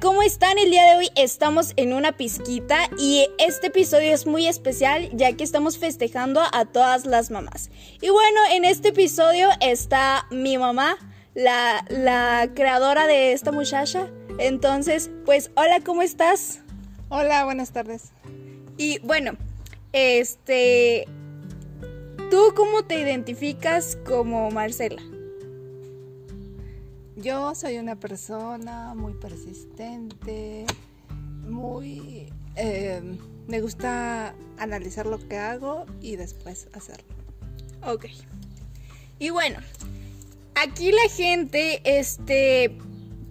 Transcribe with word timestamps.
¿cómo 0.00 0.22
están? 0.22 0.58
El 0.58 0.70
día 0.70 0.84
de 0.84 0.96
hoy 0.96 1.10
estamos 1.14 1.72
en 1.76 1.92
una 1.92 2.12
pizquita 2.12 2.88
y 2.98 3.28
este 3.38 3.68
episodio 3.68 4.12
es 4.14 4.26
muy 4.26 4.46
especial 4.46 5.10
ya 5.12 5.32
que 5.32 5.44
estamos 5.44 5.78
festejando 5.78 6.40
a 6.52 6.64
todas 6.64 7.04
las 7.04 7.30
mamás. 7.30 7.70
Y 8.00 8.08
bueno, 8.08 8.40
en 8.52 8.64
este 8.64 8.88
episodio 8.88 9.48
está 9.60 10.26
mi 10.30 10.56
mamá, 10.56 10.96
la, 11.34 11.84
la 11.88 12.50
creadora 12.54 13.06
de 13.06 13.32
esta 13.32 13.52
muchacha. 13.52 14.08
Entonces, 14.38 15.10
pues, 15.26 15.50
hola, 15.54 15.80
¿cómo 15.84 16.02
estás? 16.02 16.60
Hola, 17.10 17.44
buenas 17.44 17.72
tardes. 17.72 18.12
Y 18.78 18.98
bueno, 19.00 19.32
este, 19.92 21.06
¿tú 22.30 22.54
cómo 22.56 22.84
te 22.84 22.98
identificas 22.98 23.98
como 24.06 24.50
Marcela? 24.50 25.02
Yo 27.22 27.54
soy 27.54 27.76
una 27.76 27.96
persona 27.96 28.94
muy 28.94 29.12
persistente, 29.12 30.64
muy... 31.46 32.32
eh, 32.56 33.02
me 33.46 33.60
gusta 33.60 34.34
analizar 34.58 35.04
lo 35.04 35.18
que 35.28 35.36
hago 35.36 35.84
y 36.00 36.16
después 36.16 36.68
hacerlo. 36.72 37.14
Ok. 37.84 38.06
Y 39.18 39.28
bueno, 39.30 39.58
aquí 40.54 40.92
la 40.92 41.14
gente, 41.14 41.82
este, 41.84 42.78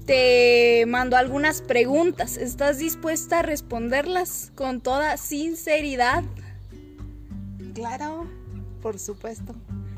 te 0.06 0.86
mandó 0.86 1.18
algunas 1.18 1.64
preguntas. 1.64 2.38
¿Estás 2.38 2.78
dispuesta 2.78 3.40
a 3.40 3.42
responderlas 3.42 4.52
con 4.54 4.82
toda 4.82 5.18
sinceridad? 5.18 6.24
Claro, 7.74 8.28
por 8.84 9.00
supuesto. 9.00 9.56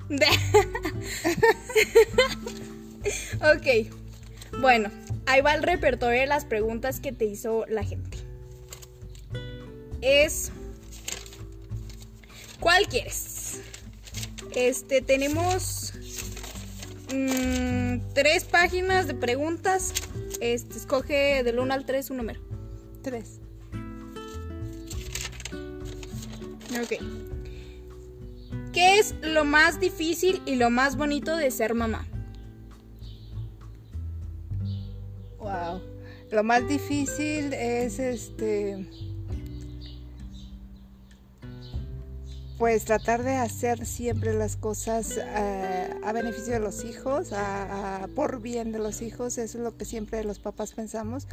ok. 3.37 4.59
Bueno, 4.59 4.89
ahí 5.25 5.41
va 5.41 5.53
el 5.53 5.63
repertorio 5.63 6.19
de 6.19 6.27
las 6.27 6.45
preguntas 6.45 6.99
que 6.99 7.11
te 7.11 7.25
hizo 7.25 7.65
la 7.67 7.83
gente. 7.83 8.17
Es... 10.01 10.51
¿Cuál 12.59 12.87
quieres? 12.87 13.61
Este, 14.55 15.01
tenemos 15.01 15.93
mm, 17.13 18.13
tres 18.13 18.43
páginas 18.43 19.07
de 19.07 19.15
preguntas. 19.15 19.93
Este, 20.41 20.77
escoge 20.77 21.43
del 21.43 21.59
1 21.59 21.73
al 21.73 21.85
3 21.85 22.09
un 22.11 22.17
número. 22.17 22.39
Tres. 23.01 23.39
Ok. 26.81 26.99
¿Qué 28.73 28.99
es 28.99 29.15
lo 29.21 29.43
más 29.43 29.79
difícil 29.79 30.41
y 30.45 30.55
lo 30.55 30.69
más 30.69 30.95
bonito 30.95 31.35
de 31.35 31.51
ser 31.51 31.73
mamá? 31.73 32.07
Lo 36.31 36.43
más 36.43 36.67
difícil 36.67 37.53
es 37.53 37.99
este. 37.99 38.85
Pues 42.57 42.85
tratar 42.85 43.23
de 43.23 43.33
hacer 43.33 43.87
siempre 43.87 44.33
las 44.35 44.55
cosas 44.55 45.17
eh, 45.17 45.89
a 46.03 46.11
beneficio 46.13 46.53
de 46.53 46.59
los 46.59 46.85
hijos, 46.85 47.33
a- 47.33 48.03
a- 48.03 48.07
por 48.09 48.39
bien 48.39 48.71
de 48.71 48.77
los 48.77 49.01
hijos, 49.01 49.39
eso 49.39 49.57
es 49.57 49.63
lo 49.63 49.75
que 49.77 49.83
siempre 49.83 50.23
los 50.23 50.37
papás 50.39 50.73
pensamos. 50.73 51.27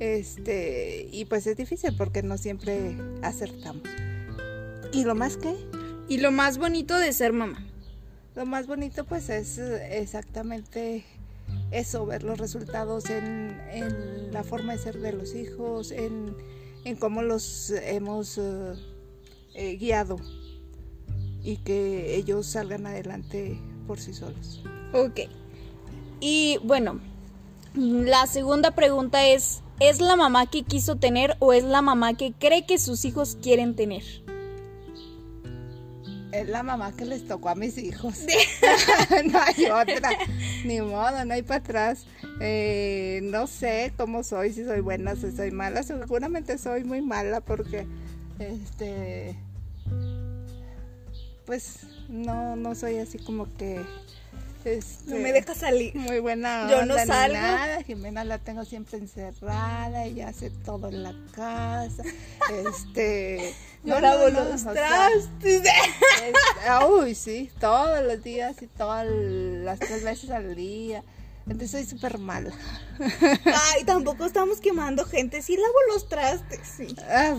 Este, 0.00 1.08
y 1.10 1.24
pues 1.24 1.46
es 1.46 1.56
difícil 1.56 1.96
porque 1.96 2.22
no 2.22 2.36
siempre 2.36 2.94
acertamos. 3.22 3.82
¿Y 4.92 5.04
lo 5.04 5.14
más 5.14 5.38
que? 5.38 5.54
Y 6.08 6.18
lo 6.18 6.30
más 6.30 6.58
bonito 6.58 6.98
de 6.98 7.12
ser 7.14 7.32
mamá. 7.32 7.66
Lo 8.34 8.44
más 8.44 8.66
bonito 8.66 9.06
pues 9.06 9.30
es 9.30 9.56
exactamente 9.56 11.04
eso, 11.70 12.06
ver 12.06 12.22
los 12.22 12.38
resultados 12.38 13.10
en, 13.10 13.60
en 13.70 14.32
la 14.32 14.44
forma 14.44 14.72
de 14.72 14.78
ser 14.78 15.00
de 15.00 15.12
los 15.12 15.34
hijos, 15.34 15.90
en, 15.90 16.36
en 16.84 16.96
cómo 16.96 17.22
los 17.22 17.70
hemos 17.70 18.38
eh, 18.38 18.74
eh, 19.54 19.76
guiado 19.76 20.18
y 21.42 21.58
que 21.58 22.16
ellos 22.16 22.46
salgan 22.46 22.86
adelante 22.86 23.60
por 23.86 23.98
sí 23.98 24.14
solos. 24.14 24.62
Ok. 24.92 25.20
Y 26.20 26.58
bueno, 26.64 27.00
la 27.74 28.26
segunda 28.26 28.70
pregunta 28.72 29.26
es, 29.28 29.62
¿es 29.80 30.00
la 30.00 30.16
mamá 30.16 30.46
que 30.46 30.62
quiso 30.62 30.96
tener 30.96 31.36
o 31.40 31.52
es 31.52 31.64
la 31.64 31.82
mamá 31.82 32.14
que 32.14 32.32
cree 32.32 32.66
que 32.66 32.78
sus 32.78 33.04
hijos 33.04 33.36
quieren 33.42 33.76
tener? 33.76 34.02
Es 36.40 36.48
la 36.48 36.62
mamá 36.62 36.92
que 36.92 37.04
les 37.04 37.26
tocó 37.26 37.48
a 37.48 37.54
mis 37.54 37.78
hijos. 37.78 38.20
no 39.32 39.38
hay 39.40 39.64
otra. 39.66 40.10
Ni 40.64 40.80
modo, 40.80 41.24
no 41.24 41.34
hay 41.34 41.42
para 41.42 41.60
atrás. 41.60 42.06
Eh, 42.40 43.20
no 43.22 43.46
sé 43.46 43.92
cómo 43.96 44.22
soy, 44.22 44.52
si 44.52 44.64
soy 44.64 44.80
buena, 44.80 45.16
si 45.16 45.32
soy 45.32 45.50
mala. 45.50 45.82
Seguramente 45.82 46.58
soy 46.58 46.84
muy 46.84 47.00
mala 47.00 47.40
porque, 47.40 47.86
este, 48.38 49.36
pues 51.46 51.80
no, 52.08 52.56
no 52.56 52.74
soy 52.74 52.98
así 52.98 53.18
como 53.18 53.46
que, 53.56 53.82
este, 54.66 55.54
salir. 55.54 55.94
muy 55.94 56.18
buena. 56.18 56.68
Yo 56.68 56.84
no 56.84 56.94
onda 56.94 57.06
salgo. 57.06 57.34
nada. 57.34 57.82
Jimena 57.84 58.24
la 58.24 58.38
tengo 58.38 58.64
siempre 58.64 58.98
encerrada, 58.98 60.04
ella 60.04 60.28
hace 60.28 60.50
todo 60.50 60.88
en 60.88 61.02
la 61.02 61.14
casa. 61.32 62.02
Este, 62.48 63.54
no, 63.82 64.00
no, 64.00 64.30
no, 64.30 64.44
los 64.44 64.62
o 64.62 64.72
sea, 64.72 64.72
trastes. 64.72 65.62
es- 65.62 65.68
ah, 65.70 66.15
uy, 66.88 67.14
sí, 67.14 67.50
todos 67.60 68.04
los 68.04 68.22
días 68.22 68.60
y 68.62 68.66
todas 68.66 69.06
las 69.08 69.78
tres 69.78 70.02
veces 70.04 70.30
al 70.30 70.54
día. 70.54 71.02
Entonces 71.46 71.70
soy 71.70 71.84
súper 71.84 72.18
mala. 72.18 72.50
Ay, 72.98 73.84
tampoco 73.84 74.24
estamos 74.24 74.60
quemando 74.60 75.04
gente. 75.04 75.42
Sí 75.42 75.56
lavo 75.56 75.74
los 75.92 76.08
trastes, 76.08 76.58
sí. 76.76 76.96
Ah, 77.08 77.36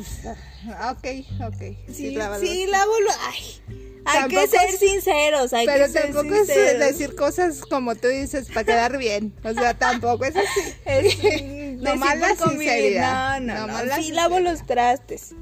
ok, 0.91 1.07
ok. 1.45 1.61
Sí, 1.87 2.17
sí 2.39 2.67
lavo 2.67 2.99
los... 3.01 3.13
Ay, 3.27 3.61
hay 4.05 4.29
que 4.29 4.47
ser 4.47 4.69
es- 4.69 4.79
sinceros, 4.79 5.51
hay 5.51 5.65
Pero 5.65 5.85
que 5.87 5.91
ser 5.91 6.13
tampoco 6.13 6.35
es 6.35 6.47
decir 6.79 7.15
cosas 7.15 7.59
como 7.59 7.95
tú 7.95 8.07
dices 8.07 8.47
para 8.47 8.63
quedar 8.63 8.97
bien. 8.97 9.33
O 9.43 9.53
sea, 9.53 9.73
tampoco 9.77 10.23
es 10.23 10.37
así. 10.37 10.73
Es, 10.85 11.81
la 11.81 11.91
por 11.95 12.37
convivir. 12.37 12.69
sinceridad. 12.71 13.41
No, 13.41 13.67
no, 13.67 13.67
no. 13.67 13.83
la 13.83 13.97
Sí 13.97 14.11
lavo 14.13 14.39
los 14.39 14.65
trastes. 14.65 15.33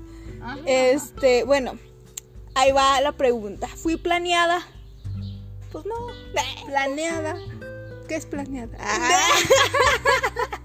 Ajá. 0.41 0.59
Este, 0.65 1.43
bueno, 1.43 1.77
ahí 2.55 2.71
va 2.71 2.99
la 3.01 3.11
pregunta. 3.11 3.67
¿Fui 3.67 3.95
planeada? 3.97 4.65
Pues 5.71 5.85
no. 5.85 5.95
Planeada. 6.67 7.35
¿Qué 8.07 8.15
es 8.15 8.25
planeada? 8.25 8.75
Ah, 8.79 9.27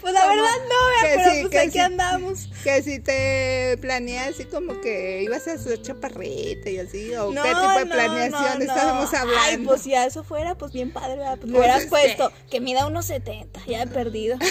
Pues 0.00 0.14
la 0.14 0.26
verdad 0.26 0.44
no, 0.68 1.02
Que 1.02 1.14
pero 1.16 1.30
sí, 1.30 1.38
pues 1.42 1.50
que 1.50 1.58
aquí 1.58 1.70
sí. 1.72 1.78
andamos. 1.80 2.48
que 2.62 2.82
si 2.82 3.00
te 3.00 3.76
planeas 3.80 4.28
así 4.28 4.44
como 4.44 4.80
que 4.80 5.22
ibas 5.22 5.46
a 5.48 5.58
ser 5.58 5.82
chaparrita 5.82 6.70
y 6.70 6.78
así, 6.78 7.12
o 7.14 7.32
No, 7.32 7.42
qué 7.42 7.48
tipo 7.50 7.68
de 7.78 7.84
no, 7.84 7.94
planeación 7.94 8.58
no, 8.58 8.64
estábamos 8.64 9.12
hablando. 9.12 9.40
Ay, 9.42 9.58
pues 9.58 9.82
si 9.82 9.94
a 9.94 10.06
eso 10.06 10.24
fuera, 10.24 10.56
pues 10.56 10.72
bien 10.72 10.90
padre, 10.92 11.16
¿verdad? 11.16 11.36
Pues 11.38 11.46
me 11.50 11.58
Pues, 11.58 11.60
hubieras 11.60 11.78
este. 11.84 11.90
puesto 11.90 12.32
que 12.50 12.60
mida 12.60 12.86
unos 12.86 13.06
70, 13.06 13.60
ya 13.66 13.82
he 13.82 13.86
perdido. 13.86 14.38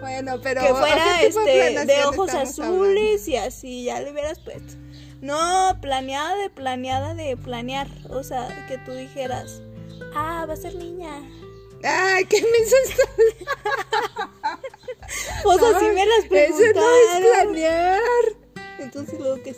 Bueno, 0.00 0.40
pero 0.42 0.62
que 0.62 0.68
fuera 0.68 1.04
¿qué 1.20 1.26
tipo 1.26 1.40
este 1.46 1.84
de 1.84 2.04
ojos 2.04 2.30
azules 2.32 3.28
y 3.28 3.36
así, 3.36 3.84
ya 3.84 4.00
le 4.00 4.10
hubieras 4.10 4.38
puesto. 4.38 4.72
No, 5.20 5.78
planeada 5.80 6.36
de 6.36 6.50
planeada 6.50 7.14
de 7.14 7.36
planear. 7.36 7.88
O 8.08 8.22
sea, 8.22 8.66
que 8.68 8.78
tú 8.78 8.92
dijeras, 8.92 9.62
ah, 10.14 10.46
va 10.48 10.54
a 10.54 10.56
ser 10.56 10.74
niña. 10.74 11.10
Ay, 11.82 12.24
¿qué 12.26 12.40
me 12.42 12.48
hizo 12.64 12.76
esto? 12.84 13.02
Pues 15.42 15.62
así 15.74 15.84
me 15.86 16.06
las 16.06 16.24
Eso 16.24 16.28
preguntaron. 16.28 16.74
no 16.74 16.96
es 16.96 17.44
planear. 17.44 18.00
Entonces 18.78 19.18
luego 19.18 19.42
que 19.42 19.54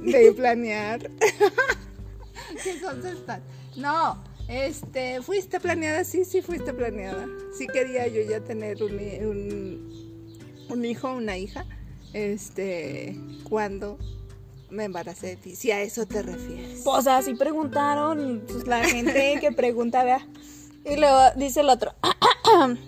De 0.00 0.32
planear. 0.32 1.10
¿Qué 2.62 2.70
están? 2.70 3.42
No, 3.76 4.22
este, 4.48 5.22
fuiste 5.22 5.60
planeada, 5.60 6.04
sí, 6.04 6.24
sí 6.24 6.42
fuiste 6.42 6.72
planeada. 6.72 7.26
Sí 7.56 7.66
quería 7.68 8.08
yo 8.08 8.22
ya 8.22 8.40
tener 8.40 8.82
un, 8.82 8.92
un, 8.92 10.66
un 10.68 10.84
hijo, 10.84 11.12
una 11.12 11.36
hija, 11.38 11.64
este, 12.12 13.16
cuando 13.48 13.98
me 14.70 14.84
embaracé 14.84 15.28
de 15.28 15.36
ti, 15.36 15.56
si 15.56 15.70
a 15.70 15.82
eso 15.82 16.06
te 16.06 16.22
refieres. 16.22 16.82
Pues 16.84 17.06
así 17.06 17.34
preguntaron, 17.34 18.42
pues 18.46 18.66
la 18.66 18.84
gente 18.84 19.38
que 19.40 19.52
pregunta, 19.56 20.04
vea. 20.04 20.26
Y 20.84 20.96
luego 20.96 21.18
dice 21.36 21.60
el 21.60 21.68
otro. 21.68 21.92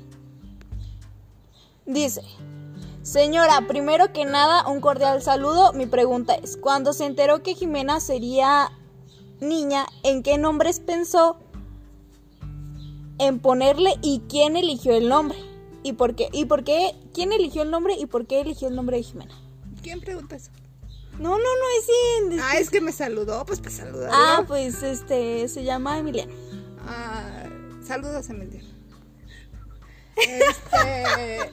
dice, 1.87 2.23
señora, 3.03 3.67
primero 3.67 4.13
que 4.13 4.25
nada, 4.25 4.69
un 4.69 4.81
cordial 4.81 5.23
saludo. 5.23 5.73
Mi 5.73 5.87
pregunta 5.87 6.35
es, 6.35 6.57
cuando 6.57 6.93
se 6.93 7.07
enteró 7.07 7.43
que 7.43 7.55
Jimena 7.55 8.01
sería 8.01 8.71
niña, 9.41 9.87
¿en 10.03 10.23
qué 10.23 10.39
nombres 10.39 10.81
pensó 10.81 11.37
en 13.19 13.41
ponerle 13.41 13.95
y 14.03 14.23
quién 14.29 14.57
eligió 14.57 14.95
el 14.95 15.09
nombre? 15.09 15.39
¿Y 15.83 15.95
por 15.95 16.15
qué? 16.15 16.29
¿Y 16.33 16.45
por 16.45 16.65
qué? 16.65 16.95
¿Quién 17.13 17.33
eligió 17.33 17.63
el 17.63 17.71
nombre 17.71 17.95
y 17.99 18.07
por 18.07 18.27
qué 18.27 18.41
eligió 18.41 18.69
el 18.69 18.77
nombre 18.77 18.97
de 18.97 19.03
Jimena? 19.03 19.35
¿Quién 19.83 20.01
pregunta 20.01 20.37
eso? 20.37 20.51
No, 21.19 21.31
no, 21.31 21.39
no 21.39 21.67
es 21.79 22.41
Ah, 22.41 22.59
es 22.59 22.71
que 22.71 22.81
me 22.81 22.93
saludó, 22.93 23.45
pues 23.45 23.61
te 23.61 23.71
saludó. 23.71 24.09
Ah, 24.11 24.45
pues 24.47 24.83
este 24.83 25.49
se 25.49 25.65
llama 25.65 25.99
Emiliano. 25.99 26.33
Ah, 26.87 27.45
saludos, 27.87 28.29
Emiliano. 28.31 28.69
Este. 30.17 31.51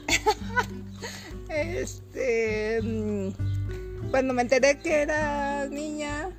este. 1.49 2.81
mm, 2.81 4.09
Cuando 4.11 4.33
me 4.33 4.41
enteré 4.43 4.79
que 4.79 5.01
era 5.01 5.67
niña, 5.67 6.29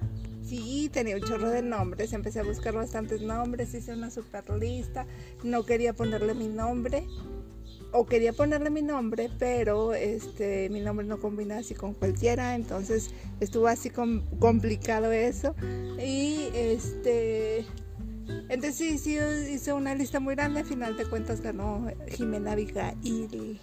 sí, 0.45 0.91
tenía 0.93 1.17
un 1.17 1.23
chorro 1.23 1.51
de 1.51 1.63
nombres. 1.63 2.13
Empecé 2.13 2.41
a 2.41 2.45
buscar 2.45 2.75
bastantes 2.75 3.21
nombres, 3.21 3.75
hice 3.75 3.93
una 3.93 4.11
super 4.11 4.49
lista. 4.51 5.07
No 5.43 5.65
quería 5.65 5.93
ponerle 5.93 6.35
mi 6.35 6.49
nombre. 6.49 7.07
O 7.93 8.07
quería 8.07 8.33
ponerle 8.33 8.71
mi 8.71 8.83
nombre, 8.83 9.31
pero 9.39 9.95
este 9.95 10.69
mi 10.71 10.81
nombre 10.81 11.05
no 11.07 11.19
combina 11.19 11.59
así 11.59 11.75
con 11.75 11.93
cualquiera, 11.95 12.55
entonces 12.55 13.11
estuvo 13.41 13.67
así 13.67 13.91
com- 13.91 14.23
complicado 14.39 15.11
eso. 15.13 15.55
Y 15.99 16.49
este 16.55 17.65
entonces 18.49 18.77
sí, 18.77 18.99
sí 18.99 19.19
hice 19.53 19.73
una 19.73 19.95
lista 19.95 20.21
muy 20.21 20.35
grande, 20.35 20.61
al 20.61 20.67
final 20.67 20.97
de 20.97 21.05
cuentas 21.07 21.41
ganó 21.41 21.87
Jimena 22.09 22.53
Abigail. 22.53 23.59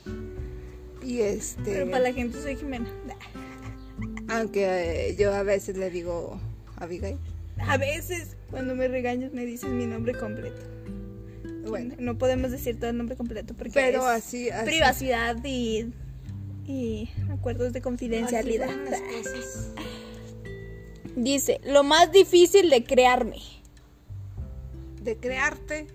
Y 1.03 1.19
este 1.21 1.61
Pero 1.63 1.91
para 1.91 2.03
la 2.03 2.13
gente 2.13 2.41
soy 2.41 2.55
Jimena. 2.57 2.89
aunque 4.29 5.09
eh, 5.09 5.15
yo 5.15 5.33
a 5.33 5.43
veces 5.43 5.77
le 5.77 5.89
digo 5.89 6.39
Abigail. 6.77 7.17
A 7.59 7.77
veces, 7.77 8.35
cuando 8.51 8.75
me 8.75 8.87
regañas, 8.87 9.33
me 9.33 9.45
dices 9.45 9.69
mi 9.69 9.85
nombre 9.87 10.13
completo. 10.13 10.61
Bueno, 11.69 11.95
No 11.99 12.17
podemos 12.17 12.51
decir 12.51 12.79
todo 12.79 12.89
el 12.89 12.97
nombre 12.97 13.15
completo 13.15 13.53
porque 13.53 13.71
pero 13.73 13.99
es 14.01 14.05
así, 14.07 14.49
así 14.49 14.65
privacidad 14.65 15.37
y, 15.43 15.91
y 16.65 17.09
acuerdos 17.31 17.73
de 17.73 17.81
confidencialidad. 17.81 18.69
Dice, 21.15 21.59
lo 21.63 21.83
más 21.83 22.11
difícil 22.11 22.69
de 22.69 22.83
crearme. 22.83 23.41
De 25.01 25.17
crearte, 25.17 25.87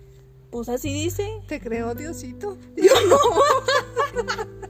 Pues 0.51 0.67
así 0.69 0.93
dice. 0.93 1.29
te 1.47 1.59
creó 1.59 1.95
Diosito. 1.95 2.57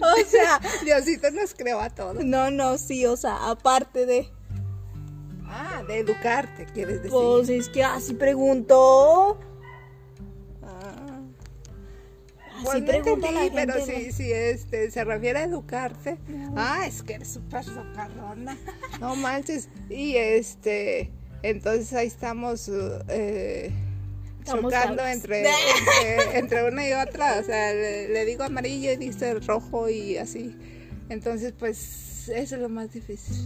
O 0.00 0.24
sea, 0.28 0.60
Diosito 0.84 1.30
nos 1.30 1.54
creó 1.54 1.80
a 1.80 1.88
todos. 1.90 2.22
no, 2.24 2.50
no, 2.50 2.76
sí, 2.78 3.06
o 3.06 3.16
sea, 3.16 3.48
aparte 3.50 4.06
de... 4.06 4.28
Ah, 5.46 5.82
de 5.86 5.98
educarte, 6.00 6.66
quieres 6.74 6.96
decir. 6.96 7.10
Pues 7.10 7.48
es 7.48 7.68
que 7.70 7.82
así 7.82 8.12
preguntó. 8.14 9.38
Pues 12.64 12.80
no 12.80 12.86
pregunta 12.86 13.30
la 13.30 13.46
entendí, 13.46 13.56
pero 13.72 13.74
gente, 13.86 14.04
sí, 14.04 14.12
sí, 14.12 14.32
este, 14.32 14.90
se 14.90 15.04
refiere 15.04 15.38
a 15.40 15.42
educarte. 15.44 16.18
Ah, 16.56 16.84
es 16.86 17.02
que 17.02 17.14
eres 17.14 17.28
súper 17.28 17.64
socarrona. 17.64 18.56
No 19.00 19.14
manches. 19.16 19.68
Y 19.90 20.16
este, 20.16 21.10
entonces 21.42 21.92
ahí 21.92 22.06
estamos 22.08 22.68
eh, 23.08 23.70
Estamos 24.40 24.62
chocando 24.72 25.06
entre, 25.06 25.40
entre, 26.18 26.38
entre 26.38 26.68
una 26.68 26.88
y 26.88 26.92
otra. 26.92 27.38
O 27.38 27.44
sea, 27.44 27.72
le, 27.72 28.08
le 28.08 28.24
digo 28.24 28.42
amarillo 28.44 28.92
y 28.92 28.96
dice 28.96 29.34
rojo 29.34 29.88
y 29.88 30.16
así. 30.16 30.56
Entonces, 31.10 31.52
pues, 31.58 32.28
eso 32.28 32.56
es 32.56 32.60
lo 32.60 32.68
más 32.68 32.92
difícil. 32.92 33.36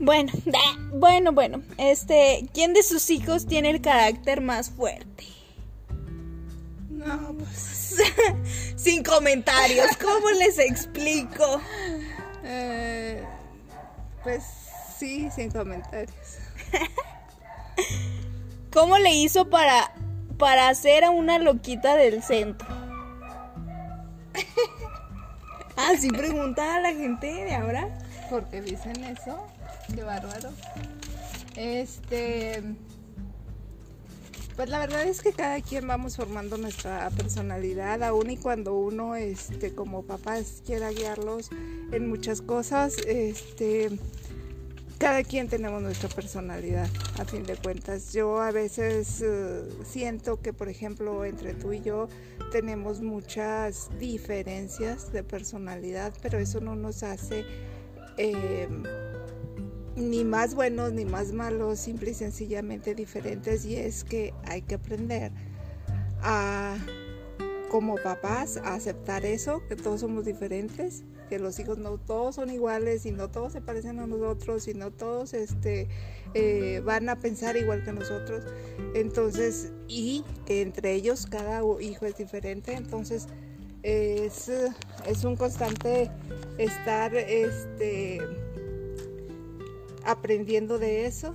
Bueno, 0.00 0.30
da- 0.46 0.78
bueno, 0.92 1.32
bueno. 1.32 1.62
Este, 1.76 2.46
¿quién 2.54 2.72
de 2.72 2.82
sus 2.84 3.10
hijos 3.10 3.46
tiene 3.46 3.70
el 3.70 3.80
carácter 3.80 4.40
más 4.40 4.70
fuerte? 4.70 5.24
No, 6.90 7.34
pues. 7.38 7.77
Sin 8.76 9.02
comentarios, 9.02 9.96
¿cómo 9.96 10.30
les 10.30 10.58
explico? 10.58 11.60
eh, 12.44 13.24
pues 14.22 14.42
sí, 14.98 15.28
sin 15.34 15.50
comentarios. 15.50 16.14
¿Cómo 18.72 18.98
le 18.98 19.14
hizo 19.14 19.48
para, 19.48 19.92
para 20.38 20.68
hacer 20.68 21.04
a 21.04 21.10
una 21.10 21.38
loquita 21.38 21.96
del 21.96 22.22
centro? 22.22 22.68
Así 25.76 26.08
pregunta 26.10 26.76
a 26.76 26.80
la 26.80 26.90
gente 26.90 27.26
de 27.26 27.54
ahora. 27.54 27.88
Porque 28.28 28.60
dicen 28.60 29.04
eso. 29.04 29.46
Qué 29.94 30.02
bárbaro. 30.02 30.50
Este. 31.56 32.62
Pues 34.58 34.70
la 34.70 34.80
verdad 34.80 35.04
es 35.04 35.22
que 35.22 35.32
cada 35.32 35.60
quien 35.60 35.86
vamos 35.86 36.16
formando 36.16 36.56
nuestra 36.56 37.08
personalidad, 37.10 38.02
aun 38.02 38.28
y 38.28 38.36
cuando 38.36 38.74
uno, 38.74 39.14
este, 39.14 39.72
como 39.72 40.02
papás 40.02 40.64
quiera 40.66 40.90
guiarlos 40.90 41.50
en 41.92 42.08
muchas 42.08 42.42
cosas, 42.42 42.96
este, 43.06 43.88
cada 44.98 45.22
quien 45.22 45.46
tenemos 45.46 45.80
nuestra 45.80 46.08
personalidad, 46.08 46.88
a 47.20 47.24
fin 47.24 47.44
de 47.44 47.54
cuentas. 47.54 48.12
Yo 48.12 48.42
a 48.42 48.50
veces 48.50 49.22
eh, 49.24 49.62
siento 49.84 50.40
que, 50.40 50.52
por 50.52 50.68
ejemplo, 50.68 51.24
entre 51.24 51.54
tú 51.54 51.72
y 51.72 51.80
yo 51.80 52.08
tenemos 52.50 53.00
muchas 53.00 53.90
diferencias 54.00 55.12
de 55.12 55.22
personalidad, 55.22 56.12
pero 56.20 56.36
eso 56.36 56.60
no 56.60 56.74
nos 56.74 57.04
hace 57.04 57.44
eh, 58.16 58.68
ni 59.98 60.24
más 60.24 60.54
buenos 60.54 60.92
ni 60.92 61.04
más 61.04 61.32
malos, 61.32 61.78
simple 61.78 62.10
y 62.10 62.14
sencillamente 62.14 62.94
diferentes. 62.94 63.64
Y 63.64 63.76
es 63.76 64.04
que 64.04 64.32
hay 64.44 64.62
que 64.62 64.76
aprender 64.76 65.32
a, 66.22 66.76
como 67.70 67.96
papás, 67.96 68.56
a 68.56 68.74
aceptar 68.74 69.24
eso, 69.24 69.62
que 69.68 69.76
todos 69.76 70.00
somos 70.00 70.24
diferentes, 70.24 71.04
que 71.28 71.38
los 71.38 71.58
hijos 71.58 71.78
no 71.78 71.98
todos 71.98 72.36
son 72.36 72.50
iguales 72.50 73.04
y 73.04 73.10
no 73.10 73.28
todos 73.28 73.52
se 73.52 73.60
parecen 73.60 73.98
a 73.98 74.06
nosotros 74.06 74.66
y 74.66 74.74
no 74.74 74.90
todos 74.90 75.34
este, 75.34 75.88
eh, 76.34 76.80
van 76.84 77.08
a 77.08 77.16
pensar 77.16 77.56
igual 77.56 77.84
que 77.84 77.92
nosotros. 77.92 78.44
Entonces, 78.94 79.72
y 79.86 80.24
que 80.46 80.62
entre 80.62 80.94
ellos 80.94 81.26
cada 81.26 81.62
hijo 81.80 82.06
es 82.06 82.16
diferente. 82.16 82.72
Entonces, 82.72 83.26
es, 83.82 84.50
es 85.06 85.24
un 85.24 85.36
constante 85.36 86.10
estar 86.58 87.14
este, 87.14 88.20
aprendiendo 90.10 90.78
de 90.78 91.06
eso 91.06 91.34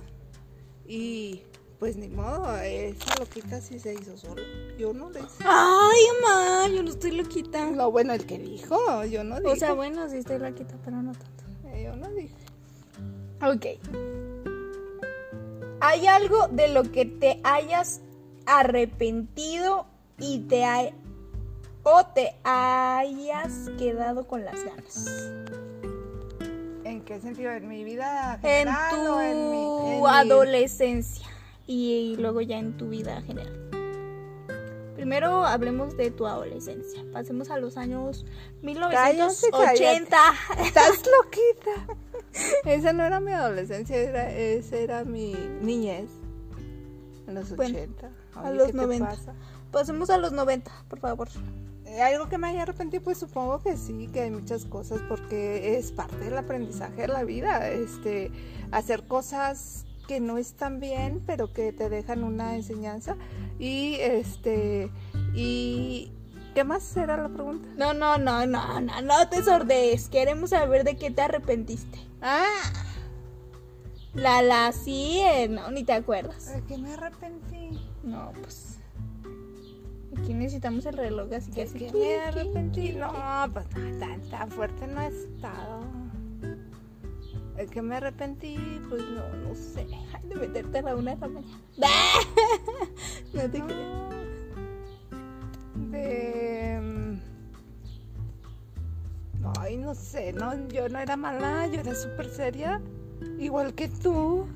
y 0.86 1.42
pues 1.78 1.96
ni 1.96 2.08
modo, 2.08 2.56
esa 2.58 3.18
loquita 3.18 3.60
sí 3.60 3.78
se 3.78 3.94
hizo 3.94 4.16
sola. 4.16 4.42
Yo 4.78 4.92
no 4.94 5.10
le 5.10 5.20
hice. 5.20 5.44
Ay, 5.44 6.00
mamá, 6.22 6.68
yo 6.68 6.82
no 6.82 6.88
estoy 6.90 7.10
loquita. 7.12 7.66
No, 7.70 7.90
bueno, 7.90 8.12
el 8.14 8.24
que 8.24 8.38
dijo, 8.38 9.04
yo 9.04 9.22
no 9.24 9.38
dije. 9.40 9.52
O 9.52 9.56
sea, 9.56 9.74
bueno, 9.74 10.08
sí 10.08 10.16
estoy 10.18 10.38
loquita, 10.38 10.76
pero 10.84 11.02
no 11.02 11.12
tanto. 11.12 11.44
Eh, 11.68 11.84
yo 11.84 11.96
no 11.96 12.08
dije. 12.10 12.34
Ok. 13.42 13.66
¿Hay 15.80 16.06
algo 16.06 16.48
de 16.48 16.68
lo 16.68 16.84
que 16.90 17.04
te 17.04 17.40
hayas 17.44 18.00
arrepentido 18.46 19.86
y 20.18 20.40
te 20.40 20.64
hay- 20.64 20.94
o 21.82 22.06
te 22.14 22.34
hayas 22.44 23.68
quedado 23.78 24.26
con 24.26 24.44
las 24.44 24.64
ganas? 24.64 25.06
¿En 26.94 27.00
qué 27.04 27.20
sentido? 27.20 27.50
¿En 27.50 27.66
mi 27.68 27.82
vida 27.82 28.34
En 28.36 28.40
general 28.40 28.90
tu 28.94 29.12
o 29.12 29.20
en 29.20 29.50
mi, 29.50 29.94
en 29.94 30.00
mi- 30.00 30.06
adolescencia 30.08 31.26
y 31.66 32.14
luego 32.20 32.40
ya 32.40 32.58
en 32.58 32.76
tu 32.76 32.88
vida 32.88 33.20
general. 33.22 33.60
Primero 34.94 35.44
hablemos 35.44 35.96
de 35.96 36.12
tu 36.12 36.24
adolescencia. 36.26 37.04
Pasemos 37.12 37.50
a 37.50 37.58
los 37.58 37.76
años 37.76 38.24
1980. 38.62 40.16
Estás 40.60 41.02
loquita. 41.24 41.96
Esa 42.64 42.92
no 42.92 43.02
era 43.04 43.18
mi 43.18 43.32
adolescencia, 43.32 43.96
era, 43.96 44.30
esa 44.30 44.76
era 44.76 45.04
mi 45.04 45.34
niñez. 45.60 46.08
En 47.26 47.34
los 47.34 47.54
Bueno, 47.56 47.76
80. 47.76 48.10
a 48.36 48.50
los 48.50 48.66
¿qué 48.66 48.72
te 48.72 48.78
90. 48.78 49.08
pasa? 49.10 49.34
Pasemos 49.72 50.10
a 50.10 50.18
los 50.18 50.30
90, 50.32 50.70
por 50.88 51.00
favor. 51.00 51.28
Eh, 51.86 52.00
Algo 52.02 52.28
que 52.28 52.38
me 52.38 52.48
haya 52.48 52.62
arrepentido, 52.62 53.02
pues 53.02 53.18
supongo 53.18 53.62
que 53.62 53.76
sí, 53.76 54.08
que 54.12 54.22
hay 54.22 54.30
muchas 54.30 54.64
cosas, 54.64 55.00
porque 55.08 55.76
es 55.76 55.92
parte 55.92 56.16
del 56.16 56.36
aprendizaje 56.38 57.02
de 57.02 57.08
la 57.08 57.24
vida, 57.24 57.68
este, 57.70 58.30
hacer 58.72 59.06
cosas 59.06 59.84
que 60.08 60.20
no 60.20 60.38
están 60.38 60.80
bien, 60.80 61.22
pero 61.26 61.52
que 61.52 61.72
te 61.72 61.88
dejan 61.88 62.24
una 62.24 62.56
enseñanza. 62.56 63.16
Y 63.58 63.96
este, 64.00 64.90
y 65.34 66.10
¿qué 66.54 66.64
más 66.64 66.96
era 66.96 67.16
la 67.16 67.28
pregunta? 67.28 67.68
No, 67.76 67.94
no, 67.94 68.18
no, 68.18 68.46
no, 68.46 68.80
no, 68.80 69.00
no 69.02 69.28
te 69.28 69.42
sordees. 69.42 70.08
Queremos 70.08 70.50
saber 70.50 70.84
de 70.84 70.96
qué 70.96 71.10
te 71.10 71.22
arrepentiste. 71.22 71.98
Ah, 72.22 72.44
La, 74.14 74.42
la, 74.42 74.72
sí, 74.72 75.20
eh, 75.20 75.48
no, 75.48 75.70
ni 75.70 75.84
te 75.84 75.92
acuerdas. 75.92 76.54
¿de 76.54 76.62
qué 76.64 76.78
me 76.78 76.92
arrepentí? 76.92 77.80
No, 78.02 78.32
pues. 78.42 78.73
Aquí 80.16 80.34
necesitamos 80.34 80.86
el 80.86 80.96
reloj, 80.96 81.32
así 81.32 81.50
que 81.50 81.64
¿De 81.64 81.70
así. 81.70 81.78
qué 81.78 81.92
me 81.92 82.20
arrepentí? 82.20 82.92
No, 82.92 83.12
pues 83.52 83.66
no, 83.76 83.98
tan, 83.98 84.20
tan 84.30 84.50
fuerte 84.50 84.86
no 84.86 85.00
he 85.02 85.06
estado. 85.08 85.80
¿De 87.56 87.66
qué 87.66 87.82
me 87.82 87.96
arrepentí? 87.96 88.56
Pues 88.88 89.02
no, 89.02 89.28
no 89.48 89.54
sé. 89.54 89.86
Ay, 90.12 90.28
de 90.28 90.34
meterte 90.36 90.78
a 90.78 90.82
la 90.82 90.96
una 90.96 91.14
de 91.14 91.20
la 91.20 91.28
mañana. 91.28 91.58
No 93.32 93.40
te 93.50 93.60
creo. 93.60 94.10
De. 95.90 96.78
mm, 96.80 97.18
Ay, 99.58 99.76
no 99.76 99.94
sé, 99.94 100.32
no, 100.32 100.68
yo 100.68 100.88
no 100.88 100.98
era 100.98 101.16
mala, 101.16 101.66
yo 101.66 101.80
era 101.80 101.94
súper 101.94 102.28
seria, 102.30 102.80
igual 103.38 103.74
que 103.74 103.88
tú. 103.88 104.46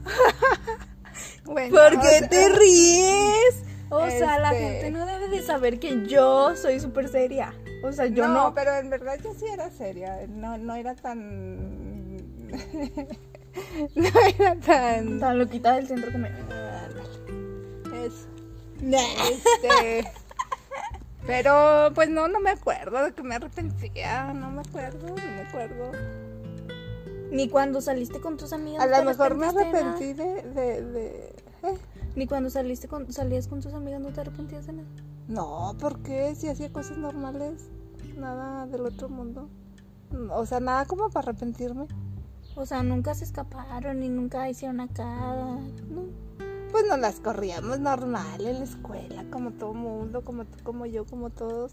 bueno, 1.44 1.74
¿Por 1.76 1.96
o 1.98 2.00
qué 2.00 2.18
sea, 2.20 2.28
te 2.28 2.48
ríes? 2.50 3.64
O 3.90 4.08
sea, 4.10 4.38
la 4.38 4.52
Este- 4.52 4.80
gente 4.80 4.90
no 4.90 5.06
debe 5.06 5.28
de 5.28 5.42
saber 5.42 5.78
que 5.80 6.06
yo 6.06 6.54
soy 6.56 6.78
súper 6.80 7.08
seria. 7.08 7.54
O 7.82 7.92
sea, 7.92 8.06
yo 8.06 8.28
no. 8.28 8.52
pero 8.54 8.74
en 8.76 8.90
verdad 8.90 9.18
yo 9.22 9.32
sí 9.34 9.46
era 9.46 9.70
seria. 9.70 10.26
No, 10.28 10.58
no 10.58 10.74
era 10.74 10.94
tan. 10.94 12.16
no 13.94 14.08
era 14.38 14.54
tan. 14.56 15.20
Tan 15.20 15.38
loquita 15.38 15.74
del 15.74 15.86
centro 15.86 16.10
que 16.10 16.18
me. 16.18 16.28
Eso. 18.04 18.26
Este. 18.82 20.10
Pero 21.26 21.90
pues 21.94 22.08
no, 22.08 22.26
no 22.28 22.40
me 22.40 22.50
acuerdo 22.50 23.04
de 23.04 23.12
que 23.12 23.22
me 23.22 23.34
arrepentía. 23.36 24.32
No 24.32 24.50
me 24.50 24.60
acuerdo, 24.62 25.08
no 25.08 25.14
me 25.14 25.42
acuerdo. 25.42 25.92
Ni 27.30 27.48
cuando 27.48 27.80
saliste 27.80 28.20
con 28.20 28.36
tus 28.36 28.52
amigas. 28.52 28.82
A 28.82 28.86
no 28.88 28.98
lo 28.98 29.04
mejor 29.10 29.34
me 29.34 29.46
arrepentí 29.46 30.12
de. 30.14 30.42
de, 30.42 30.82
de- 30.82 31.34
¿eh? 31.64 31.74
Ni 32.16 32.26
cuando 32.26 32.50
saliste 32.50 32.88
con, 32.88 33.12
salías 33.12 33.48
con 33.48 33.60
tus 33.60 33.72
amigas 33.74 34.00
no 34.00 34.08
te 34.08 34.20
arrepentías 34.20 34.66
de 34.66 34.72
nada. 34.74 34.88
No, 35.28 35.76
porque 35.78 36.34
si 36.34 36.48
hacía 36.48 36.72
cosas 36.72 36.96
normales, 36.98 37.68
nada 38.16 38.66
del 38.66 38.82
otro 38.86 39.08
mundo. 39.08 39.48
O 40.30 40.46
sea, 40.46 40.60
nada 40.60 40.86
como 40.86 41.10
para 41.10 41.28
arrepentirme. 41.28 41.86
O 42.56 42.66
sea, 42.66 42.82
nunca 42.82 43.14
se 43.14 43.24
escaparon 43.24 44.02
y 44.02 44.08
nunca 44.08 44.48
hicieron 44.48 44.80
acá. 44.80 45.04
No. 45.04 46.06
Pues 46.72 46.84
nos 46.88 46.98
las 46.98 47.20
corríamos 47.20 47.78
normal 47.78 48.40
en 48.46 48.58
la 48.58 48.64
escuela, 48.64 49.24
como 49.30 49.52
todo 49.52 49.74
mundo, 49.74 50.22
como 50.22 50.44
tú, 50.44 50.62
como 50.64 50.86
yo, 50.86 51.04
como 51.06 51.30
todos. 51.30 51.72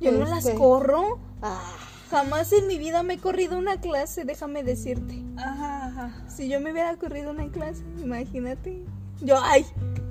Yo 0.00 0.12
no 0.12 0.24
las 0.26 0.44
Este, 0.44 0.58
corro. 0.58 1.18
Ah, 1.42 1.60
Jamás 2.10 2.52
en 2.52 2.68
mi 2.68 2.78
vida 2.78 3.02
me 3.02 3.14
he 3.14 3.18
corrido 3.18 3.58
una 3.58 3.80
clase, 3.80 4.24
déjame 4.24 4.62
decirte. 4.62 5.24
ajá, 5.36 5.86
ajá. 5.86 6.28
Si 6.28 6.48
yo 6.48 6.60
me 6.60 6.70
hubiera 6.70 6.96
corrido 6.96 7.30
una 7.32 7.48
clase, 7.50 7.82
imagínate. 8.00 8.84
Yo, 9.20 9.36
ay, 9.42 9.64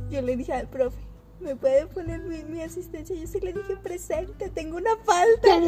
yo 0.09 0.21
le 0.21 0.35
dije 0.35 0.53
al 0.53 0.67
profe, 0.67 0.97
¿me 1.39 1.55
puede 1.55 1.85
poner 1.87 2.21
mi, 2.21 2.43
mi 2.43 2.61
asistencia? 2.61 3.15
Yo 3.15 3.27
sí 3.27 3.39
le 3.39 3.53
dije, 3.53 3.75
presente, 3.77 4.49
tengo 4.49 4.77
una 4.77 4.95
falta. 5.03 5.59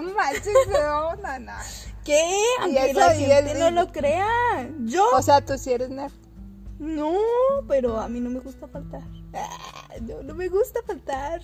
Manches, 0.00 0.54
no, 0.70 1.16
no, 1.16 1.38
no. 1.40 1.52
¿Qué? 2.04 2.22
Aunque 2.60 2.92
la 2.94 3.14
y 3.16 3.24
gente 3.24 3.54
no 3.58 3.70
lo 3.72 3.92
crea. 3.92 4.70
Yo, 4.84 5.04
O 5.14 5.22
sea, 5.22 5.44
tú 5.44 5.58
sí 5.58 5.72
eres 5.72 5.90
nerd. 5.90 6.12
no, 6.78 7.12
pero 7.66 7.98
a 7.98 8.08
mí 8.08 8.20
no 8.20 8.30
me 8.30 8.38
gusta 8.40 8.68
faltar. 8.68 9.02
Ah, 9.34 9.88
no, 10.02 10.22
no 10.22 10.34
me 10.34 10.48
gusta 10.48 10.80
faltar. 10.86 11.42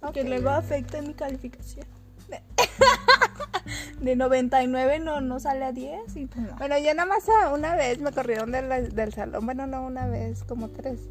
Porque 0.00 0.22
Ok. 0.22 0.28
luego 0.28 0.50
afecta 0.50 1.00
mi 1.02 1.14
calificación. 1.14 1.86
De 4.00 4.14
99 4.16 5.00
no, 5.00 5.20
no 5.20 5.40
sale 5.40 5.64
a 5.64 5.72
10 5.72 6.16
y 6.16 6.26
pues 6.26 6.46
no. 6.46 6.56
Bueno, 6.56 6.78
yo 6.78 6.94
nada 6.94 7.06
más 7.08 7.24
una 7.52 7.74
vez 7.74 8.00
me 8.00 8.12
corrieron 8.12 8.52
de 8.52 8.62
la- 8.62 8.80
del 8.80 9.12
salón. 9.12 9.44
Bueno, 9.44 9.66
no 9.66 9.84
una 9.84 10.06
vez, 10.06 10.44
como 10.44 10.68
tres. 10.70 11.00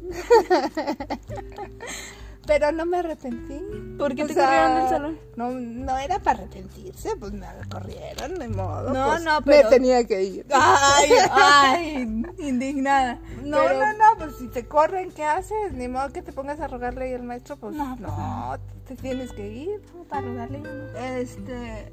Pero 2.48 2.72
no 2.72 2.84
me 2.86 2.96
arrepentí. 2.98 3.60
¿Por 3.98 4.14
qué 4.16 4.24
O 4.24 4.26
te 4.26 4.34
sea, 4.34 4.46
corrieron 4.46 4.74
del 4.76 4.88
salón? 4.88 5.18
No, 5.36 5.50
no 5.50 5.98
era 5.98 6.18
para 6.18 6.38
arrepentirse, 6.40 7.10
pues 7.20 7.32
me 7.32 7.46
corrieron, 7.70 8.34
de 8.38 8.48
modo. 8.48 8.92
No, 8.92 9.06
pues, 9.10 9.22
no, 9.22 9.40
pero- 9.44 9.68
Me 9.70 9.76
tenía 9.76 10.04
que 10.04 10.22
ir. 10.22 10.46
Ay, 10.52 11.10
ay, 11.30 12.22
indignada. 12.38 13.20
No, 13.44 13.58
Pero- 13.58 13.78
no, 13.78 13.92
no, 13.92 14.18
pues 14.18 14.36
si 14.38 14.48
te 14.48 14.66
corren, 14.66 15.12
¿qué 15.12 15.24
haces? 15.24 15.72
Ni 15.74 15.86
modo 15.88 16.10
que 16.12 16.22
te 16.22 16.32
pongas 16.32 16.58
a 16.60 16.66
rogarle 16.68 17.04
ahí 17.04 17.14
al 17.14 17.22
maestro, 17.22 17.56
pues 17.58 17.76
No, 17.76 17.94
no, 17.96 18.56
pues 18.56 18.84
te 18.86 18.96
tienes 18.96 19.30
que 19.32 19.46
ir. 19.46 19.80
no, 19.94 20.04
para 20.04 20.22
rogarle 20.26 20.62
yo 20.62 20.72
no. 20.72 20.98
Este, 20.98 21.92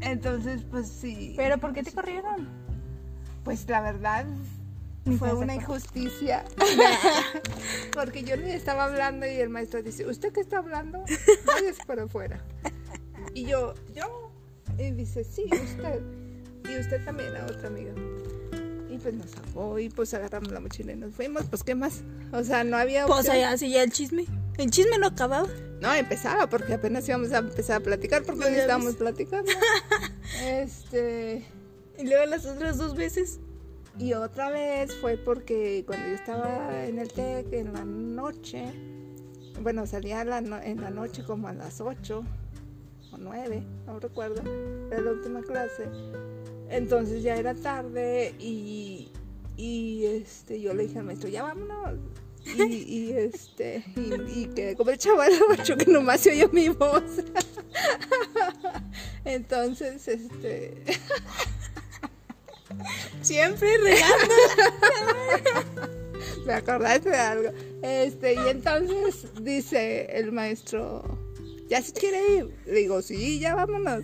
entonces, 0.00 0.62
pues 0.70 0.88
sí. 0.88 1.34
Pero 1.36 1.58
¿por 1.58 1.72
qué 1.72 1.82
te 1.82 1.92
corrieron? 1.92 2.48
Pues 3.44 3.68
la 3.68 3.80
verdad 3.80 4.26
fue 5.18 5.32
una 5.32 5.54
injusticia. 5.54 6.44
Porque 7.92 8.22
yo 8.24 8.36
ni 8.36 8.50
estaba 8.50 8.84
hablando 8.84 9.26
y 9.26 9.30
el 9.30 9.48
maestro 9.48 9.82
dice, 9.82 10.06
¿usted 10.06 10.32
qué 10.32 10.40
está 10.40 10.58
hablando? 10.58 11.04
Váyase 11.46 11.84
para 11.86 12.04
afuera. 12.04 12.44
Y 13.34 13.44
yo, 13.44 13.74
¿yo? 13.94 14.32
Y 14.78 14.90
dice, 14.90 15.24
sí, 15.24 15.44
usted. 15.44 16.00
Y 16.68 16.78
usted 16.78 17.04
también, 17.04 17.36
a 17.36 17.44
otra 17.44 17.68
amiga. 17.68 17.92
Y 18.90 18.98
pues 18.98 19.14
nos 19.14 19.30
sacó 19.30 19.78
y 19.78 19.88
pues 19.88 20.14
agarramos 20.14 20.50
la 20.52 20.60
mochila 20.60 20.92
y 20.92 20.96
nos 20.96 21.14
fuimos. 21.14 21.44
Pues, 21.46 21.62
¿qué 21.62 21.74
más? 21.74 22.02
O 22.32 22.42
sea, 22.44 22.64
no 22.64 22.76
había 22.76 23.06
Pues 23.06 23.20
opción. 23.20 23.36
allá 23.36 23.52
así 23.52 23.70
ya 23.70 23.82
el 23.82 23.92
chisme. 23.92 24.26
El 24.58 24.70
chisme 24.70 24.98
no 24.98 25.08
acababa. 25.08 25.48
No, 25.80 25.92
empezaba 25.94 26.48
porque 26.48 26.74
apenas 26.74 27.06
íbamos 27.08 27.32
a 27.32 27.38
empezar 27.38 27.76
a 27.76 27.80
platicar 27.80 28.22
porque 28.22 28.40
No, 28.40 28.48
ya 28.48 28.62
estábamos 28.62 28.96
platicando. 28.96 29.50
este... 30.44 31.44
Y 31.98 32.04
luego 32.04 32.26
las 32.26 32.44
otras 32.46 32.76
dos 32.78 32.94
veces. 32.94 33.40
Y 33.98 34.12
otra 34.12 34.50
vez 34.50 34.94
fue 34.96 35.16
porque 35.16 35.84
cuando 35.86 36.08
yo 36.08 36.14
estaba 36.14 36.84
en 36.84 36.98
el 36.98 37.08
TEC 37.08 37.52
en 37.52 37.72
la 37.72 37.84
noche, 37.84 38.72
bueno, 39.62 39.86
salía 39.86 40.20
en 40.20 40.80
la 40.80 40.90
noche 40.90 41.24
como 41.24 41.48
a 41.48 41.54
las 41.54 41.80
8 41.80 42.22
o 43.12 43.16
9, 43.16 43.62
no 43.86 43.98
recuerdo, 43.98 44.42
era 44.90 45.00
la 45.00 45.12
última 45.12 45.40
clase. 45.42 45.88
Entonces 46.68 47.22
ya 47.22 47.36
era 47.36 47.54
tarde 47.54 48.34
y, 48.38 49.10
y 49.56 50.04
este, 50.04 50.60
yo 50.60 50.74
le 50.74 50.86
dije 50.86 50.98
al 50.98 51.04
maestro, 51.06 51.28
ya 51.30 51.42
vámonos. 51.42 51.98
Y, 52.44 52.62
y, 52.62 53.12
este, 53.12 53.82
y, 53.96 54.42
y 54.42 54.46
que 54.54 54.76
como 54.76 54.90
el 54.90 54.98
chaval 54.98 55.32
ocho 55.50 55.76
que 55.76 55.90
nomás 55.90 56.20
se 56.20 56.30
oye 56.30 56.48
mi 56.52 56.68
voz. 56.68 57.24
Entonces, 59.24 60.06
este, 60.06 60.84
Siempre 63.22 63.76
regando. 63.78 64.34
Me 66.46 66.52
acordaste 66.54 67.10
de 67.10 67.16
algo. 67.16 67.50
Este, 67.82 68.34
y 68.34 68.48
entonces 68.48 69.26
dice 69.42 70.06
el 70.18 70.32
maestro, 70.32 71.02
¿ya 71.68 71.82
se 71.82 71.92
quiere 71.92 72.20
ir? 72.36 72.50
Le 72.66 72.80
digo, 72.80 73.02
sí, 73.02 73.38
ya 73.40 73.54
vámonos. 73.54 74.02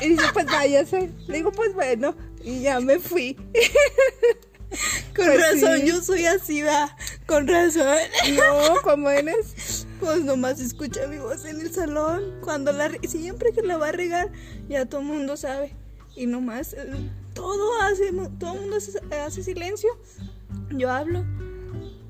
Y 0.00 0.10
dice, 0.10 0.24
pues 0.32 0.46
váyase. 0.46 1.10
Le 1.26 1.36
digo, 1.38 1.50
pues 1.52 1.74
bueno. 1.74 2.14
Y 2.42 2.60
ya 2.62 2.80
me 2.80 2.98
fui. 2.98 3.34
Con 5.16 5.26
Pues 5.26 5.40
razón, 5.40 5.80
sí. 5.80 5.86
yo 5.88 6.00
soy 6.00 6.24
así, 6.26 6.62
va. 6.62 6.96
Con 7.26 7.48
razón. 7.48 7.98
No, 8.34 8.80
como 8.82 9.10
eres. 9.10 9.86
Pues 9.98 10.22
nomás 10.22 10.60
escucha 10.60 11.06
mi 11.08 11.18
voz 11.18 11.44
en 11.44 11.60
el 11.60 11.74
salón. 11.74 12.38
Cuando 12.40 12.72
la 12.72 12.88
re- 12.88 13.00
siempre 13.06 13.52
que 13.52 13.62
la 13.62 13.76
va 13.76 13.88
a 13.88 13.92
regar, 13.92 14.30
ya 14.68 14.86
todo 14.86 15.00
el 15.00 15.08
mundo 15.08 15.36
sabe. 15.36 15.74
Y 16.16 16.26
nomás 16.26 16.72
eh, 16.74 16.86
todo 17.40 17.80
hace, 17.80 18.12
todo 18.38 18.54
el 18.54 18.60
mundo 18.60 18.76
hace, 18.76 18.98
hace 19.16 19.42
silencio. 19.42 19.90
Yo 20.70 20.90
hablo 20.90 21.24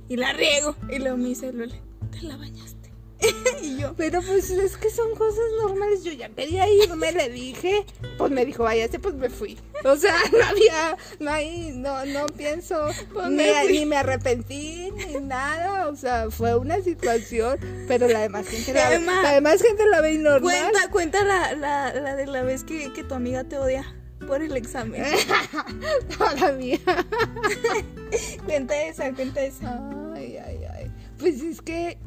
y 0.08 0.16
la 0.16 0.32
riego. 0.32 0.74
Y 0.90 0.98
luego 0.98 1.16
me 1.16 1.28
dice 1.28 1.52
Lole, 1.52 1.80
te 2.10 2.22
la 2.22 2.36
bañaste. 2.36 2.80
y 3.62 3.76
yo, 3.78 3.94
Pero 3.96 4.22
pues 4.22 4.50
es 4.50 4.76
que 4.76 4.90
son 4.90 5.14
cosas 5.14 5.44
normales. 5.62 6.02
Yo 6.02 6.12
ya 6.12 6.28
quería 6.30 6.68
irme, 6.68 7.12
le 7.12 7.28
dije. 7.28 7.84
Pues 8.18 8.32
me 8.32 8.44
dijo, 8.44 8.64
váyase, 8.64 8.98
pues 8.98 9.14
me 9.14 9.30
fui. 9.30 9.56
O 9.84 9.94
sea, 9.96 10.14
no 10.32 10.44
había, 10.46 10.96
no 11.20 11.30
hay, 11.30 11.72
no, 11.76 12.04
no 12.06 12.26
pienso, 12.26 12.86
Pues 13.12 13.28
ni, 13.28 13.36
me 13.36 13.54
fui. 13.62 13.72
ni 13.72 13.86
me 13.86 13.96
arrepentí, 13.96 14.90
ni 14.90 15.20
nada. 15.20 15.88
O 15.88 15.96
sea, 15.96 16.30
fue 16.30 16.56
una 16.56 16.80
situación, 16.80 17.58
pero 17.86 18.08
la 18.08 18.20
demás 18.20 18.48
gente 18.48 18.72
la, 18.72 18.94
Emma, 18.94 19.22
la 19.22 19.32
demás 19.34 19.62
gente 19.62 19.86
la 19.88 20.00
ve 20.00 20.18
normal. 20.18 20.40
cuenta, 20.42 20.90
cuenta 20.90 21.24
la, 21.24 21.52
la, 21.54 21.94
la 21.94 22.16
de 22.16 22.26
la 22.26 22.42
vez 22.42 22.64
que, 22.64 22.92
que 22.92 23.04
tu 23.04 23.14
amiga 23.14 23.44
te 23.44 23.58
odia 23.58 23.94
por 24.30 24.42
el 24.42 24.56
examen. 24.56 25.02
Todavía. 26.18 26.78
cuenta 28.46 28.80
esa, 28.84 29.12
cuenta 29.12 29.42
esa. 29.44 30.12
Ay, 30.14 30.36
ay, 30.36 30.60
ay. 30.72 30.90
Pues 31.18 31.42
es 31.42 31.60
que 31.60 31.98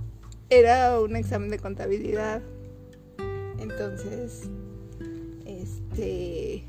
era 0.50 1.02
un 1.02 1.18
examen 1.18 1.50
de 1.50 1.60
contabilidad. 1.60 2.42
Entonces, 3.60 4.44
este. 5.46 6.64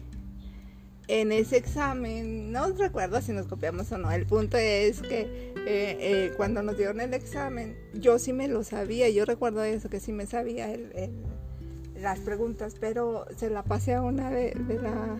En 1.06 1.30
ese 1.30 1.58
examen, 1.58 2.50
no 2.50 2.66
recuerdo 2.72 3.20
si 3.20 3.30
nos 3.32 3.46
copiamos 3.46 3.92
o 3.92 3.98
no. 3.98 4.10
El 4.10 4.26
punto 4.26 4.56
es 4.56 5.02
que 5.02 5.20
eh, 5.20 5.96
eh, 6.00 6.32
cuando 6.36 6.62
nos 6.64 6.76
dieron 6.76 7.00
el 7.00 7.14
examen, 7.14 7.76
yo 7.92 8.18
sí 8.18 8.32
me 8.32 8.48
lo 8.48 8.64
sabía. 8.64 9.08
Yo 9.10 9.24
recuerdo 9.24 9.62
eso, 9.62 9.88
que 9.88 10.00
sí 10.00 10.10
me 10.12 10.26
sabía 10.26 10.72
el- 10.72 10.90
el- 10.96 12.02
las 12.02 12.18
preguntas, 12.18 12.74
pero 12.80 13.26
se 13.36 13.50
la 13.50 13.62
pasé 13.62 13.94
a 13.94 14.02
una 14.02 14.30
de, 14.30 14.50
de 14.66 14.80
la, 14.80 15.16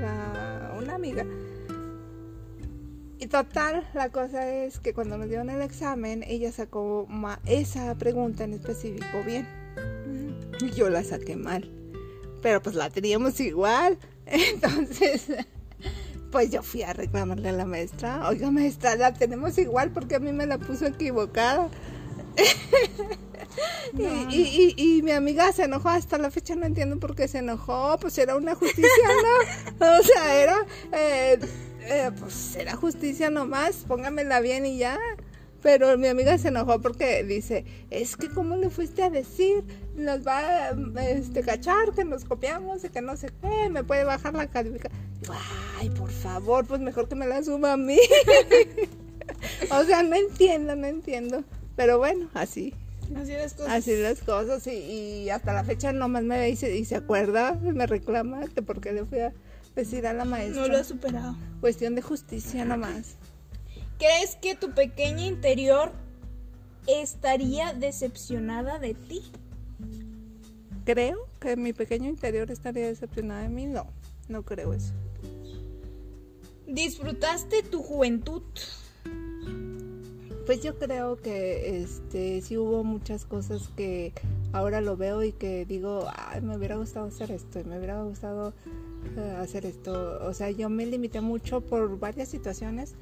la- 0.00 0.74
una 0.78 0.94
amiga. 0.94 1.24
Y 3.18 3.26
total, 3.28 3.88
la 3.94 4.08
cosa 4.08 4.48
es 4.52 4.80
que 4.80 4.92
cuando 4.94 5.16
nos 5.16 5.28
dieron 5.28 5.48
el 5.48 5.62
examen, 5.62 6.24
ella 6.26 6.50
sacó 6.50 7.06
ma- 7.08 7.38
esa 7.46 7.94
pregunta 7.94 8.42
en 8.44 8.54
específico 8.54 9.22
bien. 9.24 9.46
Y 10.60 10.70
yo 10.70 10.90
la 10.90 11.04
saqué 11.04 11.36
mal. 11.36 11.70
Pero 12.42 12.60
pues 12.62 12.74
la 12.74 12.90
teníamos 12.90 13.38
igual. 13.40 13.96
Entonces, 14.26 15.26
pues 16.32 16.50
yo 16.50 16.62
fui 16.64 16.82
a 16.82 16.92
reclamarle 16.92 17.50
a 17.50 17.52
la 17.52 17.64
maestra. 17.64 18.28
Oiga, 18.28 18.50
maestra, 18.50 18.96
la 18.96 19.12
tenemos 19.14 19.56
igual 19.58 19.90
porque 19.92 20.16
a 20.16 20.18
mí 20.18 20.32
me 20.32 20.46
la 20.46 20.58
puso 20.58 20.86
equivocada. 20.86 21.68
Y, 23.98 24.02
y- 24.36 24.74
y- 24.76 24.96
y 24.98 25.02
mi 25.02 25.10
amiga 25.10 25.52
se 25.52 25.64
enojó, 25.64 25.90
hasta 25.90 26.16
la 26.16 26.30
fecha 26.30 26.54
no 26.54 26.64
entiendo 26.64 26.98
por 26.98 27.14
qué 27.14 27.28
se 27.28 27.38
enojó, 27.38 27.98
pues 28.00 28.16
era 28.16 28.34
una 28.36 28.54
justicia, 28.54 28.88
¿no? 29.78 29.86
O 29.98 30.02
sea, 30.02 30.42
era, 30.42 30.56
eh, 30.92 31.38
eh, 31.82 32.10
pues 32.18 32.56
era 32.56 32.74
justicia 32.76 33.28
nomás, 33.28 33.84
póngamela 33.86 34.40
bien 34.40 34.64
y 34.64 34.78
ya. 34.78 34.98
Pero 35.60 35.96
mi 35.96 36.08
amiga 36.08 36.38
se 36.38 36.48
enojó 36.48 36.80
porque 36.80 37.22
dice, 37.22 37.64
es 37.90 38.16
que 38.16 38.28
cómo 38.30 38.56
le 38.56 38.68
fuiste 38.70 39.02
a 39.04 39.10
decir, 39.10 39.62
nos 39.94 40.26
va 40.26 40.38
a 40.70 40.70
este, 41.10 41.42
cachar, 41.42 41.92
que 41.94 42.04
nos 42.04 42.24
copiamos 42.24 42.82
y 42.84 42.88
que 42.88 43.00
no 43.00 43.16
sé 43.16 43.28
qué, 43.40 43.68
me 43.68 43.84
puede 43.84 44.02
bajar 44.04 44.34
la 44.34 44.48
calificación. 44.48 45.00
Ay, 45.78 45.90
por 45.90 46.10
favor, 46.10 46.66
pues 46.66 46.80
mejor 46.80 47.08
que 47.08 47.14
me 47.14 47.26
la 47.28 47.44
suba 47.44 47.74
a 47.74 47.76
mí. 47.76 47.98
o 49.70 49.84
sea, 49.84 50.02
no 50.02 50.16
entiendo, 50.16 50.74
no 50.74 50.86
entiendo. 50.88 51.44
Pero 51.82 51.98
bueno, 51.98 52.28
así. 52.32 52.72
Así 53.16 53.32
las 53.32 53.54
cosas. 53.54 53.72
Así 53.72 53.96
las 53.96 54.20
cosas. 54.20 54.64
Y, 54.68 55.24
y 55.24 55.30
hasta 55.30 55.52
la 55.52 55.64
fecha 55.64 55.92
nomás 55.92 56.22
me 56.22 56.40
dice 56.46 56.76
y 56.76 56.84
se 56.84 56.94
acuerda, 56.94 57.54
me 57.54 57.88
reclama 57.88 58.46
que 58.46 58.62
porque 58.62 58.92
le 58.92 59.04
fui 59.04 59.18
a 59.18 59.32
decir 59.74 60.06
a 60.06 60.12
la 60.12 60.24
maestra. 60.24 60.62
No 60.62 60.68
lo 60.68 60.78
he 60.78 60.84
superado. 60.84 61.36
Cuestión 61.60 61.96
de 61.96 62.02
justicia 62.02 62.64
nomás. 62.64 63.16
¿Crees 63.98 64.36
que 64.36 64.54
tu 64.54 64.70
pequeña 64.70 65.26
interior 65.26 65.90
estaría 66.86 67.72
decepcionada 67.72 68.78
de 68.78 68.94
ti? 68.94 69.22
Creo 70.84 71.26
que 71.40 71.56
mi 71.56 71.72
pequeño 71.72 72.08
interior 72.08 72.48
estaría 72.52 72.86
decepcionada 72.86 73.42
de 73.42 73.48
mí. 73.48 73.66
No, 73.66 73.88
no 74.28 74.44
creo 74.44 74.72
eso. 74.72 74.92
¿Disfrutaste 76.68 77.64
tu 77.64 77.82
juventud? 77.82 78.42
Pues 80.46 80.60
yo 80.60 80.76
creo 80.76 81.20
que 81.20 81.82
este 81.82 82.42
sí 82.42 82.56
hubo 82.56 82.82
muchas 82.82 83.24
cosas 83.24 83.68
que 83.76 84.12
ahora 84.52 84.80
lo 84.80 84.96
veo 84.96 85.22
y 85.22 85.32
que 85.32 85.64
digo, 85.64 86.08
Ay, 86.14 86.40
me 86.40 86.56
hubiera 86.56 86.76
gustado 86.76 87.06
hacer 87.06 87.30
esto, 87.30 87.60
y 87.60 87.64
me 87.64 87.78
hubiera 87.78 88.02
gustado 88.02 88.52
eh, 89.16 89.36
hacer 89.38 89.66
esto. 89.66 90.18
O 90.26 90.34
sea, 90.34 90.50
yo 90.50 90.68
me 90.68 90.84
limité 90.84 91.20
mucho 91.20 91.60
por 91.60 91.98
varias 91.98 92.28
situaciones, 92.28 92.94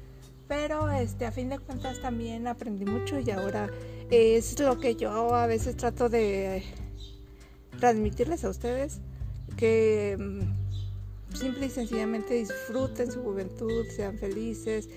pero 0.47 0.89
este 0.91 1.25
a 1.25 1.31
fin 1.31 1.49
de 1.49 1.57
cuentas 1.57 1.99
también 2.01 2.47
aprendí 2.47 2.85
mucho 2.85 3.19
y 3.19 3.31
ahora 3.31 3.69
es 4.11 4.59
lo 4.59 4.79
que 4.79 4.95
yo 4.95 5.33
a 5.33 5.47
veces 5.47 5.77
trato 5.77 6.09
de 6.09 6.63
transmitirles 7.79 8.43
a 8.43 8.49
ustedes 8.49 8.99
que 9.57 10.17
mm, 10.19 11.35
simple 11.35 11.67
y 11.67 11.69
sencillamente 11.69 12.33
disfruten 12.35 13.11
su 13.11 13.23
juventud, 13.23 13.85
sean 13.95 14.17
felices, 14.17 14.89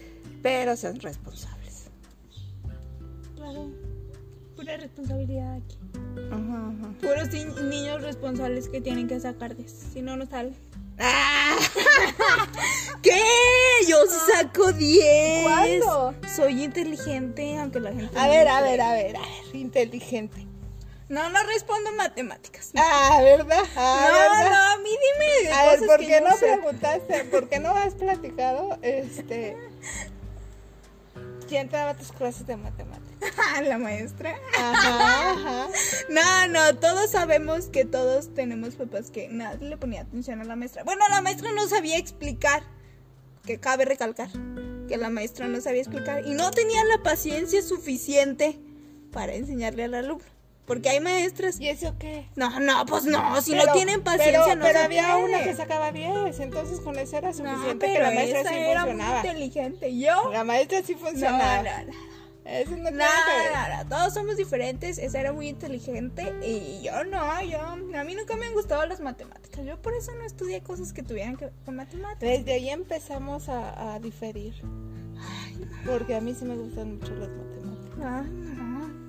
pero 0.42 0.76
sean 0.76 0.98
responsables. 1.00 1.53
Claro. 3.44 3.68
Pura 4.56 4.76
responsabilidad 4.78 5.56
aquí. 5.56 5.78
Ajá, 6.30 6.72
ajá. 6.72 6.94
Puros 7.00 7.30
ni- 7.32 7.44
niños 7.68 8.02
responsables 8.02 8.68
que 8.68 8.80
tienen 8.80 9.06
que 9.06 9.20
sacar 9.20 9.54
de 9.54 9.68
Si 9.68 10.00
no, 10.00 10.16
no 10.16 10.24
sale. 10.26 10.54
¿Qué? 13.02 13.20
Yo 13.86 13.96
sí 14.06 14.16
saco 14.32 14.72
10. 14.72 15.42
¿Cuándo? 15.42 16.14
Soy 16.34 16.62
inteligente, 16.64 17.58
aunque 17.58 17.80
la 17.80 17.92
gente. 17.92 18.18
A 18.18 18.24
no 18.26 18.32
ver, 18.32 18.48
a 18.48 18.60
ver, 18.62 18.80
a 18.80 18.92
ver, 18.92 19.16
a 19.16 19.20
ver, 19.20 19.56
inteligente. 19.56 20.46
No, 21.08 21.28
no 21.28 21.42
respondo 21.42 21.92
matemáticas. 21.92 22.70
No, 22.72 22.80
Ah, 22.82 23.20
¿verdad? 23.22 23.62
Ah, 23.76 24.06
no, 24.08 24.14
¿verdad? 24.14 24.50
no, 24.50 24.72
a 24.72 24.76
mí 24.82 24.88
dime. 24.90 25.52
A 25.52 25.66
ver, 25.66 25.80
¿por 25.86 25.98
qué 25.98 26.20
no 26.22 26.30
sé. 26.36 26.46
preguntaste? 26.56 27.24
¿Por 27.24 27.48
qué 27.50 27.58
no 27.58 27.76
has 27.76 27.94
platicado? 27.94 28.78
Este. 28.82 29.58
¿Quién 31.48 31.68
te 31.68 31.76
daba 31.76 31.94
tus 31.94 32.10
clases 32.10 32.46
de 32.46 32.56
matemáticas? 32.56 33.13
La 33.68 33.78
maestra. 33.78 34.34
Ajá, 34.58 35.30
ajá. 35.32 35.68
No, 36.08 36.48
no, 36.48 36.76
todos 36.78 37.10
sabemos 37.10 37.66
que 37.66 37.84
todos 37.84 38.32
tenemos 38.34 38.74
papás 38.74 39.10
que 39.10 39.28
nadie 39.28 39.68
le 39.68 39.76
ponía 39.76 40.02
atención 40.02 40.40
a 40.40 40.44
la 40.44 40.56
maestra. 40.56 40.84
Bueno, 40.84 41.04
la 41.08 41.20
maestra 41.20 41.50
no 41.52 41.66
sabía 41.68 41.98
explicar, 41.98 42.62
que 43.46 43.58
cabe 43.60 43.84
recalcar, 43.84 44.28
que 44.88 44.96
la 44.96 45.10
maestra 45.10 45.46
no 45.48 45.60
sabía 45.60 45.80
explicar 45.82 46.26
y 46.26 46.30
no 46.34 46.50
tenía 46.50 46.82
la 46.84 47.02
paciencia 47.02 47.62
suficiente 47.62 48.58
para 49.12 49.34
enseñarle 49.34 49.84
al 49.84 49.94
alumno. 49.94 50.24
Porque 50.66 50.88
hay 50.88 50.98
maestras... 50.98 51.60
¿Y 51.60 51.68
eso 51.68 51.94
qué? 51.98 52.26
No, 52.36 52.58
no, 52.58 52.86
pues 52.86 53.04
no, 53.04 53.38
si 53.42 53.50
Pero- 53.50 53.66
no 53.66 53.72
tienen 53.74 54.02
paciencia 54.02 54.40
pero, 54.44 54.56
no 54.56 54.64
pero 54.64 54.78
se 54.78 54.84
había 54.86 55.16
una 55.18 55.42
que 55.44 55.54
sacaba 55.54 55.92
10, 55.92 56.40
entonces 56.40 56.80
con 56.80 56.98
eso 56.98 57.18
era 57.18 57.32
No, 57.32 57.36
suficiente 57.36 57.86
pero 57.86 57.92
que 57.92 58.00
la 58.00 58.10
maestra 58.12 58.42
sí 58.48 58.54
era 58.56 58.80
muy 58.86 58.90
funcionaba. 58.92 59.18
inteligente. 59.26 59.98
Yo... 59.98 60.30
La 60.32 60.42
maestra 60.42 60.82
sí 60.82 60.94
No, 60.94 61.00
funcionaba. 61.00 61.62
no, 61.62 61.92
no. 61.92 62.14
Eso 62.44 62.72
no, 62.72 62.90
No, 62.90 62.90
no, 62.90 63.82
no, 63.84 63.88
todos 63.88 64.12
somos 64.14 64.36
diferentes. 64.36 64.98
Esa 64.98 65.20
era 65.20 65.32
muy 65.32 65.48
inteligente 65.48 66.34
y 66.46 66.82
yo 66.82 67.04
no, 67.04 67.42
yo 67.42 67.60
a 67.60 68.04
mí 68.04 68.14
nunca 68.14 68.36
me 68.36 68.46
han 68.46 68.52
gustado 68.52 68.84
las 68.86 69.00
matemáticas. 69.00 69.64
Yo 69.64 69.80
por 69.80 69.94
eso 69.94 70.14
no 70.14 70.24
estudié 70.24 70.62
cosas 70.62 70.92
que 70.92 71.02
tuvieran 71.02 71.36
que 71.36 71.46
ver 71.46 71.54
con 71.64 71.76
matemáticas. 71.76 72.20
Desde 72.20 72.52
ahí 72.52 72.68
empezamos 72.68 73.48
a, 73.48 73.94
a 73.94 73.98
diferir. 73.98 74.54
Porque 75.86 76.14
a 76.14 76.20
mí 76.20 76.34
sí 76.34 76.44
me 76.44 76.56
gustan 76.56 76.98
mucho 76.98 77.14
las 77.14 77.30
matemáticas. 77.30 77.98
Ah, 78.02 78.22
no. 78.22 79.04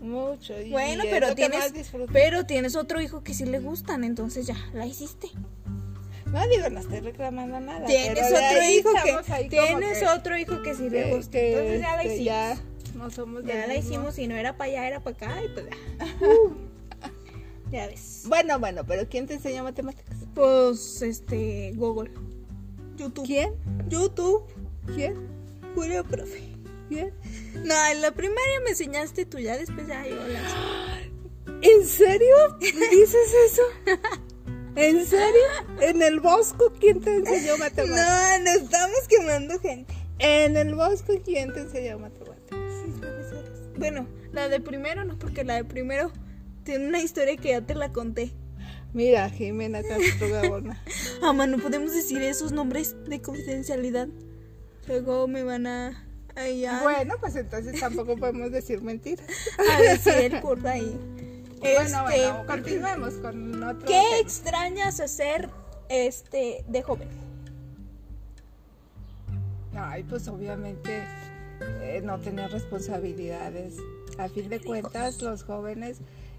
Mucho. 0.00 0.60
y 0.60 0.70
Bueno, 0.70 1.04
pero 1.10 1.34
tienes, 1.34 1.72
pero 2.12 2.46
tienes 2.46 2.76
otro 2.76 3.00
hijo 3.00 3.22
que 3.22 3.34
sí 3.34 3.44
le 3.44 3.58
gustan, 3.58 4.04
entonces 4.04 4.46
ya 4.46 4.56
la 4.72 4.86
hiciste. 4.86 5.28
No 6.36 6.48
digo, 6.48 6.68
no 6.68 6.80
estoy 6.80 7.00
reclamando 7.00 7.58
nada. 7.60 7.86
Tienes 7.86 8.26
otro 8.26 8.62
hijo 8.70 8.90
que 9.02 9.48
tienes 9.48 9.98
que- 9.98 10.06
otro 10.06 10.36
hijo 10.38 10.62
que 10.62 10.74
sí 10.74 10.90
le 10.90 11.04
que- 11.04 11.14
gusta, 11.16 11.38
entonces 11.38 11.80
ya 11.80 11.96
la 11.96 12.02
este, 12.02 12.14
hicimos. 12.14 12.26
Ya 12.26 12.58
no 12.94 13.10
somos 13.10 13.44
Ya 13.44 13.54
la 13.66 13.74
mismo. 13.74 13.80
hicimos 13.90 14.18
y 14.18 14.26
no 14.26 14.36
era 14.36 14.56
para 14.58 14.70
allá, 14.70 14.86
era 14.88 15.00
para 15.00 15.16
acá 15.16 15.42
y 15.42 15.48
pues 15.48 15.66
ya. 15.66 16.06
ya 17.72 17.86
ves. 17.86 18.24
Bueno, 18.26 18.58
bueno, 18.58 18.84
pero 18.86 19.08
¿quién 19.08 19.26
te 19.26 19.34
enseñó 19.34 19.64
matemáticas? 19.64 20.14
Pues 20.34 21.00
este 21.00 21.72
Google. 21.74 22.10
YouTube. 22.98 23.24
¿Quién? 23.26 23.54
YouTube. 23.88 24.44
¿Quién? 24.94 25.14
Julio, 25.74 26.04
profe. 26.04 26.42
¿Quién? 26.90 27.14
No, 27.64 27.74
en 27.92 28.00
la 28.02 28.10
primaria 28.12 28.60
me 28.62 28.70
enseñaste 28.70 29.24
tú, 29.26 29.38
ya 29.38 29.56
después 29.56 29.86
ya 29.86 30.06
yo 30.06 30.16
las... 30.16 30.52
¿En 31.62 31.86
serio? 31.86 32.36
¿Dices 32.60 33.34
eso? 33.46 33.62
¿En 34.76 35.06
serio? 35.06 35.42
¿En 35.80 36.02
el 36.02 36.20
Bosco 36.20 36.72
quién 36.78 37.00
te 37.00 37.14
enseñó 37.14 37.56
matemáticas? 37.58 38.38
No, 38.38 38.44
no 38.44 38.50
estamos 38.64 39.08
quemando 39.08 39.58
gente. 39.60 39.94
¿En 40.18 40.56
el 40.56 40.74
Bosco 40.74 41.14
quién 41.24 41.52
te 41.52 41.60
enseñó 41.60 41.98
matemáticas? 41.98 42.58
Sí, 42.84 42.92
profesores. 43.00 43.50
Bueno, 43.78 44.06
la 44.32 44.48
de 44.48 44.60
primero 44.60 45.04
no, 45.04 45.18
porque 45.18 45.44
la 45.44 45.54
de 45.56 45.64
primero 45.64 46.10
tiene 46.64 46.88
una 46.88 47.00
historia 47.00 47.36
que 47.36 47.50
ya 47.50 47.60
te 47.62 47.74
la 47.74 47.92
conté. 47.92 48.32
Mira, 48.92 49.28
Jimena 49.30 49.82
Castro 49.82 50.28
Gabona. 50.30 50.82
Ama, 51.22 51.46
no 51.46 51.58
podemos 51.58 51.92
decir 51.92 52.22
esos 52.22 52.52
nombres 52.52 52.96
de 53.06 53.20
confidencialidad. 53.20 54.08
Luego 54.88 55.26
me 55.28 55.42
van 55.42 55.66
a... 55.66 56.06
a, 56.34 56.48
ya- 56.48 56.82
Bueno, 56.82 57.14
pues 57.20 57.36
entonces 57.36 57.78
tampoco 57.80 58.16
podemos 58.16 58.50
decir 58.52 58.80
mentiras. 58.82 59.26
a 59.58 59.80
decir 59.82 60.40
por 60.40 60.66
ahí. 60.66 60.96
Bueno, 61.74 62.08
Este, 62.08 62.30
bueno, 62.30 62.46
continuemos 62.46 63.14
con 63.14 63.62
otro. 63.62 63.86
¿Qué 63.86 64.02
tema. 64.10 64.18
extrañas 64.20 65.00
hacer 65.00 65.50
este 65.88 66.64
de 66.68 66.82
joven? 66.82 67.08
Ay, 69.74 70.02
pues 70.04 70.26
obviamente 70.28 71.02
eh, 71.80 72.00
no 72.02 72.18
tener 72.20 72.50
responsabilidades. 72.50 73.76
A 74.18 74.28
fin 74.28 74.48
de 74.48 74.60
cuentas, 74.60 75.20
los 75.20 75.42
jóvenes 75.42 75.98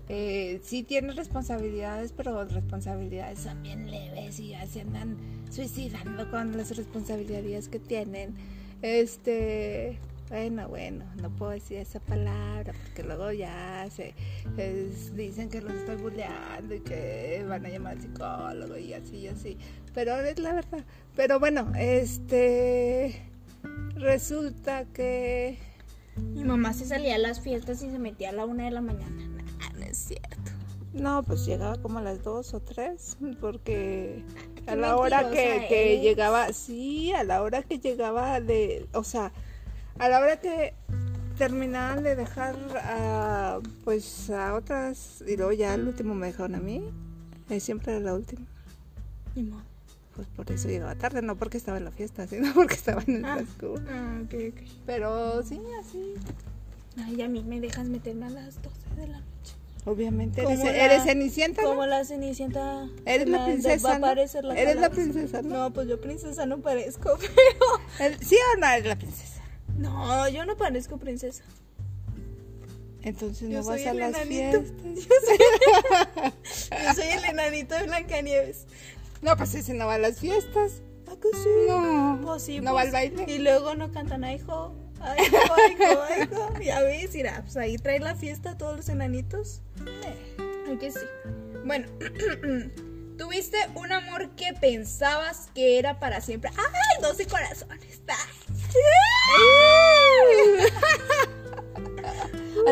eh, 0.10 0.60
sí 0.64 0.84
tienen 0.84 1.16
responsabilidades, 1.16 2.12
pero 2.12 2.44
responsabilidades 2.46 3.40
son 3.40 3.62
bien 3.62 3.92
leves 3.92 4.40
y 4.40 4.50
ya 4.50 4.66
se 4.66 4.82
andan 4.82 5.18
suicidando 5.52 6.30
con 6.32 6.58
las 6.58 6.76
responsabilidades 6.76 7.68
que 7.68 7.80
tienen. 7.80 8.36
Este, 8.82 10.00
bueno, 10.30 10.68
bueno, 10.68 11.06
no 11.22 11.30
puedo 11.30 11.52
decir 11.52 11.78
esa 11.78 12.00
palabra 12.02 12.74
porque 12.84 13.04
luego 13.04 13.32
ya 13.32 13.88
se 13.90 14.14
es- 14.58 15.16
dicen 15.16 15.50
que 15.50 15.62
los 15.62 15.74
estoy 15.74 15.96
bulleando 15.96 16.76
y 16.76 16.82
que 16.82 17.46
van 17.48 17.66
a 17.66 17.70
llamar 17.70 17.94
al 17.94 18.02
psicólogo 18.02 18.78
y 18.78 18.94
así 18.94 19.18
y 19.18 19.28
así. 19.28 19.58
Pero 19.94 20.16
es 20.20 20.38
la 20.40 20.54
verdad. 20.54 20.84
Pero 21.16 21.40
bueno, 21.40 21.72
este 21.78 23.22
resulta 23.96 24.86
que 24.86 25.58
Mi 26.18 26.44
mamá 26.44 26.74
se 26.74 26.86
salía 26.86 27.16
a 27.16 27.20
las 27.20 27.40
fiestas 27.42 27.82
y 27.84 27.90
se 27.90 28.00
metía 28.00 28.30
a 28.30 28.34
la 28.34 28.46
una 28.46 28.66
de 28.66 28.72
la 28.72 28.82
mañana. 28.82 29.16
Nah, 29.60 29.80
no 29.80 29.86
es 29.86 29.98
cierto. 29.98 30.52
no, 30.94 31.22
pues 31.24 31.46
llegaba 31.46 31.78
como 31.82 32.00
a 32.00 32.02
las 32.02 32.24
dos 32.24 32.54
o 32.56 32.60
tres, 32.60 33.18
porque 33.40 34.24
a 34.68 34.76
la 34.76 34.98
hora 34.98 35.30
que, 35.30 36.00
llegaba, 36.02 36.52
sí, 36.54 37.14
a 37.14 37.24
la 37.24 37.42
hora 37.44 37.62
que 37.64 37.78
llegaba 37.80 38.40
de, 38.42 38.88
o 38.94 39.04
sea, 39.04 39.32
a 40.00 40.10
la 40.10 40.20
hora 40.20 40.40
que 40.40 40.74
terminaban 41.38 42.04
de 42.04 42.16
dejar 42.16 42.56
a, 42.84 43.60
pues 43.84 44.30
a 44.30 44.56
otras, 44.56 45.24
y 45.28 45.38
luego 45.38 45.52
ya 45.54 45.74
el 45.76 45.88
último 45.88 46.16
me 46.16 46.28
dejaron 46.28 46.56
a 46.56 46.60
mí, 46.60 46.84
eh, 47.50 47.60
siempre 47.60 47.94
era 47.94 48.02
la 48.04 48.14
última. 48.16 48.46
Ni 49.36 49.44
modo. 49.44 49.62
Pues 50.16 50.28
por 50.30 50.52
eso 50.52 50.68
llegaba 50.68 50.96
tarde, 50.96 51.22
no 51.22 51.36
porque 51.36 51.58
estaba 51.58 51.78
en 51.78 51.86
la 51.86 51.92
fiesta, 51.92 52.26
sino 52.28 52.52
porque 52.56 52.74
estaba 52.74 53.04
en 53.06 53.18
el 53.18 53.26
Ah. 53.26 53.36
transcurso. 53.36 53.84
Ah, 53.90 54.22
ok, 54.26 54.34
ok. 54.52 54.62
Pero 54.86 55.44
sí, 55.44 55.60
así. 55.80 56.14
Ay, 57.04 57.22
a 57.22 57.28
mí 57.30 57.44
me 57.44 57.62
dejas 57.62 57.86
meterme 57.88 58.26
a 58.26 58.30
las 58.32 58.56
12 58.62 58.76
de 58.96 59.08
la 59.08 59.20
noche. 59.20 59.54
Obviamente 59.86 60.42
eres, 60.42 60.60
la- 60.60 60.76
eres 60.76 61.04
cenicienta, 61.04 61.62
¿no? 61.62 61.70
Como 61.70 61.86
la 61.86 62.04
cenicienta. 62.04 62.88
Eres 63.06 63.30
la 63.30 63.46
princesa, 63.46 63.88
Va 63.88 63.96
a 63.96 64.00
¿no? 64.00 64.06
aparecer 64.08 64.44
la 64.44 64.56
Eres 64.60 64.76
la 64.78 64.90
princesa, 64.90 65.42
¿no? 65.44 65.50
No, 65.56 65.72
pues 65.74 65.88
yo 65.88 66.02
princesa 66.02 66.46
no 66.48 66.58
parezco, 66.58 67.16
pero. 68.00 68.18
¿Sí 68.20 68.36
o 68.56 68.60
no 68.60 68.66
eres 68.68 68.88
la 68.88 68.96
princesa? 68.98 69.37
No, 69.78 70.28
yo 70.30 70.46
no 70.46 70.58
parezco 70.58 70.98
princesa. 70.98 71.44
Entonces 73.04 73.48
no 73.50 73.64
vas 73.64 73.86
a 73.86 73.94
las 73.94 74.16
enanito. 74.22 74.64
fiestas. 74.64 76.34
Yo 76.84 76.94
soy 76.94 77.08
el 77.10 77.24
enanito 77.26 77.76
de 77.76 77.84
Blancanieves. 77.84 78.66
No, 79.22 79.38
pues 79.38 79.56
ese 79.56 79.74
no 79.74 79.88
va 79.88 79.94
a 79.96 79.98
las 79.98 80.20
fiestas. 80.20 80.82
¿A 81.10 81.16
que 81.16 81.30
sí? 81.34 81.50
No. 81.70 82.20
Pues 82.24 82.44
sí, 82.44 82.60
¿No 82.60 82.72
pues. 82.74 82.76
va 82.76 82.82
al 82.82 82.92
baile? 82.92 83.26
Y 83.34 83.40
luego 83.40 83.76
no 83.76 83.92
cantan 83.94 84.24
a 84.26 84.34
hijo. 84.34 84.76
Ay, 85.00 85.26
hijo, 85.26 85.38
ay, 85.38 85.74
hijo, 85.74 86.02
ay, 86.10 86.24
hijo. 86.24 86.54
Ya 86.62 86.82
ves, 86.82 87.14
mira, 87.14 87.42
pues 87.44 87.56
ahí 87.56 87.78
trae 87.78 88.00
la 88.00 88.16
fiesta 88.16 88.52
a 88.52 88.58
todos 88.58 88.76
los 88.76 88.90
enanitos. 88.90 89.62
Ay, 90.68 90.78
que 90.78 90.92
sí. 90.92 91.00
Bueno, 91.66 91.88
tuviste 93.18 93.58
un 93.76 93.92
amor 93.92 94.32
que 94.32 94.54
pensabas 94.60 95.50
que 95.56 95.80
era 95.80 96.00
para 96.00 96.20
siempre. 96.20 96.52
¡Ay, 96.58 97.02
12 97.02 97.26
corazones! 97.28 98.02
¿A 98.08 98.47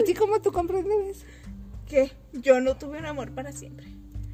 ti 0.06 0.14
cómo 0.14 0.40
tú 0.42 0.52
comprendes? 0.52 1.26
¿Qué? 1.88 2.12
Yo 2.34 2.60
no 2.62 2.76
tuve 2.78 3.00
un 3.00 3.06
amor 3.06 3.32
para 3.32 3.52
siempre. 3.52 3.88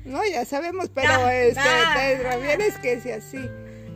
No, 0.06 0.20
ya 0.26 0.46
sabemos, 0.46 0.90
pero 0.94 1.10
Ah, 1.12 1.36
este, 1.36 1.60
ah. 1.64 1.94
te 1.96 2.18
refieres 2.24 2.78
que 2.80 3.00
si 3.02 3.12
así, 3.12 3.38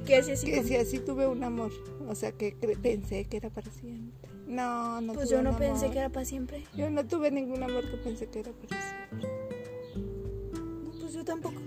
¿Qué 0.05 0.17
es 0.19 0.29
así 0.29 0.45
que 0.45 0.57
como- 0.57 0.67
si 0.67 0.75
así 0.75 0.99
tuve 0.99 1.25
un 1.27 1.43
amor, 1.43 1.71
o 2.07 2.13
sea, 2.15 2.31
que 2.31 2.51
pensé 2.81 3.25
que 3.25 3.38
era 3.38 3.49
para 3.49 3.71
siempre. 3.71 4.29
No, 4.45 5.01
no 5.01 5.13
Pues 5.13 5.29
tuve 5.29 5.38
yo 5.38 5.43
no 5.43 5.49
un 5.51 5.57
pensé 5.57 5.89
que 5.89 5.97
era 5.97 6.09
para 6.09 6.25
siempre. 6.25 6.63
Yo 6.77 6.89
no 6.91 7.05
tuve 7.07 7.31
ningún 7.31 7.63
amor 7.63 7.89
que 7.89 7.97
pensé 7.97 8.27
que 8.27 8.41
era 8.41 8.51
para 8.51 8.81
siempre. 8.81 9.29
No, 10.83 10.91
pues 10.99 11.13
yo 11.13 11.25
tampoco. 11.25 11.59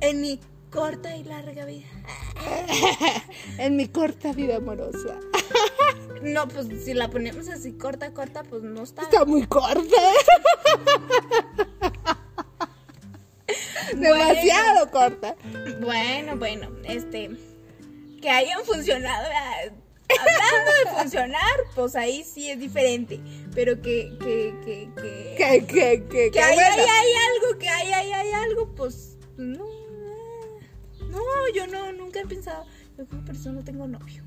En 0.00 0.20
mi 0.20 0.40
corta 0.72 1.14
y 1.16 1.24
larga 1.24 1.64
vida. 1.66 1.86
En 3.58 3.76
mi 3.76 3.88
corta 3.88 4.32
vida 4.32 4.56
amorosa. 4.56 5.18
No, 6.22 6.46
pues 6.46 6.68
si 6.84 6.94
la 6.94 7.10
ponemos 7.10 7.48
así 7.48 7.72
corta, 7.72 8.14
corta, 8.14 8.44
pues 8.44 8.62
no 8.62 8.84
está. 8.84 9.02
Está 9.02 9.24
muy 9.24 9.44
corta. 9.44 9.82
Demasiado 13.96 14.88
corta. 14.92 15.34
Bueno, 15.80 16.36
bueno, 16.36 16.70
este. 16.84 17.28
Que 18.20 18.30
hayan 18.30 18.64
funcionado. 18.64 19.26
ah, 19.34 19.62
Hablando 20.20 20.70
de 20.84 20.90
funcionar, 21.02 21.56
pues 21.74 21.96
ahí 21.96 22.22
sí 22.22 22.48
es 22.50 22.60
diferente. 22.60 23.20
Pero 23.52 23.82
que. 23.82 24.16
Que, 24.20 24.54
que, 24.64 24.90
que. 24.94 25.34
Que, 25.36 25.66
que, 25.66 25.68
que, 26.04 26.04
que 26.08 26.30
que 26.30 26.38
bueno. 26.40 26.62
ahí 26.62 26.86
hay 26.88 27.12
algo, 27.32 27.58
que 27.58 27.68
ahí, 27.68 27.92
ahí 27.92 28.12
hay 28.12 28.30
algo, 28.30 28.72
pues. 28.76 29.16
No. 29.36 29.81
No, 31.12 31.20
yo 31.54 31.66
no, 31.68 31.92
nunca 31.92 32.20
he 32.20 32.26
pensado. 32.26 32.64
Yo 32.98 33.06
como 33.06 33.24
persona 33.24 33.56
no 33.60 33.64
tengo 33.64 33.86
novio. 33.86 34.22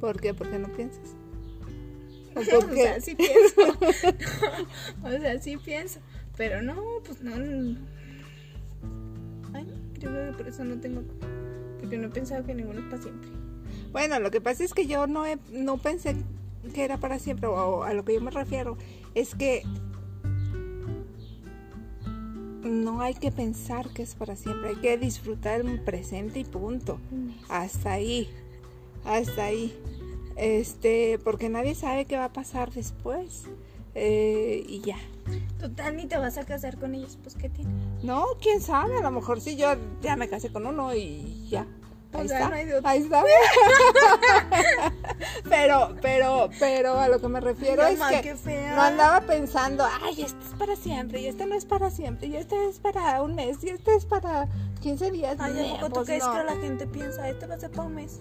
¿Por 0.00 0.20
qué? 0.20 0.32
¿Por 0.34 0.48
qué 0.50 0.58
no 0.58 0.68
piensas? 0.72 1.14
¿O 2.36 2.40
o 2.56 2.60
por 2.60 2.70
qué? 2.70 2.82
sea, 2.82 3.00
sí 3.00 3.14
pienso. 3.14 3.60
o 5.04 5.10
sea, 5.10 5.40
sí 5.40 5.56
pienso. 5.58 6.00
Pero 6.36 6.62
no, 6.62 6.74
pues 7.04 7.20
no. 7.22 7.34
Ay, 9.52 9.66
yo 10.00 10.10
creo 10.10 10.30
que 10.32 10.36
por 10.38 10.48
eso 10.48 10.64
no 10.64 10.80
tengo. 10.80 11.02
Porque 11.80 11.98
no 11.98 12.06
he 12.06 12.10
pensado 12.10 12.44
que 12.44 12.54
ninguno 12.54 12.80
es 12.80 12.86
para 12.86 13.02
siempre. 13.02 13.28
Bueno, 13.92 14.18
lo 14.20 14.30
que 14.30 14.40
pasa 14.40 14.64
es 14.64 14.74
que 14.74 14.86
yo 14.86 15.06
no, 15.06 15.26
he- 15.26 15.38
no 15.52 15.78
pensé 15.78 16.16
que 16.72 16.84
era 16.84 16.98
para 16.98 17.18
siempre, 17.18 17.46
o 17.48 17.82
a 17.84 17.92
lo 17.94 18.04
que 18.04 18.14
yo 18.14 18.20
me 18.20 18.30
refiero 18.30 18.76
es 19.14 19.34
que 19.34 19.62
no 22.64 23.00
hay 23.00 23.14
que 23.14 23.30
pensar 23.30 23.88
que 23.90 24.02
es 24.02 24.14
para 24.14 24.36
siempre, 24.36 24.70
hay 24.70 24.76
que 24.76 24.98
disfrutar 24.98 25.60
el 25.60 25.80
presente 25.80 26.40
y 26.40 26.44
punto. 26.44 26.98
Hasta 27.48 27.92
ahí, 27.92 28.28
hasta 29.04 29.44
ahí. 29.44 29.76
Este, 30.36 31.18
porque 31.22 31.48
nadie 31.48 31.74
sabe 31.74 32.06
qué 32.06 32.16
va 32.16 32.26
a 32.26 32.32
pasar 32.32 32.72
después. 32.72 33.44
Eh, 33.94 34.64
y 34.68 34.80
ya. 34.80 34.96
Total, 35.60 35.96
ni 35.96 36.06
te 36.06 36.18
vas 36.18 36.36
a 36.36 36.44
casar 36.44 36.78
con 36.78 36.94
ellos, 36.94 37.16
pues 37.22 37.34
¿qué 37.36 37.48
tiene? 37.48 37.70
No, 38.02 38.26
quién 38.40 38.60
sabe, 38.60 38.98
a 38.98 39.00
lo 39.00 39.10
mejor 39.10 39.40
sí 39.40 39.56
yo 39.56 39.68
ya 40.02 40.16
me 40.16 40.28
casé 40.28 40.50
con 40.50 40.66
uno 40.66 40.94
y 40.94 41.48
ya. 41.48 41.66
O 42.14 42.18
Ahí 42.20 42.28
sea, 42.28 42.38
está. 42.38 42.48
no 42.50 42.56
hay 42.56 42.64
de 42.66 42.74
otro. 42.76 42.88
Ahí 42.88 43.02
está. 43.02 43.24
pero, 45.48 45.96
pero, 46.00 46.50
pero 46.58 46.98
a 46.98 47.08
lo 47.08 47.20
que 47.20 47.28
me 47.28 47.40
refiero 47.40 47.82
Ay, 47.82 47.94
es 47.94 47.98
mamá, 47.98 48.20
que 48.20 48.34
no 48.74 48.82
andaba 48.82 49.20
pensando, 49.22 49.86
ay, 50.02 50.22
esto 50.22 50.38
es 50.44 50.58
para 50.58 50.76
siempre, 50.76 51.20
y 51.20 51.26
este 51.26 51.46
no 51.46 51.54
es 51.54 51.64
para 51.64 51.90
siempre, 51.90 52.28
y 52.28 52.36
este 52.36 52.68
es 52.68 52.78
para 52.78 53.20
un 53.22 53.34
mes, 53.34 53.58
y 53.62 53.70
este 53.70 53.94
es 53.96 54.04
para 54.04 54.48
15 54.80 55.10
días. 55.10 55.36
Ay, 55.40 55.70
¿a 55.70 55.74
poco 55.74 55.86
tú 55.86 55.94
pues 55.94 56.06
crees 56.06 56.24
no. 56.24 56.32
que 56.32 56.44
la 56.44 56.56
gente 56.56 56.86
piensa, 56.86 57.28
este 57.28 57.46
va 57.46 57.54
a 57.56 57.60
ser 57.60 57.70
para 57.70 57.88
un 57.88 57.94
mes? 57.94 58.20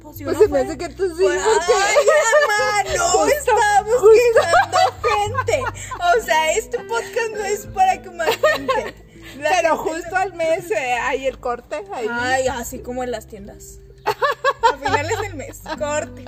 Pues, 0.00 0.18
si 0.18 0.24
Pues 0.24 0.38
se 0.38 0.48
me 0.48 0.60
hace 0.60 0.78
que 0.78 0.88
tú 0.90 1.04
sí, 1.16 1.24
Pues, 1.24 1.42
porque... 1.42 1.72
Ay, 1.74 1.96
mamá, 2.48 2.96
no 2.96 3.04
Justo, 3.08 3.34
estamos 3.34 4.02
quemando 4.32 4.78
gente. 5.02 5.64
O 5.98 6.24
sea, 6.24 6.52
este 6.52 6.78
podcast 6.78 7.30
no 7.34 7.44
es 7.44 7.66
para 7.66 8.00
quemar 8.02 8.28
gente. 8.30 9.05
La 9.38 9.50
Pero 9.50 9.76
gente 9.78 10.02
justo 10.02 10.16
al 10.16 10.34
mes 10.34 10.70
eh, 10.70 10.92
hay 10.94 11.26
el 11.26 11.38
corte, 11.38 11.82
ahí. 11.92 12.06
Ay, 12.10 12.48
así 12.48 12.80
como 12.80 13.04
en 13.04 13.10
las 13.10 13.26
tiendas. 13.26 13.80
A 14.04 14.76
finales 14.78 15.18
del 15.20 15.34
mes, 15.34 15.62
corte. 15.78 16.24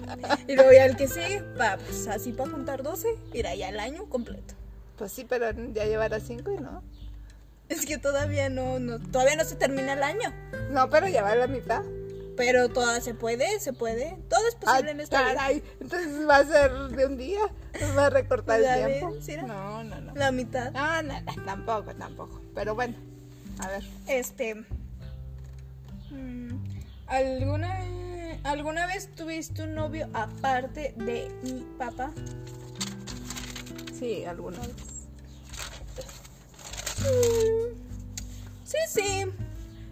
Y 0.46 0.56
luego 0.56 0.72
ya 0.72 0.84
el 0.84 0.96
que 0.96 1.08
sigue, 1.08 1.42
va, 1.60 1.76
pues 1.76 2.06
así 2.08 2.32
para 2.32 2.50
juntar 2.50 2.82
12, 2.82 3.08
irá 3.32 3.54
ya 3.54 3.68
el 3.68 3.78
año 3.78 4.08
completo. 4.08 4.54
Pues 4.96 5.12
sí, 5.12 5.24
pero 5.28 5.50
ya 5.72 5.84
llevará 5.84 6.18
cinco 6.18 6.50
y 6.50 6.56
no. 6.56 6.82
Es 7.68 7.84
que 7.84 7.98
todavía 7.98 8.48
no, 8.48 8.78
no, 8.78 8.98
todavía 8.98 9.36
no 9.36 9.44
se 9.44 9.54
termina 9.54 9.92
el 9.92 10.02
año. 10.02 10.32
No, 10.70 10.88
pero 10.90 11.06
ya 11.06 11.22
va 11.22 11.34
la 11.34 11.46
mitad. 11.46 11.82
Pero 12.36 12.68
toda 12.68 13.00
se 13.00 13.14
puede, 13.14 13.58
se 13.58 13.72
puede. 13.72 14.16
Todo 14.28 14.46
es 14.48 14.54
posible 14.54 14.92
en 14.92 15.00
esta 15.00 15.22
vida. 15.22 15.34
caray, 15.34 15.62
entonces 15.80 16.28
va 16.28 16.36
a 16.36 16.44
ser 16.44 16.72
de 16.72 17.06
un 17.06 17.16
día, 17.16 17.40
va 17.96 18.06
a 18.06 18.10
recortar 18.10 18.60
el 18.60 18.66
ves, 18.66 18.98
tiempo. 18.98 19.16
¿sí 19.20 19.32
era? 19.32 19.42
No, 19.42 19.82
no, 19.82 20.00
no. 20.00 20.14
La 20.14 20.30
mitad. 20.30 20.70
No, 20.70 21.02
no, 21.02 21.20
no, 21.20 21.44
tampoco, 21.44 21.94
tampoco. 21.96 22.40
Pero 22.58 22.74
bueno, 22.74 22.94
a 23.60 23.68
ver. 23.68 23.84
Este. 24.08 24.56
mm, 26.10 26.48
¿Alguna, 27.06 27.78
¿Alguna 28.42 28.84
vez 28.88 29.14
tuviste 29.14 29.62
un 29.62 29.76
novio 29.76 30.08
aparte 30.12 30.92
de 30.96 31.30
mi 31.44 31.64
papá? 31.78 32.10
Sí, 33.96 34.24
alguna 34.24 34.58
vez. 34.58 34.74
Sí, 38.64 38.78
sí. 38.88 39.24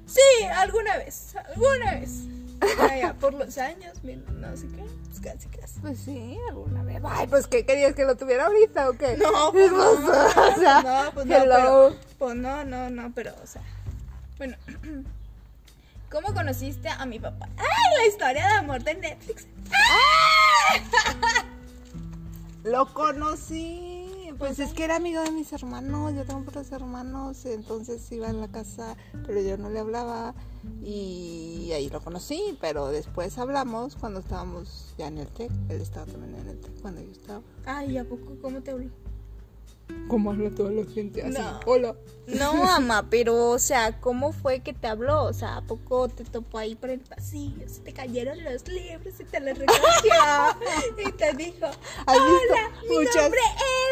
Sí, 0.06 0.44
alguna 0.52 0.96
vez. 0.96 1.36
Alguna 1.36 2.00
vez. 2.00 2.24
Por 3.20 3.34
los 3.34 3.58
años, 3.58 4.02
no 4.02 4.56
sé 4.56 4.66
qué. 4.66 5.05
Pues 5.26 5.44
casi, 5.44 5.48
casi. 5.48 5.80
Pues 5.80 5.98
sí, 5.98 6.38
alguna 6.48 6.82
vez. 6.82 7.02
Ay, 7.04 7.26
pues 7.26 7.46
¿qué 7.46 7.64
querías 7.66 7.94
que 7.94 8.04
lo 8.04 8.16
tuviera 8.16 8.46
ahorita 8.46 8.90
o 8.90 8.92
qué? 8.92 9.16
No, 9.16 9.52
pues 9.52 9.72
no, 9.72 9.90
o 9.90 10.54
sea, 10.58 10.82
no, 10.82 11.12
pues 11.12 11.26
no, 11.26 11.36
hello. 11.36 11.54
pero, 11.56 11.96
pues 12.18 12.36
no, 12.36 12.64
no, 12.64 12.90
no, 12.90 13.12
pero, 13.14 13.34
o 13.42 13.46
sea, 13.46 13.62
bueno, 14.38 14.56
¿cómo 16.10 16.32
conociste 16.32 16.88
a 16.88 17.04
mi 17.06 17.18
papá? 17.18 17.48
¡Ay, 17.56 17.98
la 17.98 18.06
historia 18.06 18.46
de 18.46 18.54
amor 18.54 18.84
de 18.84 18.94
Netflix! 18.94 19.46
Lo 22.64 22.92
conocí. 22.92 24.32
Pues 24.38 24.58
es 24.58 24.74
que 24.74 24.84
era 24.84 24.96
amigo 24.96 25.22
de 25.22 25.30
mis 25.30 25.52
hermanos. 25.52 26.14
Yo 26.14 26.24
tengo 26.24 26.42
puros 26.44 26.70
hermanos. 26.72 27.46
Entonces 27.46 28.10
iba 28.12 28.28
a 28.28 28.32
la 28.32 28.48
casa, 28.48 28.96
pero 29.26 29.40
yo 29.40 29.56
no 29.56 29.70
le 29.70 29.78
hablaba. 29.78 30.34
Y 30.82 31.35
ahí 31.72 31.88
lo 31.88 32.00
conocí. 32.00 32.56
Pero 32.60 32.88
después 32.88 33.36
hablamos 33.38 33.96
cuando 33.96 34.20
estábamos 34.20 34.94
ya 34.98 35.08
en 35.08 35.18
el 35.18 35.28
TEC. 35.28 35.50
Él 35.68 35.80
estaba 35.80 36.06
también 36.06 36.34
en 36.36 36.48
el 36.48 36.60
TEC 36.60 36.80
cuando 36.80 37.00
yo 37.02 37.10
estaba. 37.12 37.40
Ay, 37.64 37.98
¿a 37.98 38.04
poco 38.04 38.36
cómo 38.40 38.62
te 38.62 38.70
habló? 38.70 38.88
¿Cómo 40.08 40.32
habla 40.32 40.50
toda 40.50 40.72
la 40.72 40.84
gente 40.84 41.22
así? 41.22 41.38
No. 41.38 41.60
Hola. 41.64 41.94
No, 42.26 42.54
mamá, 42.64 43.06
pero, 43.08 43.50
o 43.50 43.58
sea, 43.60 44.00
¿cómo 44.00 44.32
fue 44.32 44.58
que 44.60 44.72
te 44.72 44.88
habló? 44.88 45.22
O 45.24 45.32
sea, 45.32 45.58
¿a 45.58 45.62
poco 45.62 46.08
te 46.08 46.24
topó 46.24 46.58
ahí 46.58 46.74
por 46.74 46.90
el 46.90 46.98
pasillo? 47.00 47.68
Se 47.68 47.80
te 47.82 47.92
cayeron 47.92 48.42
los 48.42 48.66
libros 48.66 49.14
y 49.20 49.24
te 49.24 49.38
los 49.38 49.56
recogió 49.56 50.12
y 51.08 51.12
te 51.12 51.32
dijo, 51.34 51.66
¿Has 51.66 52.16
visto 52.16 52.52
hola, 52.52 52.70
mi 52.88 52.96
muchas- 52.96 53.22
nombre 53.22 53.40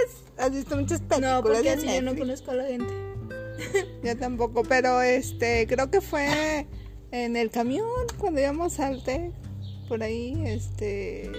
es... 0.04 0.24
¿Has 0.36 0.50
visto 0.50 0.76
muchas 0.76 1.00
películas 1.00 1.32
No, 1.36 1.42
porque 1.44 1.70
así 1.70 1.86
yo 1.94 2.02
no 2.02 2.16
conozco 2.16 2.50
a 2.50 2.54
la 2.54 2.64
gente. 2.64 2.92
Yo 4.02 4.18
tampoco, 4.18 4.64
pero 4.64 5.00
este, 5.00 5.64
creo 5.68 5.88
que 5.92 6.00
fue 6.00 6.66
en 7.14 7.36
el 7.36 7.50
camión 7.50 7.86
cuando 8.18 8.40
íbamos 8.40 8.80
al 8.80 9.04
TEC. 9.04 9.32
Por 9.88 10.02
ahí, 10.02 10.34
este, 10.46 11.30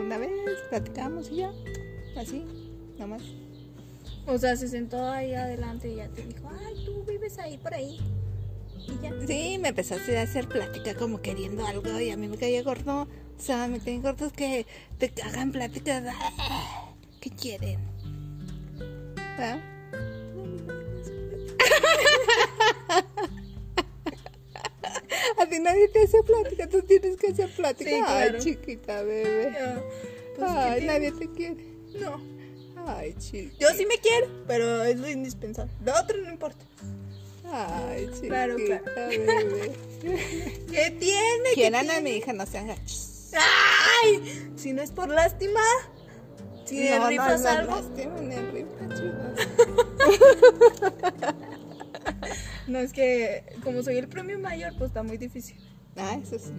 una 0.00 0.16
vez 0.16 0.30
platicamos 0.68 1.30
y 1.32 1.36
ya. 1.36 1.52
Así, 2.16 2.44
nomás. 2.98 3.22
O 4.26 4.38
sea, 4.38 4.56
se 4.56 4.68
sentó 4.68 5.08
ahí 5.08 5.34
adelante 5.34 5.90
y 5.90 5.96
ya 5.96 6.08
te 6.08 6.22
dijo, 6.22 6.48
ay, 6.64 6.84
tú 6.84 7.02
vives 7.04 7.38
ahí 7.38 7.58
por 7.58 7.74
ahí. 7.74 7.98
Y 8.86 9.02
ya. 9.02 9.12
Sí, 9.26 9.58
me 9.58 9.70
empezaste 9.70 10.16
a 10.18 10.22
hacer 10.22 10.46
plática 10.48 10.94
como 10.94 11.20
queriendo 11.20 11.66
algo 11.66 11.98
y 11.98 12.10
a 12.10 12.16
mí 12.16 12.28
me 12.28 12.36
caía 12.36 12.62
gordo. 12.62 13.02
O 13.02 13.40
sea, 13.40 13.66
me 13.66 13.80
caen 13.80 14.02
gordos 14.02 14.32
que 14.32 14.66
te 14.98 15.12
hagan 15.22 15.50
pláticas. 15.50 16.04
ah, 16.38 16.92
¿Qué 17.20 17.30
quieren? 17.30 17.80
¿Ah? 19.38 19.58
A 25.38 25.46
ti 25.46 25.58
nadie 25.58 25.88
te 25.88 26.02
hace 26.02 26.22
plática, 26.22 26.68
tú 26.68 26.82
tienes 26.82 27.16
que 27.16 27.28
hacer 27.28 27.50
plática. 27.50 27.90
Sí, 27.90 27.96
claro. 27.98 28.34
Ay, 28.34 28.40
chiquita 28.40 29.02
bebé. 29.02 29.56
Ah, 29.58 29.80
pues, 30.36 30.50
¿qué 30.50 30.56
Ay, 30.56 30.86
nadie 30.86 31.12
te 31.12 31.30
quiere. 31.30 31.64
No. 32.00 32.20
Ay, 32.86 33.14
chiquita. 33.18 33.56
Yo 33.58 33.68
sí 33.76 33.86
me 33.86 33.98
quiero, 33.98 34.28
pero 34.46 34.84
es 34.84 34.98
lo 34.98 35.08
indispensable. 35.08 35.72
Lo 35.84 35.92
otro 35.98 36.16
no 36.18 36.30
importa. 36.30 36.64
Ay, 37.50 38.06
chiquita 38.14 38.28
Claro, 38.28 38.56
claro. 38.56 38.84
bebé. 39.08 39.72
¿Qué 40.70 40.90
tiene? 40.98 41.48
¿Qué 41.50 41.54
Quieran 41.54 41.90
a 41.90 42.00
mi 42.00 42.10
hija, 42.10 42.32
no 42.32 42.46
sean 42.46 42.68
gachos. 42.68 43.30
¡Ay! 43.34 44.52
Si 44.56 44.72
no 44.72 44.82
es 44.82 44.90
por 44.90 45.08
lástima. 45.08 45.60
Si 46.64 46.88
no, 46.90 47.10
no, 47.10 47.10
no, 47.10 47.22
algo. 47.48 47.76
lástima, 47.76 48.20
ni. 48.20 48.36
No, 52.66 52.78
es 52.78 52.92
que 52.92 53.44
como 53.64 53.82
soy 53.82 53.96
el 53.96 54.08
premio 54.08 54.38
mayor, 54.38 54.74
pues 54.76 54.90
está 54.90 55.02
muy 55.02 55.16
difícil. 55.16 55.56
Ah, 55.96 56.18
eso 56.22 56.38
sí. 56.38 56.52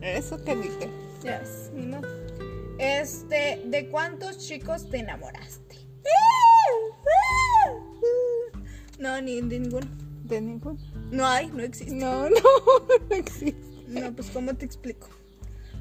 Eso 0.00 0.42
que 0.44 0.56
dije. 0.56 0.88
Ya 1.22 1.38
ves, 1.38 1.70
ni 1.72 1.86
modo. 1.86 2.08
Este, 2.78 3.62
¿de 3.66 3.88
cuántos 3.88 4.38
chicos 4.38 4.90
te 4.90 4.98
enamoraste? 4.98 5.62
No, 8.98 9.20
ni 9.20 9.40
de 9.40 9.58
ninguno. 9.58 9.86
De 10.24 10.40
ninguno. 10.40 10.78
No 11.10 11.26
hay, 11.26 11.48
no 11.48 11.62
existe. 11.62 11.94
No, 11.94 12.28
no, 12.30 12.40
no 13.08 13.16
existe. 13.16 13.56
No, 13.88 14.12
pues 14.12 14.30
¿cómo 14.30 14.54
te 14.54 14.64
explico? 14.64 15.08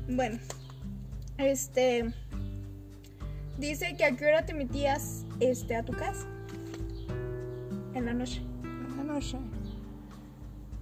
Bueno, 0.09 0.39
este 1.37 2.13
dice 3.59 3.95
que 3.95 4.05
a 4.05 4.15
qué 4.15 4.25
hora 4.25 4.45
te 4.45 4.53
metías 4.53 5.25
este 5.39 5.75
a 5.75 5.83
tu 5.83 5.93
casa 5.93 6.25
en 7.93 8.05
la 8.05 8.13
noche. 8.13 8.41
No 9.11 9.21
sé. 9.21 9.37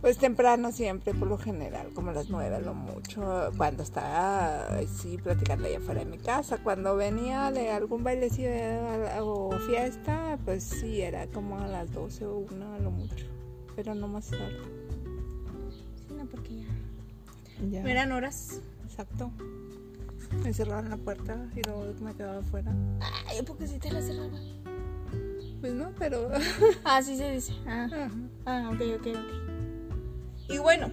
Pues 0.01 0.17
temprano 0.17 0.71
siempre, 0.71 1.13
por 1.13 1.27
lo 1.27 1.37
general, 1.37 1.87
como 1.93 2.11
las 2.13 2.29
nueve 2.29 2.55
a 2.55 2.59
lo 2.59 2.73
mucho, 2.73 3.51
cuando 3.57 3.83
estaba 3.83 4.67
sí 4.87 5.17
platicando 5.17 5.67
allá 5.67 5.79
afuera 5.79 6.01
de 6.01 6.05
mi 6.05 6.17
casa. 6.19 6.59
Cuando 6.59 6.95
venía 6.95 7.51
de 7.51 7.71
algún 7.71 8.03
bailecillo 8.03 8.49
o 9.19 9.51
fiesta, 9.67 10.37
pues 10.45 10.63
sí, 10.63 11.01
era 11.01 11.27
como 11.27 11.59
a 11.59 11.67
las 11.67 11.91
12 11.91 12.25
o 12.27 12.37
una 12.37 12.75
a 12.75 12.79
lo 12.79 12.91
mucho, 12.91 13.25
pero 13.75 13.93
no 13.93 14.07
más 14.07 14.29
tarde. 14.29 14.61
Sí, 16.07 16.13
no, 16.15 16.25
porque 16.27 16.59
ya. 16.59 16.67
Ya. 17.69 17.83
No 17.83 17.89
eran 17.89 18.11
horas. 18.13 18.61
Exacto. 18.85 19.31
Me 20.43 20.53
cerraron 20.53 20.91
la 20.91 20.97
puerta 20.97 21.49
y 21.55 21.61
luego 21.63 21.85
me 22.01 22.13
quedaba 22.13 22.39
afuera. 22.39 22.73
Ay, 23.27 23.41
porque 23.45 23.67
si 23.67 23.79
te 23.79 23.91
la 23.91 24.01
cerraba. 24.01 24.37
Pues 25.61 25.73
no, 25.73 25.91
pero... 25.97 26.29
Ah, 26.83 27.01
sí 27.01 27.17
se 27.17 27.31
dice. 27.31 27.53
Ah, 27.67 27.85
Ajá. 27.85 28.11
ah 28.45 28.71
ok, 28.73 28.81
ok, 28.99 29.07
ok. 29.07 30.49
Y 30.49 30.57
bueno, 30.57 30.89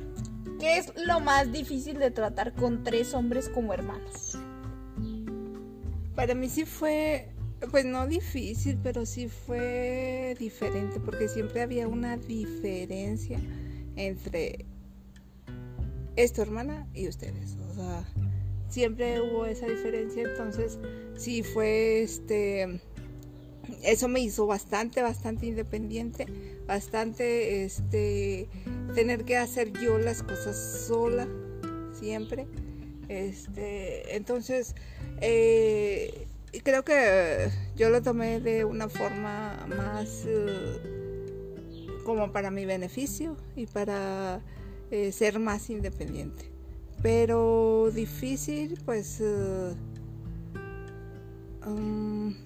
¿qué 0.61 0.79
es 0.79 0.93
lo 1.07 1.21
más 1.21 1.53
difícil 1.53 1.99
de 1.99 2.11
tratar 2.11 2.53
con 2.55 2.83
tres 2.85 3.15
hombres 3.15 3.49
como 3.49 3.73
hermanos? 3.73 4.39
Para 6.15 6.35
mí 6.35 6.49
sí 6.49 6.65
fue, 6.65 7.29
pues 7.71 7.85
no 7.85 8.07
difícil, 8.07 8.79
pero 8.83 9.07
sí 9.07 9.29
fue 9.29 10.35
diferente, 10.39 11.01
porque 11.01 11.29
siempre 11.29 11.63
había 11.63 11.89
una 11.89 12.17
diferencia 12.17 13.39
entre 13.97 14.67
es 16.17 16.33
tu 16.33 16.43
hermana 16.43 16.87
y 16.95 17.09
ustedes. 17.09 17.57
O 17.71 17.75
sea, 17.75 18.05
siempre 18.69 19.21
hubo 19.21 19.47
esa 19.47 19.67
diferencia, 19.67 20.23
entonces 20.23 20.79
sí 21.17 21.43
fue 21.43 22.03
este 22.03 22.81
eso 23.83 24.09
me 24.09 24.21
hizo 24.21 24.47
bastante, 24.47 25.03
bastante 25.03 25.47
independiente, 25.47 26.27
bastante 26.67 27.65
este 27.65 28.49
tener 28.95 29.25
que 29.25 29.37
hacer 29.37 29.73
yo 29.73 29.99
las 29.99 30.23
cosas 30.23 30.57
sola, 30.87 31.29
siempre. 31.93 32.47
Este, 33.09 34.17
entonces, 34.17 34.75
eh, 35.21 36.27
creo 36.65 36.85
que 36.85 37.51
yo 37.77 37.91
lo 37.91 38.03
tomé 38.03 38.41
de 38.41 38.65
una 38.65 38.89
forma 38.89 39.67
más 39.77 40.25
eh, 40.27 42.01
como 42.05 42.33
para 42.33 42.51
mi 42.51 42.67
beneficio 42.67 43.37
y 43.55 43.67
para 43.67 44.41
eh, 44.91 45.13
ser 45.13 45.39
más 45.39 45.71
independiente. 45.71 46.51
Pero 47.03 47.91
difícil, 47.93 48.79
pues... 48.85 49.21
eh, 49.21 49.75
um, 51.67 52.46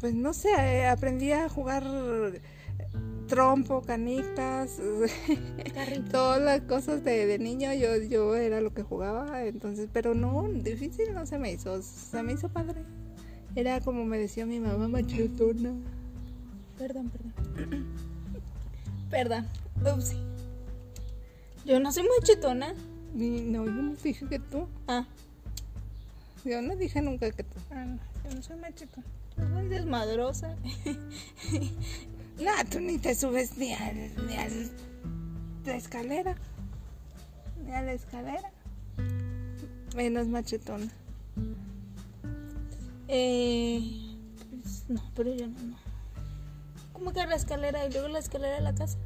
pues 0.00 0.14
no 0.14 0.32
sé, 0.32 0.50
eh, 0.50 0.86
aprendí 0.86 1.32
a 1.32 1.48
jugar 1.48 1.84
trompo, 3.26 3.82
canicas, 3.82 4.78
todas 6.10 6.40
las 6.40 6.60
cosas 6.62 7.04
de, 7.04 7.26
de 7.26 7.38
niño, 7.38 7.72
yo, 7.74 7.96
yo 7.96 8.36
era 8.36 8.60
lo 8.60 8.72
que 8.72 8.82
jugaba, 8.82 9.44
entonces, 9.44 9.88
pero 9.92 10.14
no, 10.14 10.48
difícil 10.48 11.12
no 11.12 11.26
se 11.26 11.38
me 11.38 11.52
hizo, 11.52 11.82
se 11.82 12.22
me 12.22 12.32
hizo 12.32 12.48
padre. 12.48 12.82
Era 13.54 13.80
como 13.80 14.04
me 14.04 14.18
decía 14.18 14.44
mi 14.44 14.60
mamá 14.60 14.86
machetona. 14.86 15.72
Perdón, 16.76 17.10
perdón. 17.10 17.86
perdón. 19.10 19.46
Ups. 19.80 20.14
Yo 21.64 21.80
no 21.80 21.90
soy 21.90 22.04
machetona. 22.20 22.74
No, 23.14 23.64
yo 23.64 23.72
no 23.72 23.94
dije 23.94 24.26
que 24.26 24.38
tú, 24.38 24.68
Ah, 24.86 25.06
yo 26.44 26.60
no 26.60 26.76
dije 26.76 27.00
nunca 27.00 27.30
que 27.30 27.44
tú. 27.44 27.58
ah, 27.70 27.86
no, 27.86 27.98
yo 28.28 28.36
no 28.36 28.42
soy 28.42 28.56
machetona. 28.58 29.06
Soy 29.36 29.68
desmadrosa. 29.68 30.56
No, 32.38 32.52
tú 32.70 32.80
ni 32.80 32.98
te 32.98 33.14
subes 33.14 33.56
ni 33.56 33.72
a, 33.72 33.92
ni 33.92 34.36
a 34.36 34.46
la 35.64 35.74
escalera, 35.74 36.36
ni 37.64 37.72
a 37.72 37.80
la 37.80 37.94
escalera. 37.94 38.52
Menos 39.94 40.28
machetona. 40.28 40.86
Eh, 43.08 43.80
pues, 44.62 44.84
no, 44.88 45.02
pero 45.14 45.34
yo 45.34 45.46
no, 45.46 45.58
no. 45.60 45.76
¿Cómo 46.92 47.12
que 47.14 47.26
la 47.26 47.36
escalera 47.36 47.86
y 47.86 47.92
luego 47.92 48.08
la 48.08 48.18
escalera 48.18 48.56
de 48.56 48.60
la 48.60 48.74
casa? 48.74 48.98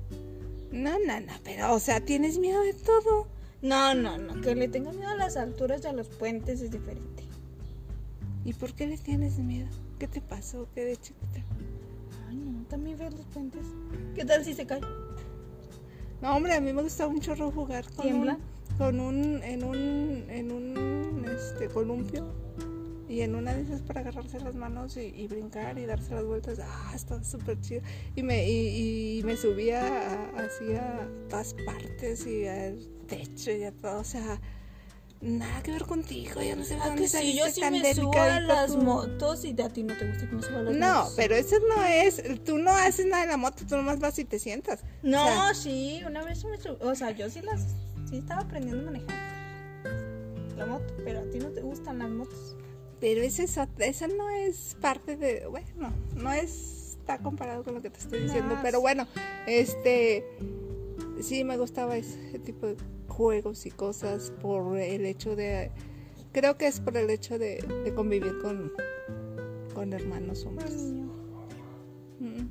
No, 0.72 0.98
no, 0.98 1.20
no, 1.20 1.32
pero, 1.44 1.72
o 1.72 1.78
sea, 1.78 2.00
tienes 2.00 2.38
miedo 2.38 2.62
de 2.62 2.74
todo. 2.74 3.28
No, 3.62 3.94
no, 3.94 4.18
no. 4.18 4.40
Que 4.40 4.56
le 4.56 4.66
tenga 4.66 4.90
miedo 4.92 5.10
a 5.10 5.16
las 5.16 5.36
alturas 5.36 5.82
y 5.84 5.86
a 5.86 5.92
los 5.92 6.08
puentes 6.08 6.62
es 6.62 6.72
diferente. 6.72 7.24
¿Y 8.44 8.54
por 8.54 8.72
qué 8.74 8.86
le 8.86 8.98
tienes 8.98 9.38
miedo? 9.38 9.68
¿Qué 10.00 10.08
te 10.08 10.22
pasó? 10.22 10.66
¿Qué 10.74 10.86
de 10.86 10.96
chiquita? 10.96 11.44
Ay, 12.26 12.36
no, 12.36 12.64
también 12.68 12.96
ves 12.96 13.12
los 13.12 13.26
puentes. 13.26 13.66
¿Qué 14.14 14.24
tal 14.24 14.42
si 14.42 14.54
se 14.54 14.64
cae? 14.64 14.80
No, 16.22 16.34
hombre, 16.34 16.54
a 16.54 16.60
mí 16.62 16.72
me 16.72 16.80
gusta 16.80 17.06
un 17.06 17.20
chorro 17.20 17.50
jugar 17.50 17.84
con 17.92 18.06
¿Tiembla? 18.06 18.38
un, 18.70 18.78
con 18.78 18.98
un, 18.98 19.42
en 19.42 19.62
un, 19.62 20.24
en 20.30 20.52
un, 20.52 21.26
este, 21.28 21.68
columpio 21.68 22.32
y 23.10 23.20
en 23.20 23.34
una 23.34 23.52
de 23.52 23.60
esas 23.60 23.82
para 23.82 24.00
agarrarse 24.00 24.40
las 24.40 24.54
manos 24.54 24.96
y, 24.96 25.00
y 25.00 25.28
brincar 25.28 25.78
y 25.78 25.84
darse 25.84 26.14
las 26.14 26.24
vueltas. 26.24 26.60
Ah, 26.62 26.92
está 26.94 27.22
súper 27.22 27.60
chido. 27.60 27.82
Y 28.16 28.22
me, 28.22 28.48
y, 28.48 29.18
y 29.18 29.22
me 29.22 29.36
subía 29.36 30.30
así 30.34 30.72
a 30.76 31.06
todas 31.28 31.54
partes 31.66 32.26
y 32.26 32.46
al 32.46 32.78
techo 33.06 33.50
y 33.50 33.64
a 33.64 33.72
todo, 33.72 34.00
o 34.00 34.04
sea, 34.04 34.40
nada 35.20 35.62
que 35.62 35.70
ver 35.72 35.84
contigo. 35.84 36.40
Yo 36.42 36.56
no 36.56 36.64
sé 36.64 36.74
de 36.76 36.80
Ah, 36.80 36.86
dónde 36.86 37.02
que 37.02 37.08
sí, 37.08 37.36
yo 37.36 37.46
sí 37.50 37.60
tan 37.60 37.72
me 37.74 37.94
subo 37.94 38.18
a 38.20 38.40
las 38.40 38.72
tú. 38.72 38.78
motos 38.78 39.44
y 39.44 39.54
a 39.60 39.68
ti 39.68 39.82
no 39.82 39.96
te 39.96 40.08
gusta 40.08 40.28
que 40.28 40.34
me 40.36 40.42
suba 40.42 40.60
a 40.60 40.62
las 40.62 40.74
No, 40.76 40.94
motos. 41.00 41.12
pero 41.16 41.34
eso 41.34 41.56
no 41.74 41.84
es, 41.84 42.22
tú 42.44 42.58
no 42.58 42.70
haces 42.70 43.06
nada 43.06 43.24
en 43.24 43.28
la 43.30 43.36
moto, 43.36 43.64
tú 43.68 43.76
nomás 43.76 43.98
vas 44.00 44.18
y 44.18 44.24
te 44.24 44.38
sientas. 44.38 44.80
No, 45.02 45.22
O 45.22 45.26
sea, 45.26 45.54
sí, 45.54 46.00
una 46.06 46.24
vez 46.24 46.44
me 46.44 46.56
subí. 46.58 46.76
O 46.80 46.94
sea, 46.94 47.10
yo 47.10 47.28
sí 47.30 47.40
las. 47.42 47.60
Sí 48.08 48.16
estaba 48.18 48.40
aprendiendo 48.42 48.82
a 48.82 48.86
manejar 48.92 49.16
la 50.56 50.66
moto, 50.66 50.92
pero 51.04 51.20
a 51.20 51.24
ti 51.30 51.38
no 51.38 51.48
te 51.50 51.60
gustan 51.62 51.98
las 52.00 52.10
motos. 52.10 52.56
Pero 53.00 53.22
ese 53.22 53.44
es 53.44 53.56
ot- 53.56 53.68
esa 53.78 54.08
no 54.08 54.28
es 54.30 54.76
parte 54.80 55.16
de, 55.16 55.46
bueno, 55.46 55.92
no 56.16 56.32
es, 56.32 56.96
está 56.98 57.18
comparado 57.18 57.62
con 57.64 57.74
lo 57.74 57.80
que 57.82 57.88
te 57.88 57.98
estoy 57.98 58.20
diciendo, 58.22 58.56
No, 58.56 58.62
pero 58.62 58.80
bueno, 58.80 59.06
este, 59.46 60.22
sí 61.22 61.44
me 61.44 61.56
gustaba 61.56 61.96
ese 61.96 62.38
tipo 62.40 62.66
de 62.66 62.76
juegos 63.10 63.66
y 63.66 63.70
cosas 63.70 64.32
por 64.40 64.78
el 64.78 65.04
hecho 65.04 65.36
de, 65.36 65.70
creo 66.32 66.56
que 66.56 66.66
es 66.66 66.80
por 66.80 66.96
el 66.96 67.10
hecho 67.10 67.38
de, 67.38 67.56
de 67.84 67.94
convivir 67.94 68.38
con, 68.40 68.72
con 69.74 69.92
hermanos 69.92 70.46
hombres. 70.46 70.72
Mm. 72.20 72.46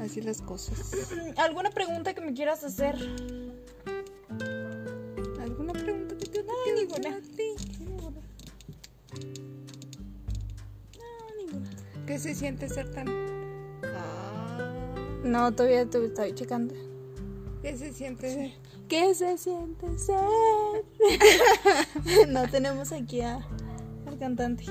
Así 0.00 0.20
las 0.20 0.40
cosas. 0.42 0.92
¿Alguna 1.36 1.70
pregunta 1.70 2.14
que 2.14 2.20
me 2.20 2.32
quieras 2.32 2.62
hacer? 2.62 2.94
¿Alguna 5.40 5.72
pregunta 5.72 6.16
que 6.16 6.26
te 6.26 6.42
No, 6.44 6.52
ninguna. 6.76 7.16
a 7.16 7.20
ti? 7.20 7.54
No, 10.96 11.36
ninguna. 11.36 11.70
¿Qué 12.06 12.18
se 12.18 12.34
siente 12.34 12.68
ser 12.68 12.90
tan... 12.92 13.08
Ah, 13.84 14.72
No, 15.24 15.52
todavía 15.52 15.82
estoy 15.82 16.12
checando. 16.34 16.74
¿Qué 17.62 17.76
se 17.76 17.92
siente 17.92 18.54
¿Qué 18.88 19.14
se 19.14 19.36
siente 19.36 19.98
ser? 19.98 20.16
no 22.28 22.48
tenemos 22.48 22.92
aquí 22.92 23.20
a, 23.20 23.46
al 24.06 24.18
cantante. 24.18 24.64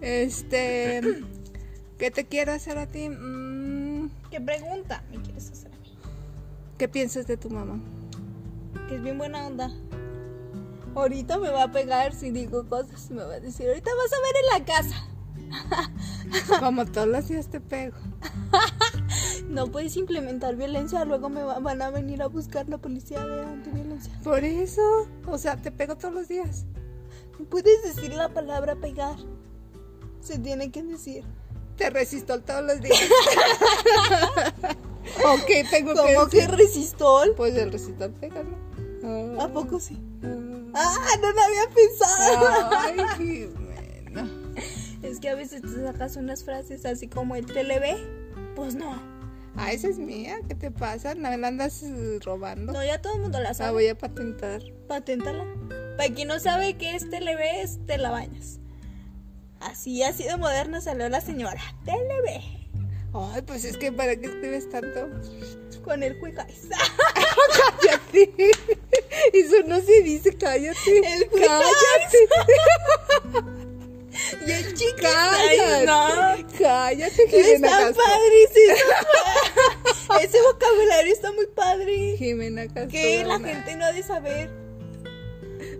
Este, 0.00 1.00
¿qué 1.98 2.10
te 2.10 2.26
quiero 2.26 2.52
hacer 2.52 2.78
a 2.78 2.86
ti? 2.86 3.08
Mm, 3.08 4.10
¿Qué 4.30 4.40
pregunta 4.40 5.02
me 5.10 5.20
quieres 5.22 5.50
hacer 5.50 5.72
a 5.72 5.76
mí? 5.78 5.96
¿Qué 6.78 6.88
piensas 6.88 7.26
de 7.26 7.36
tu 7.36 7.50
mamá? 7.50 7.80
Que 8.88 8.94
es 8.96 9.02
bien 9.02 9.18
buena 9.18 9.46
onda. 9.46 9.70
Ahorita 10.94 11.38
me 11.38 11.50
va 11.50 11.64
a 11.64 11.72
pegar 11.72 12.14
si 12.14 12.30
digo 12.30 12.68
cosas. 12.68 13.10
Me 13.10 13.24
va 13.24 13.34
a 13.34 13.40
decir, 13.40 13.66
ahorita 13.66 13.90
vas 13.96 14.12
a 14.12 14.20
ver 14.22 14.34
en 14.42 14.46
la 14.58 14.64
casa. 14.64 15.08
Como 16.60 16.86
todos 16.86 17.08
los 17.08 17.28
días 17.28 17.48
te 17.48 17.60
pego. 17.60 17.96
No 19.54 19.68
puedes 19.70 19.96
implementar 19.96 20.56
violencia, 20.56 21.04
luego 21.04 21.28
me 21.28 21.44
va- 21.44 21.60
van 21.60 21.80
a 21.80 21.90
venir 21.90 22.22
a 22.22 22.26
buscar 22.26 22.68
la 22.68 22.78
policía 22.78 23.24
de 23.24 23.42
antiviolencia. 23.42 24.12
Por 24.24 24.42
eso, 24.42 24.82
o 25.28 25.38
sea, 25.38 25.56
te 25.56 25.70
pego 25.70 25.96
todos 25.96 26.12
los 26.12 26.26
días. 26.26 26.64
No 27.38 27.44
puedes 27.46 27.82
decir 27.84 28.12
la 28.14 28.30
palabra 28.30 28.74
pegar. 28.74 29.14
Se 30.20 30.38
tiene 30.40 30.72
que 30.72 30.82
decir. 30.82 31.22
Te 31.76 31.88
resisto 31.90 32.40
todos 32.40 32.64
los 32.64 32.80
días. 32.80 32.98
ok, 35.24 35.70
tengo 35.70 35.94
¿Cómo 35.94 36.26
que 36.28 36.38
que 36.38 36.48
resistol? 36.48 37.32
Pues 37.36 37.54
el 37.54 37.70
resistol 37.70 38.10
pega, 38.12 38.42
¿no? 38.42 39.40
¿A 39.40 39.46
poco 39.48 39.78
sí? 39.78 40.00
Ah. 40.74 40.74
Ah, 40.74 41.16
no 41.20 41.30
lo 41.30 41.40
había 41.40 41.68
pensado. 41.74 42.70
Ay, 42.76 42.96
Jimena. 43.18 44.28
Es 45.02 45.20
que 45.20 45.28
a 45.28 45.36
veces 45.36 45.62
te 45.62 45.80
sacas 45.84 46.16
unas 46.16 46.42
frases 46.42 46.84
así 46.86 47.06
como 47.06 47.36
el 47.36 47.44
ve. 47.46 47.96
Pues 48.56 48.74
no. 48.74 49.13
Ah, 49.56 49.72
esa 49.72 49.88
es 49.88 49.98
mía. 49.98 50.40
¿Qué 50.48 50.54
te 50.54 50.70
pasa? 50.70 51.14
¿No 51.14 51.30
me 51.30 51.38
la 51.38 51.48
andas 51.48 51.82
eh, 51.82 52.18
robando? 52.24 52.72
No, 52.72 52.84
ya 52.84 53.00
todo 53.00 53.14
el 53.14 53.20
mundo 53.20 53.38
la 53.38 53.48
La 53.50 53.54
sabe. 53.54 53.72
voy 53.72 53.88
a 53.88 53.96
patentar. 53.96 54.62
Paténtala. 54.88 55.44
Para 55.96 56.12
quien 56.12 56.28
no 56.28 56.40
sabe 56.40 56.74
qué 56.76 56.96
es 56.96 57.08
Televe, 57.08 57.62
es 57.62 57.78
te 57.86 57.98
la 57.98 58.10
bañas. 58.10 58.58
Así, 59.60 60.02
así 60.02 60.24
de 60.24 60.36
moderna 60.36 60.80
salió 60.80 61.08
la 61.08 61.20
señora. 61.20 61.60
Televe. 61.84 62.42
Ay, 63.14 63.42
pues 63.42 63.64
es 63.64 63.76
que 63.76 63.92
¿para 63.92 64.16
qué 64.16 64.26
escribes 64.26 64.68
tanto? 64.70 65.08
Con 65.84 66.02
el 66.02 66.18
juegas. 66.18 66.48
Cállate. 67.80 68.50
Eso 69.32 69.54
no 69.66 69.80
se 69.80 70.02
dice, 70.02 70.36
cállate. 70.36 70.98
El 70.98 71.30
cállate. 71.30 72.28
Y 74.46 74.50
el 74.50 74.74
chico. 74.74 74.96
Cállate. 75.00 75.86
no. 75.86 76.08
Cállate, 76.58 77.28
Jimena 77.28 77.54
Está 77.54 77.78
Castro. 77.78 78.02
padrísimo. 78.04 78.74
Ese 80.22 80.38
vocabulario 80.42 81.12
está 81.12 81.32
muy 81.32 81.46
padre. 81.46 82.16
Jimena 82.18 82.64
Castro. 82.66 82.88
Que 82.88 83.24
la 83.24 83.38
gente 83.40 83.76
no 83.76 83.84
ha 83.84 83.92
de 83.92 84.02
saber. 84.02 84.50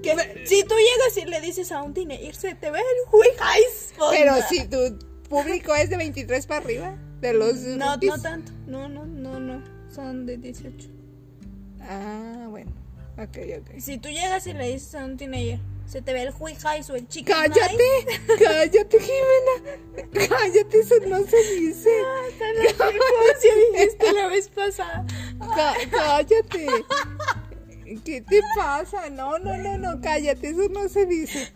Que 0.02 0.44
si 0.46 0.62
tú 0.64 0.74
llegas 0.74 1.16
y 1.16 1.24
le 1.30 1.40
dices 1.40 1.72
a 1.72 1.82
un 1.82 1.94
teenager, 1.94 2.34
se 2.34 2.54
te 2.54 2.70
ve 2.70 2.78
el 2.80 3.08
juegas. 3.08 3.94
Pero 4.10 4.34
si 4.48 4.66
tu 4.66 4.98
público 5.28 5.74
es 5.74 5.88
de 5.90 5.96
23 5.96 6.46
para 6.46 6.60
arriba, 6.60 6.96
de 7.20 7.32
los 7.32 7.54
No, 7.56 7.92
rookies. 7.94 8.10
no 8.10 8.22
tanto. 8.22 8.52
No, 8.66 8.88
no, 8.88 9.06
no, 9.06 9.40
no. 9.40 9.62
Son 9.94 10.26
de 10.26 10.36
18. 10.36 10.88
Ah, 11.80 12.46
bueno. 12.50 12.72
Ok, 13.16 13.38
ok. 13.60 13.78
Si 13.80 13.98
tú 13.98 14.08
llegas 14.08 14.46
y 14.46 14.52
le 14.54 14.72
dices 14.72 14.94
a 14.94 15.04
un 15.04 15.16
teenager, 15.16 15.60
se 15.86 16.02
te 16.02 16.12
ve 16.12 16.22
el 16.22 16.30
juegas 16.32 16.88
o 16.90 16.96
el 16.96 17.06
chico. 17.08 17.32
Cállate, 17.32 17.84
cállate, 18.44 18.98
Jimena. 19.00 20.28
Cállate, 20.28 20.80
eso 20.80 20.94
no 21.08 21.18
se 21.24 21.36
dice. 21.58 21.90
Si 23.40 23.48
dijiste 23.78 24.12
la 24.14 24.28
vez 24.28 24.48
pasada. 24.48 25.04
Cá- 25.54 25.74
cállate. 25.90 26.66
¿Qué 28.04 28.22
te 28.22 28.40
pasa? 28.56 29.10
No, 29.10 29.38
no, 29.38 29.56
no, 29.58 29.76
no, 29.78 30.00
cállate, 30.00 30.48
eso 30.48 30.68
no 30.70 30.88
se 30.88 31.04
dice. 31.06 31.52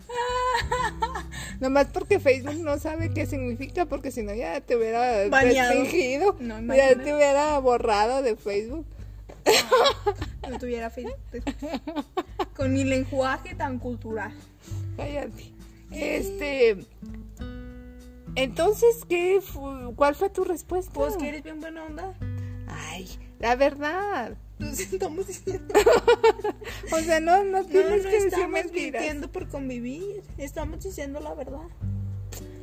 Nomás 1.59 1.87
porque 1.91 2.19
Facebook 2.19 2.55
no 2.55 2.77
sabe 2.79 3.11
qué 3.13 3.25
significa, 3.25 3.85
porque 3.85 4.11
si 4.11 4.21
no 4.23 4.33
ya 4.33 4.61
te 4.61 4.75
hubiera 4.75 5.27
Baneado. 5.27 5.73
restringido. 5.81 6.35
No, 6.39 6.73
ya 6.75 6.95
te 6.95 7.13
hubiera 7.15 7.57
borrado 7.59 8.21
de 8.21 8.35
Facebook. 8.35 8.85
No 10.49 10.57
tuviera 10.57 10.89
Facebook. 10.89 11.43
Con 12.55 12.73
mi 12.73 12.83
lenguaje 12.83 13.53
tan 13.55 13.77
cultural. 13.79 14.33
Cállate. 14.97 15.53
Este. 15.91 16.85
Entonces, 18.35 19.05
¿qué 19.07 19.39
¿cuál 19.95 20.15
fue 20.15 20.29
tu 20.29 20.43
respuesta? 20.43 20.91
Pues 20.93 21.17
que 21.17 21.29
eres 21.29 21.43
bien 21.43 21.59
buena 21.59 21.83
onda. 21.83 22.13
Ay, 22.67 23.07
la 23.39 23.55
verdad. 23.55 24.37
Nos 24.57 24.79
estamos 24.79 25.27
diciendo. 25.27 25.73
O 26.91 26.99
sea, 26.99 27.19
no, 27.19 27.43
no 27.43 27.59
No, 27.61 27.65
tienes 27.65 28.03
no 28.03 28.09
que 28.09 28.15
decir 28.15 28.27
estamos 28.27 28.49
mentiras. 28.49 29.01
mintiendo 29.01 29.31
por 29.31 29.47
convivir. 29.47 30.23
Estamos 30.37 30.83
diciendo 30.83 31.19
la 31.19 31.33
verdad. 31.35 31.67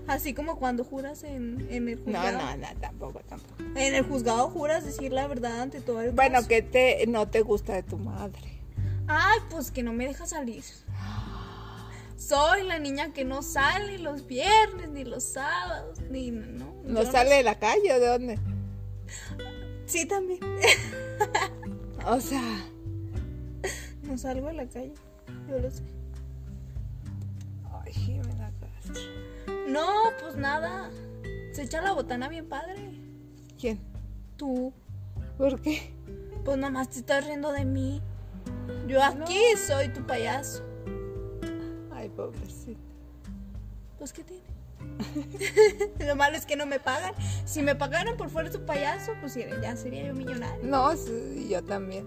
Así 0.08 0.34
como 0.34 0.58
cuando 0.58 0.84
juras 0.84 1.24
en, 1.24 1.66
en 1.70 1.88
el 1.88 1.96
No, 1.98 2.04
juzgado. 2.04 2.38
no, 2.38 2.56
no, 2.56 2.66
tampoco, 2.80 3.20
tampoco. 3.28 3.54
En 3.74 3.94
el 3.94 4.04
juzgado 4.04 4.48
juras 4.50 4.84
decir 4.84 5.12
la 5.12 5.26
verdad 5.26 5.60
ante 5.62 5.80
todo 5.80 6.00
el 6.02 6.12
Bueno, 6.12 6.36
caso. 6.36 6.48
que 6.48 6.62
te 6.62 7.06
no 7.08 7.26
te 7.28 7.40
gusta 7.42 7.74
de 7.74 7.82
tu 7.82 7.98
madre. 7.98 8.60
Ay, 9.08 9.38
pues 9.50 9.70
que 9.70 9.82
no 9.82 9.92
me 9.92 10.06
deja 10.06 10.26
salir. 10.26 10.62
Soy 12.16 12.62
la 12.66 12.78
niña 12.78 13.12
que 13.12 13.24
no 13.24 13.42
sale 13.42 13.98
los 13.98 14.26
viernes, 14.26 14.88
ni 14.90 15.04
los 15.04 15.22
sábados, 15.24 16.00
ni 16.10 16.30
no. 16.30 16.72
¿No 16.84 17.04
sale 17.04 17.34
de 17.36 17.42
la 17.42 17.58
calle 17.58 17.92
o 17.92 18.00
de 18.00 18.06
dónde? 18.06 18.38
Sí, 19.86 20.06
también. 20.06 20.40
O 22.08 22.20
sea, 22.20 22.40
No 24.02 24.16
salgo 24.16 24.46
a 24.48 24.52
la 24.52 24.68
calle. 24.68 24.94
Yo 25.48 25.58
lo 25.58 25.68
sé. 25.70 25.82
ay, 27.84 27.92
Jimena 27.92 28.52
Castro. 28.60 29.00
No, 29.66 29.87
pues 30.20 30.37
nada. 30.37 30.90
Se 31.52 31.62
echa 31.62 31.81
la 31.81 31.92
botana 31.92 32.29
bien 32.29 32.48
padre. 32.48 32.92
¿Quién? 33.59 33.81
Tú, 34.37 34.72
¿Por 35.38 35.61
qué? 35.61 35.92
pues 36.44 36.59
nomás 36.59 36.90
te 36.90 36.98
estás 37.00 37.26
riendo 37.26 37.52
de 37.52 37.64
mí. 37.64 38.00
Yo 38.87 39.02
aquí 39.02 39.40
soy 39.66 39.88
tu 39.88 40.07
payaso. 40.07 40.62
Ay, 41.92 42.09
pobrecita. 42.11 42.81
Pues, 43.98 44.12
¿qué 44.12 44.22
tiene? 44.22 44.44
Lo 46.07 46.16
malo 46.16 46.37
es 46.37 46.46
que 46.46 46.57
no 46.57 46.66
me 46.66 46.79
pagan. 46.79 47.14
Si 47.44 47.62
me 47.62 47.74
pagaran 47.74 48.16
por 48.16 48.31
fuera 48.31 48.52
su 48.52 48.64
payaso, 48.64 49.12
pues 49.20 49.35
ya 49.35 49.76
sería 49.76 50.07
yo 50.07 50.14
millonario. 50.14 50.64
No, 50.64 50.96
sí, 50.96 51.48
yo 51.50 51.64
también. 51.64 52.07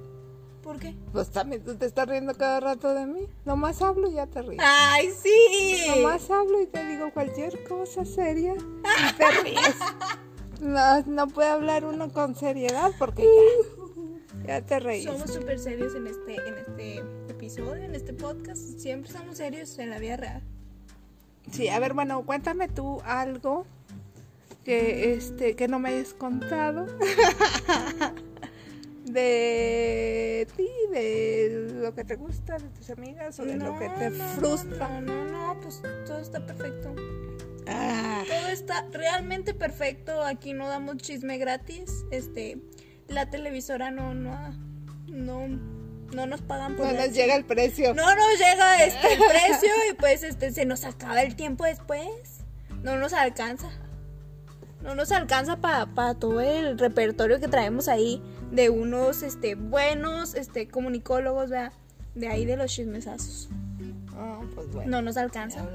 ¿Por 0.63 0.79
qué? 0.79 0.95
Pues 1.11 1.29
también 1.29 1.63
tú 1.63 1.75
te 1.75 1.85
estás 1.85 2.07
riendo 2.07 2.33
cada 2.35 2.59
rato 2.59 2.93
de 2.93 3.05
mí. 3.05 3.27
Nomás 3.45 3.81
hablo 3.81 4.09
y 4.09 4.15
ya 4.15 4.27
te 4.27 4.41
ríes. 4.41 4.61
¡Ay, 4.63 5.09
sí! 5.11 5.85
Nomás 5.95 6.29
hablo 6.29 6.61
y 6.61 6.67
te 6.67 6.85
digo 6.85 7.11
cualquier 7.13 7.63
cosa 7.63 8.05
seria 8.05 8.53
y 8.55 9.13
te 9.17 9.31
ríes. 9.43 9.75
No, 10.59 11.01
no 11.03 11.27
puede 11.27 11.49
hablar 11.49 11.85
uno 11.85 12.11
con 12.11 12.35
seriedad 12.35 12.91
porque 12.99 13.25
ya, 14.45 14.59
ya 14.59 14.65
te 14.65 14.79
reís. 14.79 15.05
Somos 15.05 15.31
súper 15.31 15.59
serios 15.59 15.95
en 15.95 16.07
este, 16.07 16.35
en 16.35 16.57
este 16.57 16.97
episodio, 17.29 17.83
en 17.83 17.95
este 17.95 18.13
podcast. 18.13 18.61
Siempre 18.79 19.11
somos 19.11 19.37
serios 19.37 19.79
en 19.79 19.89
la 19.89 19.99
vida 19.99 20.17
real. 20.17 20.43
Sí, 21.51 21.69
a 21.69 21.79
ver, 21.79 21.93
bueno, 21.93 22.23
cuéntame 22.25 22.67
tú 22.67 23.01
algo 23.05 23.65
que 24.63 25.13
este 25.13 25.55
que 25.55 25.67
no 25.67 25.79
me 25.79 25.89
hayas 25.89 26.13
contado 26.13 26.85
de 29.13 30.47
ti, 30.55 30.69
de 30.91 31.69
lo 31.81 31.93
que 31.93 32.03
te 32.03 32.15
gusta, 32.15 32.57
de 32.57 32.69
tus 32.69 32.89
amigas 32.89 33.39
o 33.39 33.45
de 33.45 33.55
lo 33.55 33.77
que 33.77 33.89
te 33.89 34.09
no, 34.09 34.27
frustra. 34.29 35.01
No, 35.01 35.25
no, 35.25 35.25
no, 35.25 35.59
pues 35.61 35.81
todo 36.05 36.19
está 36.19 36.45
perfecto. 36.45 36.95
Ah, 37.67 38.23
Todo 38.27 38.47
está 38.47 38.85
realmente 38.91 39.53
perfecto. 39.53 40.23
Aquí 40.23 40.53
no 40.53 40.67
damos 40.67 40.97
chisme 40.97 41.37
gratis. 41.37 42.05
Este, 42.11 42.57
la 43.07 43.29
televisora 43.29 43.91
no, 43.91 44.13
no, 44.15 44.33
no, 45.07 45.47
no 45.47 46.25
nos 46.25 46.41
pagan 46.41 46.75
por 46.75 46.87
no 46.87 46.93
nos 46.93 47.13
llega 47.13 47.35
el 47.35 47.45
precio. 47.45 47.93
No 47.93 48.15
nos 48.15 48.39
llega 48.39 48.83
este 48.83 49.13
el 49.13 49.19
precio 49.19 49.69
y 49.91 49.93
pues 49.93 50.23
este 50.23 50.51
se 50.51 50.65
nos 50.65 50.83
acaba 50.83 51.21
el 51.21 51.35
tiempo 51.35 51.65
después. 51.65 52.39
No 52.81 52.97
nos 52.97 53.13
alcanza. 53.13 53.69
No 54.81 54.95
nos 54.95 55.11
alcanza 55.11 55.57
para 55.57 56.15
todo 56.15 56.39
el 56.41 56.77
repertorio 56.79 57.39
que 57.39 57.47
traemos 57.47 57.87
ahí 57.87 58.21
de 58.51 58.69
unos 58.69 59.23
este 59.23 59.55
buenos 59.55 60.35
este 60.35 60.67
comunicólogos, 60.67 61.49
¿verdad? 61.49 61.73
De 62.15 62.27
ahí 62.27 62.45
de 62.45 62.55
los 62.57 62.71
chismesazos. 62.71 63.49
Ah, 64.15 64.39
pues 64.55 64.71
bueno. 64.71 64.89
No 64.91 65.01
nos 65.01 65.17
alcanza. 65.17 65.65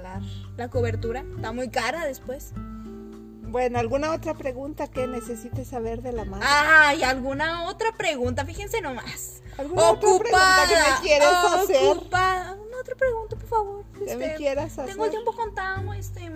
La 0.56 0.68
cobertura 0.68 1.24
está 1.36 1.52
muy 1.52 1.68
cara 1.68 2.06
después. 2.06 2.52
Bueno, 3.54 3.78
¿alguna 3.78 4.12
otra 4.12 4.34
pregunta 4.34 4.88
que 4.88 5.06
necesites 5.06 5.68
saber 5.68 6.02
de 6.02 6.12
la 6.12 6.24
madre? 6.24 6.44
Ay, 6.48 7.04
alguna 7.04 7.68
otra 7.68 7.92
pregunta, 7.96 8.44
fíjense 8.44 8.80
nomás. 8.80 9.42
¿Alguna 9.56 9.90
otra 9.90 10.00
pregunta 10.18 10.64
que 10.68 10.74
me 10.74 11.08
quieres 11.08 11.28
hacer? 11.28 11.88
Ocupada. 11.88 12.54
Una 12.54 12.80
otra 12.80 12.94
pregunta, 12.96 13.36
por 13.36 13.46
favor. 13.48 13.84
¿Qué 13.94 14.16
me 14.16 14.24
Este, 14.24 14.36
quieras 14.38 14.72
hacer? 14.72 14.86
Tengo 14.86 15.04
el 15.04 15.10
tiempo 15.12 15.32
contado, 15.36 15.92
este. 15.94 16.28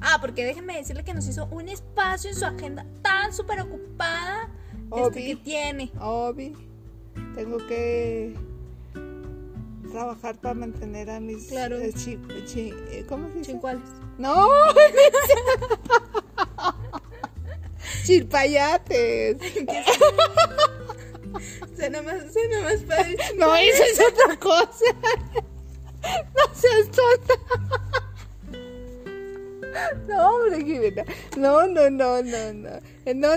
Ah, 0.00 0.18
porque 0.20 0.44
déjenme 0.44 0.76
decirle 0.76 1.04
que 1.04 1.14
nos 1.14 1.26
hizo 1.26 1.46
un 1.46 1.68
espacio 1.68 2.30
en 2.30 2.36
su 2.36 2.44
agenda 2.44 2.84
tan 3.02 3.32
súper 3.32 3.60
ocupada 3.62 4.50
este, 4.96 5.24
que 5.24 5.36
tiene. 5.36 5.90
Obi, 6.00 6.54
tengo 7.34 7.56
que 7.66 8.34
trabajar 9.90 10.36
para 10.40 10.54
mantener 10.54 11.10
a 11.10 11.20
mis 11.20 11.46
Claro. 11.46 11.78
eh, 11.78 11.92
chi- 11.92 12.18
chi- 12.46 12.74
eh, 12.90 13.04
¿cómo 13.08 13.28
se 13.28 13.38
dice? 13.38 13.52
Chincuales. 13.52 13.82
No, 14.18 14.46
Chilpayates. 18.04 19.36
Suena 21.76 22.02
más, 22.02 22.32
suena 22.32 22.60
más 22.62 22.80
padre. 22.82 23.16
No, 23.36 23.54
eso 23.56 23.82
es 23.82 24.00
otra 24.00 24.38
cosa. 24.38 24.84
No 26.04 26.54
seas 26.54 26.90
tonta. 26.90 27.34
No, 30.08 30.36
hombre, 30.36 30.64
Jimena. 30.64 31.04
No, 31.36 31.66
no, 31.66 31.90
no, 31.90 32.22
no, 32.22 32.52
no. 32.52 32.70
No, 33.14 33.36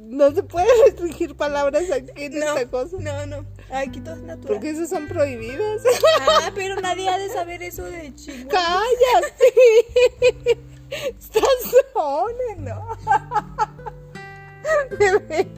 no 0.00 0.30
se 0.32 0.42
puede 0.42 0.66
restringir 0.86 1.34
palabras 1.36 1.90
aquí 1.90 2.10
en 2.16 2.38
No, 2.38 2.56
esta 2.56 2.70
cosa. 2.70 2.96
no, 3.00 3.26
no. 3.26 3.44
Aquí 3.70 4.00
todo 4.00 4.14
es 4.14 4.22
natural. 4.22 4.54
Porque 4.54 4.70
esas 4.70 4.88
son 4.90 5.08
prohibidas. 5.08 5.82
Ah, 6.20 6.50
pero 6.54 6.80
nadie 6.80 7.08
ha 7.08 7.18
de 7.18 7.28
saber 7.30 7.62
eso 7.62 7.84
de 7.84 8.14
Chihuahua. 8.14 8.48
¡Cállate! 8.50 10.58
Estás 11.18 11.42
sola, 11.92 12.54
¿no? 12.58 12.96
De. 14.98 15.48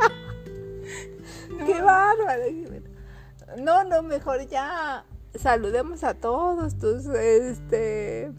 ¡Qué 1.67 1.83
bárbaro! 1.83 2.45
Jimena. 2.47 2.89
No, 3.59 3.85
no, 3.85 4.03
mejor 4.03 4.47
ya 4.49 5.05
saludemos 5.35 6.03
a 6.05 6.15
todos 6.15 6.79
tus, 6.79 7.05
este, 7.07 8.31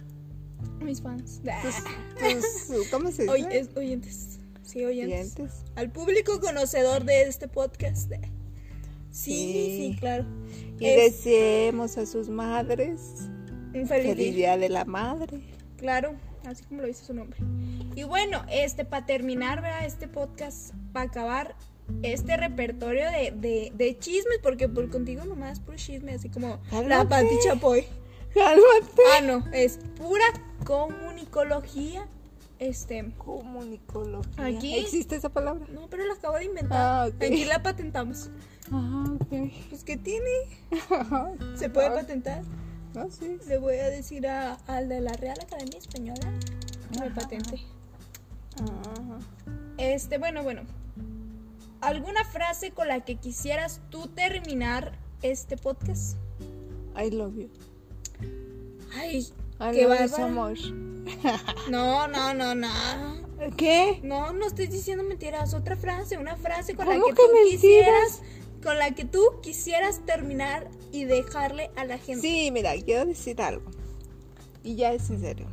Mis 0.82 1.02
fans. 1.02 1.42
tus, 1.62 2.68
tus 2.78 2.88
¿cómo 2.90 3.12
se 3.12 3.24
dice? 3.24 3.34
Oy- 3.34 3.46
es- 3.52 3.70
oyentes. 3.76 4.40
Sí, 4.64 4.86
oyentes. 4.86 5.36
Oyentes. 5.38 5.64
Al 5.76 5.92
público 5.92 6.40
conocedor 6.40 7.04
de 7.04 7.24
este 7.24 7.48
podcast. 7.48 8.12
Sí, 8.12 8.20
sí, 9.12 9.92
Sí. 9.94 9.98
claro. 10.00 10.26
Y 10.80 10.86
Es 10.86 11.16
deseemos 11.24 11.98
a 11.98 12.06
sus 12.06 12.30
madres 12.30 13.02
un 13.74 13.88
feliz, 13.88 13.88
feliz 13.88 14.16
día. 14.18 14.32
día 14.56 14.58
de 14.58 14.70
la 14.70 14.86
madre. 14.86 15.42
Claro, 15.78 16.14
así 16.46 16.64
como 16.66 16.82
lo 16.82 16.88
dice 16.88 17.04
su 17.06 17.14
nombre. 17.14 17.40
Y 17.96 18.04
bueno, 18.04 18.46
este, 18.52 18.86
para 18.86 19.06
terminar, 19.06 19.62
¿verdad? 19.62 19.86
Este 19.86 20.08
podcast, 20.08 20.74
para 20.94 21.10
acabar 21.10 21.56
este 22.04 22.38
repertorio 22.38 23.06
de, 23.10 23.32
de, 23.32 23.72
de 23.76 23.98
chismes, 23.98 24.38
porque 24.44 24.70
por 24.70 24.90
contigo 24.92 25.26
nomás 25.26 25.60
puro 25.60 25.78
chisme, 25.78 26.14
así 26.14 26.30
como 26.30 26.60
la 26.72 26.80
Cálmate. 26.82 27.08
Pati 27.10 27.36
Chapoy. 27.44 27.86
Cálmate. 28.34 29.02
Ah, 29.18 29.22
no, 29.22 29.44
es 29.54 29.80
pura 29.98 30.26
comunicología. 30.66 32.08
Este, 32.60 33.14
Comunicología. 33.18 34.46
Aquí- 34.46 34.76
¿Existe 34.80 35.16
esa 35.16 35.30
palabra? 35.30 35.66
no, 35.70 35.88
pero 35.90 36.06
la 36.06 36.16
acabo 36.16 36.36
de 36.36 36.44
inventar. 36.46 36.78
Ah. 36.78 37.04
Aquí 37.26 37.46
la 37.46 37.64
patentamos. 37.64 38.30
Ah, 38.72 39.06
ok. 39.16 39.52
Pues, 39.70 39.84
¿qué 39.86 39.96
tiene? 39.96 40.30
¿Se 41.56 41.70
puede 41.70 41.88
Ah, 41.88 41.94
patentar? 41.96 42.42
No, 42.94 43.10
sí. 43.10 43.38
Le 43.48 43.58
voy 43.60 43.76
a 43.78 43.88
decir 43.90 44.28
a- 44.28 44.56
al 44.68 44.90
de 44.90 45.00
la 45.00 45.14
Real 45.14 45.38
Academia 45.42 45.78
Española 45.80 46.34
que 46.92 47.00
me 47.00 47.12
patente. 47.12 47.62
Ajá. 48.62 49.20
Este, 49.78 50.18
bueno, 50.18 50.44
bueno. 50.44 50.64
¿Alguna 51.80 52.26
frase 52.26 52.72
con 52.72 52.90
la 52.90 53.06
que 53.06 53.16
quisieras 53.16 53.80
tú 53.90 54.08
terminar 54.08 55.00
este 55.22 55.56
podcast? 55.56 56.18
I 57.02 57.10
love 57.12 57.36
you. 57.38 57.50
Ay, 58.96 59.28
qué 59.72 59.88
much. 60.30 60.62
No, 61.70 62.08
no, 62.08 62.34
no, 62.34 62.56
no. 62.56 62.70
¿Qué? 63.58 64.00
No, 64.04 64.34
no 64.34 64.46
estoy 64.46 64.68
diciendo 64.68 65.04
mentiras. 65.04 65.54
Otra 65.54 65.76
frase, 65.76 66.18
una 66.18 66.36
frase 66.36 66.76
con 66.76 66.88
la 66.88 66.94
¿Cómo 66.94 67.06
que, 67.08 67.12
que 67.12 67.16
tú 67.16 67.22
mentiras? 67.34 67.52
quisieras, 67.52 68.22
con 68.64 68.78
la 68.78 68.92
que 68.92 69.06
tú 69.06 69.22
quisieras 69.42 70.06
terminar 70.06 70.70
y 70.92 71.06
dejarle 71.06 71.72
a 71.76 71.86
la 71.86 71.98
gente. 71.98 72.22
Sí, 72.22 72.52
mira, 72.52 72.74
quiero 72.84 73.06
decir 73.06 73.42
algo. 73.42 73.70
Y 74.64 74.76
ya 74.76 74.94
es 74.94 75.10
en 75.10 75.22
serio. 75.22 75.48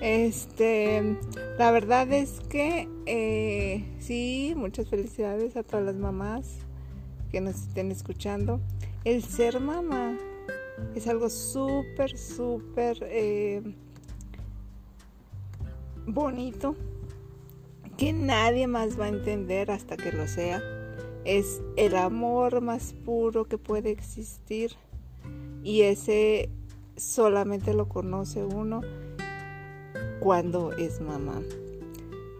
Este, 0.00 1.16
la 1.58 1.70
verdad 1.70 2.12
es 2.12 2.40
que 2.48 2.88
eh, 3.06 3.84
sí, 4.00 4.54
muchas 4.56 4.88
felicidades 4.88 5.56
a 5.56 5.62
todas 5.62 5.84
las 5.84 5.96
mamás 5.96 6.46
que 7.30 7.40
nos 7.40 7.56
estén 7.56 7.90
escuchando. 7.92 8.60
El 9.04 9.22
ser 9.24 9.60
mamá 9.60 10.18
es 10.94 11.06
algo 11.06 11.30
súper, 11.30 12.16
súper 12.16 12.98
eh, 13.02 13.62
bonito 16.06 16.74
que 17.96 18.12
nadie 18.12 18.66
más 18.66 18.98
va 18.98 19.04
a 19.04 19.08
entender 19.08 19.70
hasta 19.70 19.96
que 19.96 20.12
lo 20.12 20.26
sea. 20.26 20.62
Es 21.24 21.60
el 21.76 21.96
amor 21.96 22.60
más 22.62 22.94
puro 22.94 23.44
que 23.44 23.58
puede 23.58 23.90
existir 23.90 24.72
y 25.62 25.82
ese 25.82 26.48
solamente 26.96 27.74
lo 27.74 27.88
conoce 27.88 28.44
uno 28.44 28.80
cuando 30.20 30.72
es 30.72 31.00
mamá. 31.00 31.42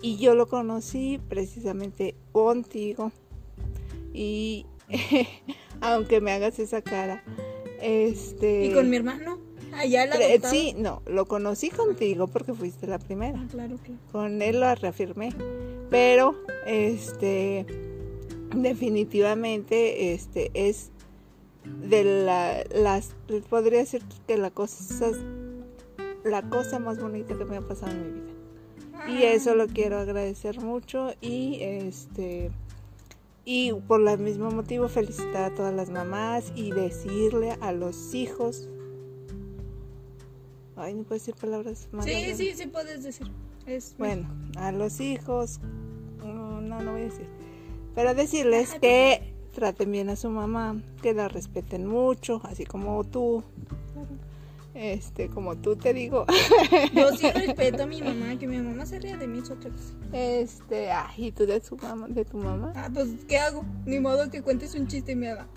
Y 0.02 0.16
yo 0.16 0.34
lo 0.34 0.46
conocí 0.46 1.20
precisamente 1.28 2.14
contigo 2.32 3.12
y 4.14 4.66
aunque 5.80 6.20
me 6.20 6.32
hagas 6.32 6.58
esa 6.58 6.82
cara, 6.82 7.22
este 7.80 8.66
Y 8.66 8.72
con 8.72 8.88
mi 8.90 8.96
hermano. 8.96 9.38
Allá 9.72 10.06
la 10.06 10.16
Pre- 10.16 10.40
Sí, 10.50 10.74
no, 10.76 11.02
lo 11.06 11.26
conocí 11.26 11.70
contigo 11.70 12.26
porque 12.26 12.52
fuiste 12.54 12.86
la 12.86 12.98
primera. 12.98 13.38
Claro, 13.50 13.76
claro. 13.76 14.00
Con 14.10 14.42
él 14.42 14.60
lo 14.60 14.74
reafirmé. 14.74 15.32
Pero, 15.90 16.34
este, 16.66 17.66
definitivamente, 18.54 20.12
este, 20.12 20.50
es 20.54 20.90
de 21.88 22.24
la, 22.24 22.64
las, 22.74 23.14
podría 23.48 23.78
decir 23.80 24.02
que 24.26 24.36
la 24.36 24.50
cosa, 24.50 25.10
la 26.24 26.42
cosa 26.48 26.78
más 26.78 27.00
bonita 27.00 27.36
que 27.36 27.44
me 27.44 27.56
ha 27.56 27.60
pasado 27.60 27.92
en 27.92 28.02
mi 28.02 28.20
vida. 28.20 28.30
Y 29.08 29.22
eso 29.22 29.54
lo 29.54 29.66
quiero 29.66 29.98
agradecer 29.98 30.60
mucho 30.60 31.14
y, 31.20 31.58
este, 31.60 32.50
y 33.44 33.72
por 33.72 34.06
el 34.06 34.18
mismo 34.18 34.50
motivo 34.50 34.88
felicitar 34.88 35.52
a 35.52 35.54
todas 35.54 35.74
las 35.74 35.90
mamás 35.90 36.52
y 36.54 36.72
decirle 36.72 37.56
a 37.60 37.72
los 37.72 38.14
hijos 38.14 38.68
Ay, 40.80 40.94
no 40.94 41.02
puedo 41.02 41.18
decir 41.18 41.34
palabras 41.34 41.88
malas. 41.92 42.06
Sí, 42.06 42.34
sí, 42.34 42.52
sí 42.54 42.66
puedes 42.66 43.02
decir. 43.02 43.30
Es 43.66 43.94
Bueno, 43.98 44.26
a 44.56 44.72
los 44.72 44.98
hijos, 45.00 45.60
no, 46.18 46.62
no, 46.62 46.80
no 46.80 46.92
voy 46.92 47.02
a 47.02 47.04
decir. 47.04 47.26
Pero 47.94 48.14
decirles 48.14 48.74
que 48.80 49.34
traten 49.52 49.92
bien 49.92 50.08
a 50.08 50.16
su 50.16 50.30
mamá, 50.30 50.80
que 51.02 51.12
la 51.12 51.28
respeten 51.28 51.86
mucho, 51.86 52.40
así 52.44 52.64
como 52.64 53.04
tú. 53.04 53.44
Este, 54.74 55.28
como 55.28 55.56
tú 55.56 55.76
te 55.76 55.92
digo. 55.92 56.26
Yo 56.94 57.10
sí 57.16 57.30
respeto 57.34 57.82
a 57.82 57.86
mi 57.86 58.00
mamá, 58.00 58.38
que 58.38 58.46
mi 58.46 58.58
mamá 58.58 58.86
se 58.86 59.00
ría 59.00 59.16
de 59.16 59.26
mí 59.26 59.40
cosa. 59.40 59.94
Este, 60.12 60.90
ay, 60.90 61.26
y 61.26 61.32
tú 61.32 61.46
de 61.46 61.60
su 61.60 61.76
mamá, 61.76 62.06
de 62.08 62.24
tu 62.24 62.36
mamá. 62.38 62.72
Ah, 62.76 62.88
pues, 62.92 63.08
¿qué 63.28 63.38
hago? 63.38 63.64
Ni 63.84 63.98
modo 63.98 64.30
que 64.30 64.42
cuentes 64.42 64.74
un 64.74 64.86
chiste 64.86 65.12
y 65.12 65.16
me 65.16 65.30
haga. 65.30 65.48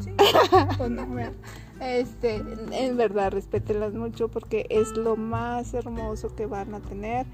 Sí. 0.00 0.10
Pues 0.78 0.90
no, 0.90 1.06
¿verdad? 1.08 1.32
Este, 1.80 2.36
en 2.36 2.96
verdad, 2.96 3.32
respétenlas 3.32 3.94
mucho 3.94 4.28
porque 4.28 4.66
es 4.70 4.92
lo 4.96 5.16
más 5.16 5.74
hermoso 5.74 6.34
que 6.34 6.46
van 6.46 6.74
a 6.74 6.80
tener 6.80 7.26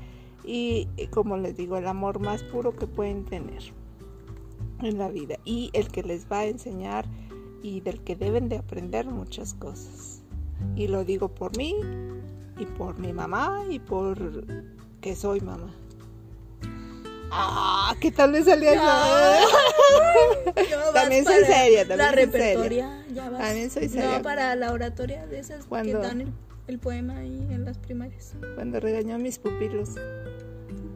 y 0.44 0.88
como 1.10 1.36
les 1.36 1.56
digo, 1.56 1.76
el 1.76 1.86
amor 1.86 2.18
más 2.18 2.42
puro 2.42 2.74
que 2.74 2.86
pueden 2.86 3.24
tener 3.24 3.62
en 4.82 4.98
la 4.98 5.08
vida 5.08 5.38
y 5.44 5.70
el 5.72 5.88
que 5.88 6.02
les 6.02 6.30
va 6.30 6.40
a 6.40 6.46
enseñar 6.46 7.06
y 7.62 7.80
del 7.80 8.00
que 8.00 8.16
deben 8.16 8.48
de 8.48 8.58
aprender 8.58 9.06
muchas 9.06 9.54
cosas. 9.54 10.19
Y 10.76 10.88
lo 10.88 11.04
digo 11.04 11.28
por 11.28 11.56
mí 11.56 11.74
y 12.58 12.66
por 12.66 12.98
mi 12.98 13.12
mamá 13.12 13.64
y 13.68 13.78
por 13.78 14.18
que 15.00 15.16
soy 15.16 15.40
mamá. 15.40 15.74
Ah, 17.32 17.94
¿qué 18.00 18.10
tal 18.10 18.32
me 18.32 18.42
salió 18.42 18.70
eso? 18.70 18.82
También 20.94 21.24
soy 21.24 21.44
seria, 21.44 21.86
también 21.86 21.98
La 21.98 22.08
soy 22.12 22.16
seria. 22.16 22.26
repertoria, 22.26 23.04
ya 23.14 23.30
vas. 23.30 23.40
También 23.40 23.70
soy 23.70 23.88
seria. 23.88 24.16
No, 24.18 24.22
para 24.22 24.56
la 24.56 24.72
oratoria 24.72 25.26
de 25.26 25.38
esas 25.38 25.64
Cuando- 25.66 26.00
que 26.00 26.06
dan 26.06 26.20
el, 26.22 26.32
el 26.66 26.78
poema 26.80 27.18
ahí 27.18 27.46
en 27.50 27.64
las 27.64 27.78
primarias. 27.78 28.32
Cuando 28.56 28.80
regañó 28.80 29.14
a 29.14 29.18
mis 29.18 29.38
pupilos. 29.38 29.90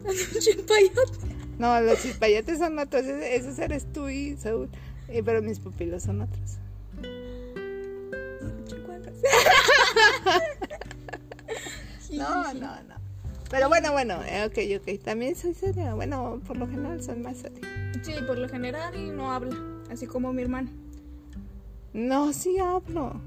Chimpayote. 0.41 1.19
No, 1.59 1.81
los 1.81 2.03
chispayates 2.03 2.59
son 2.59 2.79
otros, 2.81 3.05
esos 3.05 3.57
eres 3.61 3.87
tú 3.93 4.09
y 4.09 4.37
Saúl. 4.37 4.69
Eh, 5.09 5.23
pero 5.25 5.41
mis 5.41 5.61
pupilos 5.61 6.03
son 6.03 6.23
otros. 6.23 6.59
No, 12.11 12.55
no, 12.55 12.83
no. 12.83 12.95
Pero 13.51 13.69
bueno, 13.69 13.93
bueno, 13.93 14.23
eh, 14.25 14.45
ok, 14.47 14.81
ok. 14.81 15.03
También 15.03 15.35
soy 15.37 15.55
seria. 15.55 15.95
Bueno, 15.95 16.41
por 16.47 16.57
lo 16.57 16.67
general 16.69 17.03
soy 17.03 17.17
más 17.17 17.39
seria. 17.39 17.61
Sí, 18.03 18.15
por 18.27 18.39
lo 18.39 18.49
general 18.49 18.95
y 18.95 19.11
no 19.11 19.33
habla, 19.33 19.57
así 19.91 20.07
como 20.07 20.33
mi 20.33 20.43
hermano. 20.43 20.71
No, 21.93 22.33
sí 22.33 22.59
hablo. 22.59 23.21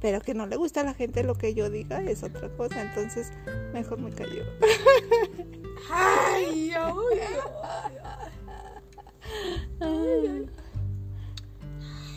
Pero 0.00 0.20
que 0.20 0.34
no 0.34 0.46
le 0.46 0.56
gusta 0.56 0.80
a 0.80 0.84
la 0.84 0.94
gente 0.94 1.22
lo 1.22 1.34
que 1.34 1.54
yo 1.54 1.70
diga 1.70 2.02
es 2.02 2.22
otra 2.22 2.48
cosa. 2.56 2.82
Entonces, 2.82 3.32
mejor 3.72 4.00
me 4.00 4.10
callo. 4.10 4.44
Ay, 5.90 6.72
ay, 6.72 6.96
Ay, 9.80 10.46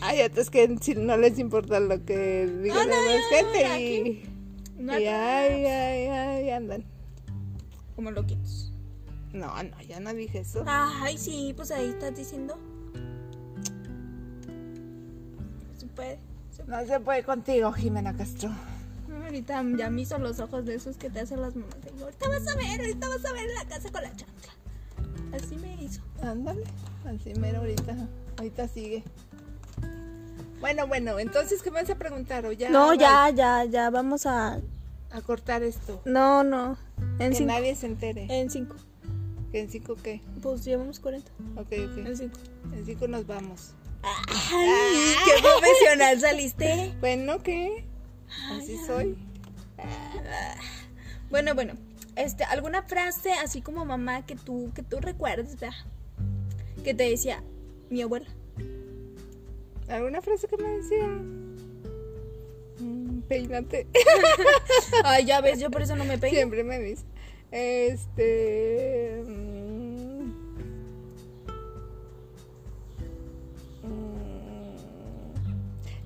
es 0.02 0.50
que 0.50 0.68
no 0.96 1.16
les 1.16 1.38
importa 1.38 1.80
lo 1.80 2.04
que 2.04 2.46
diga 2.62 2.74
No, 2.74 2.84
la 2.84 2.96
no, 2.96 3.04
ya, 3.04 3.36
gente 3.36 3.80
y, 3.80 4.28
No 4.78 4.98
y 4.98 5.06
hay 5.06 5.64
ay, 5.64 5.64
ay, 5.64 6.06
ay, 6.06 6.50
andan. 6.50 6.84
Como 7.94 8.10
loquitos. 8.10 8.72
No, 9.32 9.62
no, 9.62 9.80
ya 9.82 10.00
no 10.00 10.14
dije 10.14 10.40
eso. 10.40 10.64
Ay, 10.66 11.18
sí, 11.18 11.52
pues 11.56 11.70
ahí 11.70 11.88
estás 11.90 12.16
diciendo. 12.16 12.56
Se 15.76 15.86
puede. 15.86 16.18
se 16.50 16.64
No 16.64 16.86
se 16.86 17.00
puede 17.00 17.22
contigo, 17.22 17.72
Jimena 17.72 18.16
Castro. 18.16 18.50
Ahorita 19.24 19.62
ya 19.76 19.90
me 19.90 20.02
hizo 20.02 20.18
los 20.18 20.40
ojos 20.40 20.64
de 20.64 20.76
esos 20.76 20.96
que 20.96 21.10
te 21.10 21.20
hacen 21.20 21.42
las 21.42 21.56
mamás. 21.56 21.74
Digo, 21.82 22.04
ahorita 22.04 22.28
vas 22.28 22.46
a 22.46 22.56
ver, 22.56 22.80
ahorita 22.80 23.08
vas 23.08 23.24
a 23.24 23.32
ver 23.32 23.50
la 23.54 23.64
casa 23.64 23.90
con 23.90 24.02
la 24.02 24.14
chancla. 24.14 24.52
Así 25.32 25.56
me 25.56 25.82
hizo. 25.82 26.00
Ándale, 26.22 26.64
así 27.04 27.34
mero 27.38 27.58
ahorita. 27.58 27.96
Ahorita 28.38 28.68
sigue. 28.68 29.02
Bueno, 30.60 30.86
bueno, 30.86 31.18
entonces, 31.18 31.62
¿qué 31.62 31.70
me 31.70 31.80
vas 31.82 31.90
a 31.90 31.96
preguntar? 31.96 32.46
¿O 32.46 32.52
ya 32.52 32.70
No, 32.70 32.94
ya, 32.94 33.30
ya, 33.30 33.64
ya, 33.64 33.90
vamos 33.90 34.26
a... 34.26 34.60
A 35.10 35.20
cortar 35.20 35.62
esto. 35.62 36.00
No, 36.04 36.42
no. 36.42 36.76
En 37.18 37.30
que 37.30 37.36
cinco. 37.36 37.52
nadie 37.52 37.74
se 37.74 37.86
entere. 37.86 38.26
En 38.28 38.50
cinco. 38.50 38.76
¿Que 39.52 39.60
en 39.60 39.70
cinco 39.70 39.96
qué? 40.02 40.20
Pues 40.42 40.64
llevamos 40.64 40.98
40. 41.00 41.30
Ok, 41.56 41.66
ok. 41.66 41.98
En 41.98 42.16
cinco. 42.16 42.38
En 42.72 42.84
cinco 42.84 43.06
nos 43.06 43.26
vamos. 43.26 43.74
Ay, 44.02 45.14
qué 45.24 45.42
profesional 45.42 46.20
saliste. 46.20 46.94
Bueno, 47.00 47.42
¿qué? 47.42 47.84
Así 48.52 48.78
soy. 48.86 49.16
Bueno, 51.30 51.54
bueno. 51.54 51.74
Este, 52.16 52.44
alguna 52.44 52.82
frase 52.82 53.32
así 53.32 53.60
como 53.60 53.84
mamá 53.84 54.24
que 54.24 54.36
tú, 54.36 54.72
que 54.74 54.82
tú 54.82 55.00
recuerdes, 55.00 55.60
¿verdad? 55.60 55.76
Que 56.82 56.94
te 56.94 57.08
decía 57.10 57.42
mi 57.90 58.00
abuela. 58.02 58.26
¿Alguna 59.88 60.20
frase 60.20 60.48
que 60.48 60.56
me 60.56 60.68
decía? 60.68 61.06
Mm, 62.80 63.20
peínate. 63.28 63.86
Ay, 65.04 65.24
ya 65.24 65.40
ves, 65.40 65.60
yo 65.60 65.70
por 65.70 65.82
eso 65.82 65.94
no 65.96 66.04
me 66.04 66.18
peino. 66.18 66.36
Siempre 66.36 66.64
me 66.64 66.78
dice. 66.80 67.04
Este. 67.52 69.22
mm, 69.26 70.22
mm, 73.84 74.76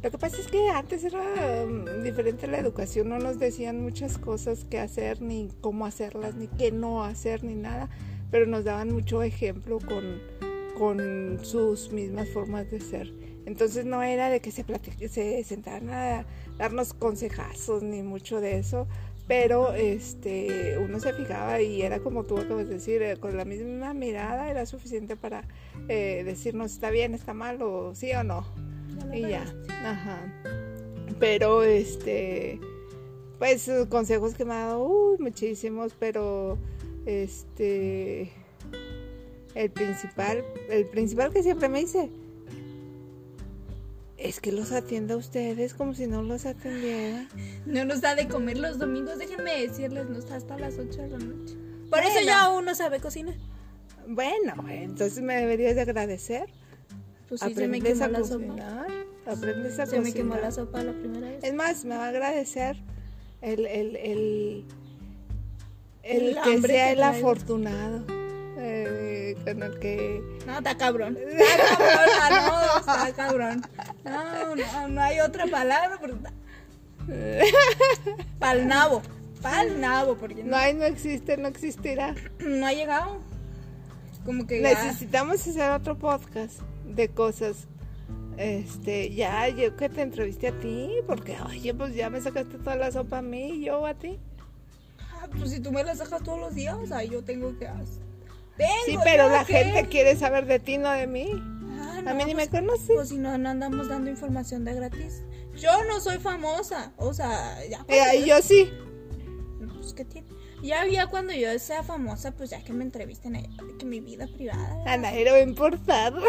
Lo 0.03 0.11
que 0.11 0.19
pasa 0.19 0.37
es 0.39 0.47
que 0.47 0.69
antes 0.69 1.03
era 1.05 1.65
mm, 1.67 2.03
diferente 2.03 2.47
la 2.47 2.59
educación, 2.59 3.09
no 3.09 3.19
nos 3.19 3.39
decían 3.39 3.83
muchas 3.83 4.19
cosas 4.19 4.65
que 4.65 4.79
hacer, 4.79 5.23
ni 5.23 5.49
cómo 5.63 5.87
hacerlas, 5.87 6.35
ni 6.35 6.49
qué 6.49 6.71
no 6.71 7.03
hacer, 7.03 7.45
ni 7.45 7.55
nada, 7.55 7.89
pero 8.31 8.47
nos 8.47 8.65
daban 8.65 8.93
mucho 8.93 9.23
ejemplo 9.23 9.79
con, 9.79 10.21
con 10.79 11.39
sus 11.43 11.91
mismas 11.93 12.29
formas 12.29 12.71
de 12.71 12.81
ser. 12.81 13.30
Entonces 13.47 13.85
no 13.85 14.03
era 14.03 14.29
de 14.29 14.41
que 14.41 14.51
se, 14.51 14.65
se 15.09 15.45
sentaran 15.45 15.91
a 15.91 16.27
darnos 16.59 16.93
consejazos, 16.93 17.83
ni 17.83 18.03
mucho 18.03 18.41
de 18.41 18.59
eso, 18.59 18.87
pero 19.31 19.75
este 19.75 20.77
uno 20.79 20.99
se 20.99 21.13
fijaba 21.13 21.61
y 21.61 21.83
era 21.83 22.01
como 22.01 22.25
tú 22.25 22.39
acabas 22.39 22.69
de 22.69 22.75
decir, 22.75 23.01
eh, 23.03 23.17
con 23.17 23.37
la 23.37 23.45
misma 23.45 23.95
mirada 23.95 24.51
era 24.51 24.67
suficiente 24.67 25.17
para 25.17 25.45
eh, 25.89 26.23
decirnos 26.25 26.73
está 26.73 26.91
bien, 26.91 27.15
está 27.15 27.33
mal 27.33 27.63
o 27.63 27.95
sí 27.95 28.13
o 28.13 28.25
no. 28.25 28.45
Y 29.13 29.21
ya, 29.21 29.45
ajá. 29.85 30.19
Pero 31.21 31.63
este, 31.63 32.59
pues 33.39 33.71
consejos 33.89 34.35
que 34.35 34.45
me 34.45 34.55
ha 34.55 34.67
dado, 34.67 34.85
uy, 34.85 35.19
muchísimos, 35.19 35.95
pero 35.99 36.59
este, 37.07 38.33
el 39.55 39.71
principal, 39.71 40.45
el 40.69 40.87
principal 40.87 41.33
que 41.33 41.43
siempre 41.43 41.69
me 41.69 41.81
dice, 41.81 42.11
es 44.21 44.41
que 44.41 44.53
los 44.53 44.71
atienda 44.73 45.15
a 45.15 45.17
ustedes 45.17 45.75
como 45.75 45.95
si 45.95 46.07
no 46.07 46.23
los 46.23 46.45
atendiera. 46.47 47.27
No 47.67 47.85
nos 47.85 48.01
da 48.01 48.15
de 48.15 48.29
comer 48.29 48.59
los 48.59 48.79
domingos, 48.79 49.19
déjenme 49.19 49.67
decirles, 49.67 50.09
nos 50.09 50.29
da 50.29 50.37
hasta 50.37 50.59
las 50.59 50.75
8 50.79 51.03
de 51.03 51.09
la 51.09 51.19
noche. 51.19 51.55
Por 51.89 52.01
eso 52.01 52.21
ya 52.25 52.51
uno 52.51 52.75
sabe 52.75 53.01
cocinar. 53.01 53.35
Bueno, 54.07 54.55
entonces 54.69 55.23
me 55.23 55.37
deberías 55.37 55.75
de 55.75 55.83
agradecer. 55.83 56.51
Pues 57.29 57.41
sí, 57.41 57.55
se 57.55 57.69
me 57.69 57.79
aprendes 57.79 58.01
a 58.01 58.11
cocinar. 58.11 58.87
Aprendes 59.27 59.79
a 59.79 59.87
Se 59.87 60.01
me 60.01 60.13
quemó 60.13 60.31
cocinar. 60.31 60.43
la 60.43 60.53
sopa 60.53 60.83
la 60.83 60.93
primera 60.93 61.29
vez. 61.29 61.43
Es 61.45 61.55
más, 61.55 61.85
me 61.85 61.97
va 61.97 62.07
a 62.07 62.09
agradecer 62.09 62.77
el, 63.41 63.67
el, 63.67 63.97
el, 63.97 64.65
el 66.03 66.29
El 66.29 66.39
que 66.43 66.61
sea 66.63 66.93
el 66.93 67.03
afortunado. 67.03 68.05
Con 69.37 69.63
el 69.63 69.79
que. 69.79 70.23
No, 70.47 70.59
está 70.59 70.77
cabrón. 70.77 71.17
Está 71.31 71.69
cabrón, 71.79 72.41
no, 72.47 72.79
está 72.81 73.13
cabrón. 73.15 73.63
No, 74.05 74.57
no, 74.57 74.89
no 74.89 75.01
hay 75.03 75.21
otra 75.21 75.47
palabra. 75.47 75.99
Porque... 76.01 76.17
Pal 78.39 78.67
nabo. 78.69 79.03
Pal 79.43 79.81
nabo, 79.81 80.17
porque 80.17 80.45
No 80.45 80.51
no, 80.53 80.57
hay, 80.57 80.75
no 80.75 80.85
existe, 80.85 81.37
no 81.37 81.49
existirá. 81.49 82.15
no 82.41 82.67
ha 82.67 82.73
llegado. 82.73 83.19
Como 84.25 84.47
que 84.47 84.61
ya- 84.61 84.71
Necesitamos 84.85 85.47
hacer 85.47 85.71
otro 85.71 85.97
podcast 85.99 86.61
de 86.85 87.09
cosas. 87.09 87.67
Este, 88.37 89.13
ya, 89.15 89.49
yo 89.49 89.77
que 89.77 89.89
te 89.89 90.01
entrevisté 90.03 90.49
a 90.49 90.59
ti, 90.59 90.91
porque, 91.07 91.37
oye, 91.47 91.75
pues 91.75 91.95
ya 91.95 92.09
me 92.11 92.21
sacaste 92.21 92.57
toda 92.59 92.77
la 92.77 92.91
sopa 92.91 93.19
a 93.19 93.23
mí 93.23 93.51
y 93.55 93.65
yo 93.67 93.85
a 93.87 93.95
ti. 93.95 94.19
Ah, 94.99 95.27
pues 95.37 95.51
si 95.51 95.61
tú 95.61 95.71
me 95.73 95.85
las 95.85 95.99
dejas 95.99 96.23
todos 96.23 96.39
los 96.41 96.55
días, 96.55 96.91
ahí 96.93 97.11
yo 97.11 97.23
tengo 97.23 97.59
que 97.59 97.67
hacer. 97.69 98.03
Tengo 98.61 98.73
Sí, 98.87 98.99
pero 99.05 99.29
la 99.29 99.45
que- 99.45 99.55
gente 99.65 99.89
quiere 99.89 100.17
saber 100.17 100.47
de 100.47 100.59
ti, 100.59 100.79
no 100.79 100.91
de 100.91 101.07
mí. 101.07 101.31
Ah, 101.81 101.99
A 101.99 102.03
no, 102.03 102.15
mí 102.15 102.25
ni 102.27 102.35
me 102.35 102.47
pues- 102.47 102.61
conoce. 102.61 102.95
Pues 102.95 103.09
si 103.09 103.19
no, 103.19 103.37
no 103.39 103.49
andamos 103.49 103.89
dando 103.89 104.11
información 104.11 104.65
de 104.65 104.75
gratis. 104.75 105.23
Yo 105.57 105.71
no 105.85 106.01
soy 106.01 106.19
famosa. 106.19 106.93
O 106.97 107.13
sea, 107.15 107.57
ya. 107.69 107.85
Eh, 107.89 108.19
y 108.19 108.27
yo 108.29 108.41
sí. 108.43 108.71
Pues, 109.79 109.93
¿qué 109.95 110.05
tiene? 110.05 110.29
Ya, 110.63 110.87
ya 110.87 111.07
cuando 111.07 111.33
yo 111.33 111.59
sea 111.59 111.83
famosa, 111.83 112.33
pues 112.33 112.51
ya 112.51 112.63
que 112.63 112.73
me 112.75 112.85
entrevisten 112.85 113.35
ahí, 113.35 113.49
que 113.79 113.87
mi 113.87 114.01
vida 114.01 114.27
privada. 114.27 114.77
A 114.87 114.97
nadie 114.99 115.25
le 115.25 115.31
va 115.31 115.37
a 115.39 115.41
importar. 115.43 116.13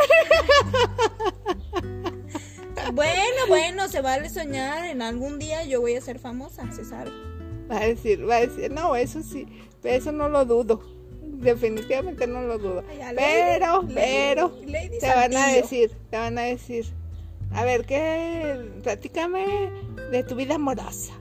Bueno, 2.93 3.47
bueno, 3.47 3.87
se 3.87 4.01
vale 4.01 4.29
soñar. 4.29 4.85
En 4.85 5.01
algún 5.01 5.39
día 5.39 5.63
yo 5.63 5.81
voy 5.81 5.95
a 5.95 6.01
ser 6.01 6.19
famosa, 6.19 6.69
se 6.73 6.83
sabe. 6.83 7.11
Va 7.69 7.77
a 7.77 7.85
decir, 7.85 8.27
va 8.27 8.37
a 8.37 8.41
decir, 8.41 8.71
no, 8.71 8.95
eso 8.95 9.21
sí, 9.21 9.45
eso 9.83 10.11
no 10.11 10.27
lo 10.29 10.45
dudo. 10.45 10.81
Definitivamente 11.41 12.27
no 12.27 12.41
lo 12.43 12.57
dudo. 12.57 12.83
Ay, 12.89 13.15
Pero, 13.15 13.81
Lady- 13.83 13.93
pero, 13.95 14.57
Lady- 14.65 14.99
te 14.99 15.07
van 15.07 15.35
a 15.35 15.47
decir, 15.47 15.91
te 16.09 16.17
van 16.17 16.37
a 16.37 16.43
decir, 16.43 16.85
a 17.53 17.65
ver, 17.65 17.85
¿qué? 17.85 18.59
Platícame 18.83 19.45
de 20.11 20.23
tu 20.23 20.35
vida 20.35 20.55
amorosa. 20.55 21.13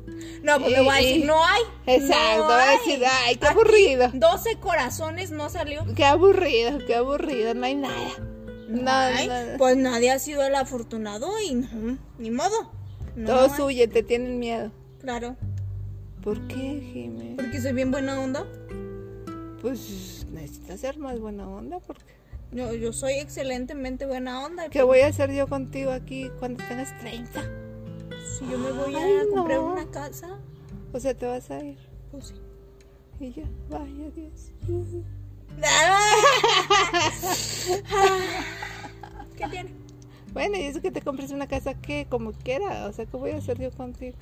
No, 0.42 0.58
porque 0.60 0.80
voy 0.80 0.88
a 0.90 0.94
decir, 0.96 1.24
no 1.26 1.44
hay. 1.44 1.62
Exacto, 1.86 2.42
no 2.42 2.48
va 2.48 2.62
a 2.68 2.72
decir, 2.72 3.02
ay, 3.24 3.36
qué 3.36 3.46
Aquí, 3.46 3.54
aburrido. 3.58 4.10
12 4.14 4.56
corazones 4.58 5.30
no 5.30 5.48
salió. 5.48 5.84
Qué 5.96 6.04
aburrido, 6.04 6.78
qué 6.86 6.94
aburrido, 6.96 7.54
no 7.54 7.66
hay 7.66 7.74
nada. 7.74 8.10
No, 8.68 8.90
Ay, 8.90 9.26
no. 9.28 9.58
Pues 9.58 9.76
nadie 9.76 10.10
ha 10.12 10.18
sido 10.18 10.44
el 10.44 10.54
afortunado 10.54 11.28
y 11.40 11.54
no, 11.54 11.98
ni 12.18 12.30
modo. 12.30 12.72
Todos 13.26 13.58
huyen, 13.58 13.90
te 13.90 14.02
tienen 14.02 14.38
miedo. 14.38 14.70
Claro, 15.00 15.34
¿Por 16.22 16.46
qué, 16.46 16.54
Jiménez? 16.92 17.34
porque 17.36 17.60
soy 17.60 17.72
bien 17.72 17.90
buena 17.90 18.20
onda. 18.20 18.46
Pues 19.60 20.26
necesitas 20.32 20.80
ser 20.80 20.98
más 20.98 21.18
buena 21.20 21.48
onda 21.48 21.78
porque... 21.80 22.04
Yo, 22.52 22.74
yo 22.74 22.92
soy 22.92 23.12
excelentemente 23.14 24.06
buena 24.06 24.44
onda. 24.44 24.68
¿Qué 24.70 24.82
voy 24.82 25.00
a 25.00 25.06
hacer 25.08 25.30
yo 25.32 25.46
contigo 25.46 25.92
aquí 25.92 26.30
cuando 26.40 26.64
tengas 26.66 26.96
30? 26.98 27.42
Si 28.38 28.48
yo 28.50 28.58
me 28.58 28.72
voy 28.72 28.94
a 28.96 28.98
Ay, 29.04 29.18
comprar 29.32 29.58
no. 29.58 29.66
una 29.72 29.86
casa, 29.90 30.38
O 30.92 30.98
sea, 30.98 31.14
te 31.14 31.26
vas 31.26 31.48
a 31.50 31.62
ir. 31.64 31.78
pues 32.10 32.26
sí. 32.28 32.34
Y 33.20 33.32
yo, 33.32 33.42
vaya 33.68 34.10
Dios. 34.16 34.50
¿Qué 39.36 39.48
tiene? 39.48 39.70
Bueno, 40.32 40.56
y 40.56 40.62
eso 40.62 40.80
que 40.80 40.90
te 40.90 41.02
compres 41.02 41.30
una 41.32 41.46
casa 41.46 41.74
que 41.74 42.06
como 42.08 42.32
quiera. 42.32 42.86
O 42.86 42.92
sea, 42.92 43.06
¿qué 43.06 43.16
voy 43.16 43.30
a 43.32 43.36
hacer 43.38 43.58
yo 43.58 43.70
contigo? 43.70 44.16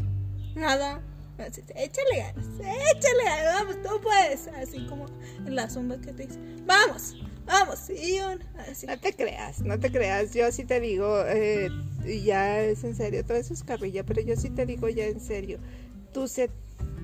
Nada. 0.55 1.01
Échale 1.39 2.17
ganas, 2.17 2.47
échale 2.59 3.25
ganas, 3.25 3.55
vamos, 3.55 3.83
tú 3.83 4.01
puedes. 4.03 4.49
Así 4.49 4.85
como 4.87 5.07
en 5.47 5.55
la 5.55 5.71
sombra 5.71 5.99
que 5.99 6.13
te 6.13 6.27
dice, 6.27 6.39
vamos, 6.67 7.17
vamos, 7.47 7.89
y 7.91 8.19
un, 8.21 8.43
así. 8.69 8.87
No 8.87 8.99
te 8.99 9.13
creas, 9.13 9.61
no 9.61 9.79
te 9.79 9.93
creas. 9.93 10.35
Yo 10.35 10.51
sí 10.51 10.65
te 10.65 10.81
digo, 10.81 11.23
eh, 11.27 11.69
ya 12.25 12.61
es 12.61 12.83
en 12.85 12.97
serio, 12.97 13.25
todo 13.25 13.37
eso 13.37 13.55
es 13.55 13.63
carrilla, 13.63 14.05
pero 14.05 14.21
yo 14.21 14.37
sí 14.37 14.51
te 14.51 14.67
digo 14.67 14.89
ya 14.89 15.07
en 15.07 15.21
serio. 15.21 15.59
Tú 16.13 16.27
sé 16.27 16.51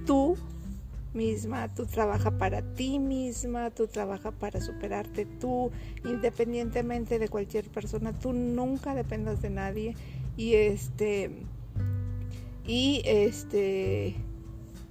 tú 0.04 0.36
misma, 1.14 1.72
tú 1.72 1.86
trabaja 1.86 2.32
para 2.32 2.60
ti 2.74 2.98
misma, 2.98 3.70
tú 3.70 3.86
trabaja 3.86 4.32
para 4.32 4.60
superarte 4.60 5.26
tú, 5.26 5.70
independientemente 6.04 7.18
de 7.18 7.28
cualquier 7.28 7.68
persona, 7.70 8.18
tú 8.18 8.32
nunca 8.32 8.94
dependas 8.94 9.40
de 9.40 9.50
nadie 9.50 9.96
y 10.36 10.54
este 10.54 11.30
y 12.66 13.02
este 13.04 14.14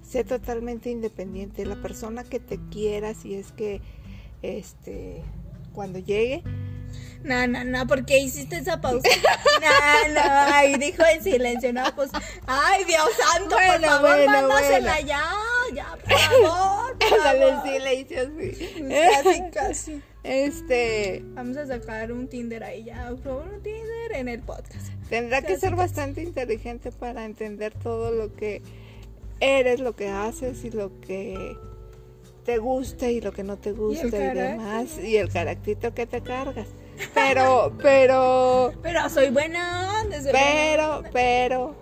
sé 0.04 0.24
totalmente 0.24 0.90
independiente, 0.90 1.66
la 1.66 1.82
persona 1.82 2.24
que 2.24 2.40
te 2.40 2.60
quiera 2.70 3.14
si 3.14 3.34
es 3.34 3.52
que 3.52 3.82
este 4.42 5.24
cuando 5.74 6.00
llegue 6.00 6.44
No, 7.24 7.48
no, 7.48 7.64
no, 7.64 7.88
¿por 7.88 8.06
qué 8.06 8.20
hiciste 8.20 8.58
esa 8.58 8.82
pausa? 8.82 9.08
No, 9.62 10.14
no, 10.14 10.22
ahí 10.54 10.76
dijo 10.76 11.04
en 11.06 11.24
silencio, 11.24 11.72
no, 11.72 11.84
pues, 11.96 12.10
ay, 12.48 12.84
Dios 12.86 13.10
santo, 13.18 13.56
por 13.56 13.66
Bueno, 13.66 13.88
favor, 13.88 14.10
bueno, 14.16 14.32
mándasela 14.32 14.94
bueno. 14.94 15.08
ya, 15.08 15.24
ya, 15.74 15.98
por 16.04 16.12
favor. 16.20 16.98
por 16.98 17.20
favor. 17.24 17.62
sí, 17.64 17.80
le 17.80 17.94
hice 17.96 18.20
así. 18.20 19.24
Casi, 19.24 19.42
casi. 19.52 20.02
Este, 20.24 21.22
Vamos 21.34 21.58
a 21.58 21.66
sacar 21.68 22.12
un 22.12 22.28
Tinder 22.28 22.64
ahí 22.64 22.84
ya, 22.86 23.10
por 23.10 23.20
favor, 23.24 23.48
un 23.54 23.62
Tinder 23.64 24.12
en 24.14 24.28
el 24.28 24.42
podcast. 24.42 24.88
tendrá 25.10 25.42
que 25.42 25.50
Casi, 25.50 25.60
ser 25.62 25.70
casi. 25.72 25.80
bastante 25.80 26.22
inteligente 26.24 26.92
para 26.92 27.26
entender 27.26 27.74
todo 27.74 28.12
lo 28.12 28.34
que 28.36 28.62
eres, 29.40 29.80
lo 29.80 29.96
que 29.96 30.10
haces 30.10 30.64
y 30.64 30.72
lo 30.72 31.00
que 31.02 31.58
te 32.46 32.58
gusta 32.58 33.10
y 33.10 33.22
lo 33.22 33.32
que 33.32 33.44
no 33.44 33.58
te 33.58 33.72
gusta 33.72 34.08
y, 34.08 34.12
carácter. 34.12 34.52
demás 34.52 34.98
y 35.02 35.16
el 35.18 35.30
caractito 35.32 35.94
que 35.94 36.06
te 36.06 36.22
cargas. 36.22 36.68
Pero, 37.14 37.74
pero, 37.82 38.74
Pero 38.82 39.10
soy 39.10 39.30
buena 39.30 40.02
onda, 40.02 40.22
soy 40.22 40.32
pero, 40.32 40.84
buena 40.84 40.98
onda. 40.98 41.10
pero, 41.12 41.76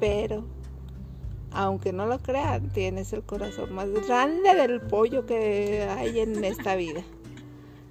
pero, 0.00 0.44
aunque 1.52 1.92
no 1.92 2.06
lo 2.06 2.18
crean, 2.18 2.68
tienes 2.70 3.12
el 3.12 3.22
corazón 3.22 3.74
más 3.74 3.88
grande 4.06 4.54
del 4.54 4.80
pollo 4.80 5.26
que 5.26 5.86
hay 5.90 6.20
en 6.20 6.44
esta 6.44 6.76
vida. 6.76 7.02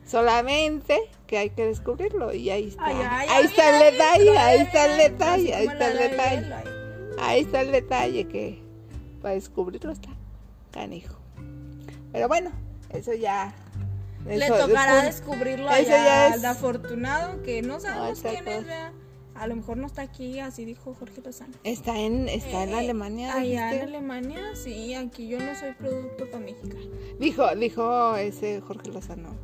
Solamente 0.05 0.99
que 1.28 1.38
hay 1.38 1.49
que 1.51 1.66
descubrirlo 1.66 2.34
y 2.34 2.49
ahí 2.49 2.68
está. 2.70 2.86
Ay, 2.86 2.95
ay, 2.99 3.05
ahí 3.09 3.28
ay, 3.30 3.45
está 3.45 3.68
ay, 3.68 3.74
el 3.74 3.93
detalle, 3.93 4.38
ahí 4.38 4.59
está 4.61 4.86
el 4.86 4.97
detalle, 4.97 5.55
ahí 5.55 5.66
está 5.68 5.88
el 5.91 5.97
detalle. 5.97 6.53
Ahí 7.20 7.41
está 7.41 7.61
el 7.61 7.72
detalle 7.72 8.28
que 8.28 8.61
para 9.22 9.36
descubrirlo 9.36 9.91
está 9.91 10.09
canijo. 10.72 11.16
Pero 12.11 12.28
bueno, 12.28 12.51
eso 12.89 13.14
ya. 13.14 13.53
Le 14.26 14.45
eso- 14.45 14.57
tocará 14.67 14.97
eso- 14.99 15.05
descubrirlo 15.07 15.69
allá 15.69 16.28
es- 16.30 16.34
al 16.36 16.45
afortunado 16.45 17.41
que 17.43 17.61
no 17.61 17.80
sabemos 17.80 18.21
quién 18.21 18.36
es. 18.38 18.45
¿verdad? 18.45 18.91
A 19.36 19.47
lo 19.47 19.55
mejor 19.55 19.78
no 19.78 19.88
está 19.88 20.03
aquí, 20.03 20.39
así 20.39 20.63
dijo 20.63 20.93
Jorge 20.93 21.21
Lozano. 21.26 21.53
Está 21.63 21.97
en, 21.99 22.30
está 22.30 22.63
en 22.63 22.69
Eh, 22.69 22.76
Alemania. 22.80 23.34
Allá 23.36 23.65
en 23.71 23.71
¿viste? 23.80 23.82
Alemania, 23.97 24.41
sí, 24.55 24.93
aquí 24.93 25.28
yo 25.28 25.39
no 25.39 25.55
soy 25.59 25.74
producto 25.74 26.30
para 26.30 26.43
México. 26.45 26.78
Dijo, 27.19 27.55
dijo 27.55 28.15
ese 28.15 28.61
Jorge 28.61 28.91
Lozano. 28.91 29.36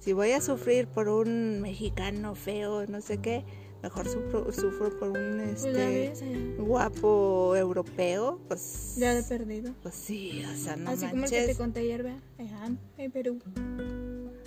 Si 0.00 0.12
voy 0.12 0.32
a 0.32 0.40
sufrir 0.40 0.88
por 0.88 1.08
un 1.08 1.60
mexicano 1.60 2.34
feo, 2.34 2.86
no 2.86 3.00
sé 3.00 3.18
qué, 3.18 3.44
mejor 3.84 4.08
sufro, 4.08 4.52
sufro 4.52 4.98
por 4.98 5.10
un 5.10 5.40
Pues 5.44 5.64
este 5.64 6.56
guapo 6.58 7.54
europeo, 7.56 8.40
pues. 8.48 8.96
Ya 8.98 9.14
de 9.14 9.22
perdido. 9.22 9.72
Pues 9.82 9.94
sí, 9.94 10.44
o 10.44 10.56
sea, 10.56 10.74
no 10.76 10.90
Así 10.90 11.06
como 11.06 11.24
el 11.24 11.30
que 11.30 11.36
manches. 11.38 11.46
te 11.46 11.54
conté 11.56 11.80
ayer. 11.80 12.06
Allá 12.38 12.68
en 12.98 13.10
Perú. 13.12 13.38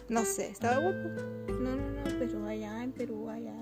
No 0.09 0.25
sé, 0.25 0.49
estaba 0.49 0.79
guapo. 0.79 1.09
No, 1.61 1.75
no, 1.75 1.89
no, 1.89 2.03
pero 2.19 2.45
allá 2.45 2.83
en 2.83 2.91
Perú, 2.91 3.29
allá 3.29 3.53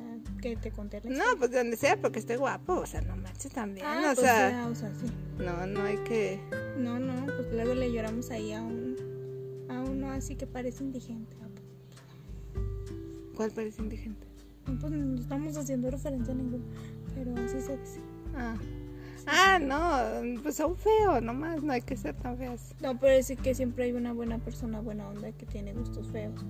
que 0.41 0.55
te 0.55 0.71
conté 0.71 1.01
la 1.03 1.09
No, 1.09 1.23
pues 1.37 1.51
de 1.51 1.57
donde 1.57 1.77
sea, 1.77 1.99
porque 1.99 2.19
estoy 2.19 2.35
guapo, 2.37 2.73
o 2.73 2.85
sea, 2.85 3.01
no 3.01 3.15
manches 3.17 3.51
también, 3.51 3.85
Ah, 3.85 4.11
o 4.11 4.15
pues 4.15 4.19
sea, 4.19 4.67
o 4.71 4.75
sea, 4.75 4.91
sí. 4.95 5.07
no, 5.43 5.65
no 5.65 5.81
hay 5.83 5.97
que, 5.99 6.39
No, 6.77 6.99
no, 6.99 7.25
pues 7.25 7.51
luego 7.51 7.73
le 7.73 7.91
lloramos 7.91 8.29
ahí 8.31 8.53
a 8.53 8.61
un 8.61 8.95
a 9.69 9.81
uno 9.81 10.11
así 10.11 10.35
que 10.35 10.47
parece 10.47 10.83
indigente. 10.83 11.35
¿cuál 13.35 13.51
parece 13.51 13.81
indigente? 13.81 14.25
No, 14.67 14.79
Pues 14.79 14.91
no 14.91 15.19
estamos 15.19 15.57
haciendo 15.57 15.91
referencia 15.91 16.33
a 16.33 16.37
ninguno, 16.37 16.63
pero 17.13 17.33
así 17.35 17.59
se 17.61 17.77
dice. 17.77 17.99
Ah, 18.35 18.55
ah, 19.27 19.59
no, 19.59 20.41
pues 20.41 20.55
son 20.55 20.75
feos, 20.75 21.21
nomás, 21.21 21.61
no 21.61 21.73
hay 21.73 21.81
que 21.81 21.95
ser 21.95 22.15
tan 22.15 22.37
feas. 22.37 22.73
No, 22.81 22.99
pero 22.99 23.13
es 23.13 23.31
que 23.41 23.53
siempre 23.53 23.85
hay 23.85 23.91
una 23.91 24.13
buena 24.13 24.39
persona, 24.39 24.79
buena 24.81 25.07
onda, 25.07 25.31
que 25.31 25.45
tiene 25.45 25.73
gustos 25.73 26.07
feos. 26.11 26.45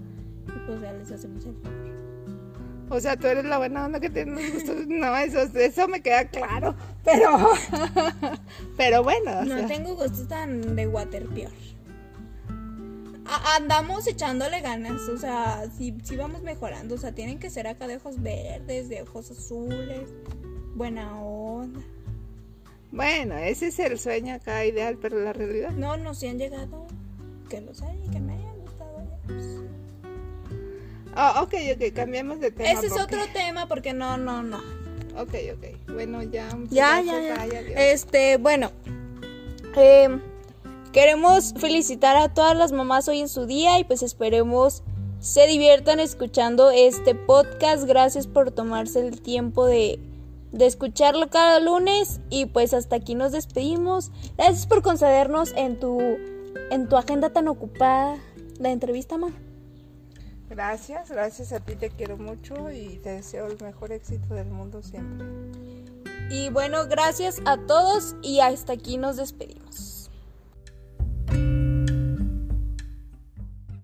Y 0.47 0.65
pues 0.65 0.82
ya 0.82 0.93
les 0.93 1.11
hacemos 1.11 1.45
el 1.45 1.55
favor. 1.55 2.07
O 2.89 2.99
sea, 3.01 3.17
tú 3.17 3.28
eres 3.28 3.43
la 3.43 3.57
buena 3.57 3.86
onda 3.86 3.99
que 3.99 4.09
tienes 4.09 4.53
gustos, 4.53 4.75
no, 4.88 5.15
eso, 5.17 5.41
eso 5.41 5.88
me 5.88 6.01
queda 6.01 6.25
claro, 6.30 6.75
pero, 7.03 7.49
pero 8.78 9.03
bueno, 9.03 9.39
o 9.39 9.45
No 9.45 9.57
sea, 9.57 9.67
tengo 9.67 9.95
gustos 9.95 10.28
tan 10.28 10.75
de 10.75 10.88
waterpior. 10.88 11.51
Andamos 13.57 14.07
echándole 14.07 14.61
ganas, 14.61 15.01
o 15.09 15.17
sea, 15.17 15.69
sí, 15.78 15.97
sí 16.03 16.15
vamos 16.15 16.43
mejorando, 16.43 16.95
o 16.95 16.97
sea, 16.97 17.11
tienen 17.11 17.39
que 17.39 17.49
ser 17.49 17.67
acá 17.67 17.86
de 17.86 17.97
ojos 17.97 18.21
verdes, 18.21 18.88
de 18.88 19.01
ojos 19.01 19.32
azules, 19.32 20.09
buena 20.75 21.19
onda. 21.21 21.82
Bueno, 22.97 23.37
ese 23.37 23.67
es 23.67 23.79
el 23.79 23.97
sueño 23.97 24.33
acá 24.35 24.65
ideal, 24.65 24.97
pero 25.01 25.17
la 25.19 25.31
realidad, 25.31 25.71
No, 25.71 25.95
no, 25.95 26.13
si 26.13 26.27
han 26.27 26.37
llegado, 26.37 26.85
que 27.49 27.61
los 27.61 27.81
hay 27.81 27.97
y 28.05 28.09
que 28.09 28.19
me 28.19 28.33
hayan 28.33 28.59
gustado. 28.59 28.99
ya, 29.09 29.17
pues. 29.25 29.45
ah, 31.15 31.41
ok, 31.43 31.53
ok, 31.75 31.93
cambiamos 31.95 32.41
de 32.41 32.51
tema. 32.51 32.71
Ese 32.71 32.87
es 32.87 32.93
otro 32.99 33.19
tema 33.33 33.67
porque 33.67 33.93
no, 33.93 34.17
no, 34.17 34.43
no. 34.43 34.57
Ok, 35.17 35.33
ok, 35.55 35.91
bueno, 35.93 36.21
ya, 36.23 36.49
Ya, 36.69 37.01
ya, 37.01 37.19
ya. 37.45 37.91
Este, 37.91 38.37
bueno. 38.37 38.71
eh, 39.77 40.19
queremos 40.91 41.53
felicitar 41.57 42.17
a 42.17 42.33
todas 42.33 42.55
las 42.57 42.71
mamás 42.71 43.07
hoy 43.07 43.19
en 43.21 43.29
su 43.29 43.45
día 43.45 43.79
y 43.79 43.83
pues 43.83 44.03
esperemos 44.03 44.83
se 45.19 45.47
diviertan 45.47 45.99
escuchando 45.99 46.69
este 46.69 47.15
podcast. 47.15 47.85
Gracias 47.85 48.27
por 48.27 48.51
tomarse 48.51 48.99
el 49.07 49.21
tiempo 49.21 49.65
de, 49.65 49.99
de 50.51 50.65
escucharlo 50.65 51.29
cada 51.29 51.59
lunes 51.59 52.19
y 52.29 52.45
pues 52.45 52.73
hasta 52.73 52.95
aquí 52.95 53.15
nos 53.15 53.31
despedimos. 53.31 54.11
Gracias 54.37 54.67
por 54.67 54.81
concedernos 54.81 55.53
en 55.55 55.79
tu, 55.79 55.99
en 56.71 56.87
tu 56.89 56.97
agenda 56.97 57.29
tan 57.31 57.47
ocupada 57.47 58.17
la 58.59 58.69
entrevista, 58.69 59.17
mamá. 59.17 59.35
Gracias, 60.49 61.11
gracias 61.11 61.51
a 61.51 61.59
ti, 61.59 61.75
te 61.75 61.89
quiero 61.89 62.17
mucho 62.17 62.71
y 62.71 62.99
te 63.03 63.09
deseo 63.09 63.47
el 63.47 63.61
mejor 63.61 63.91
éxito 63.91 64.33
del 64.33 64.47
mundo 64.47 64.81
siempre. 64.81 65.27
Y 66.29 66.49
bueno, 66.49 66.87
gracias 66.87 67.41
a 67.45 67.57
todos 67.57 68.15
y 68.21 68.39
hasta 68.39 68.73
aquí 68.73 68.97
nos 68.97 69.17
despedimos. 69.17 69.96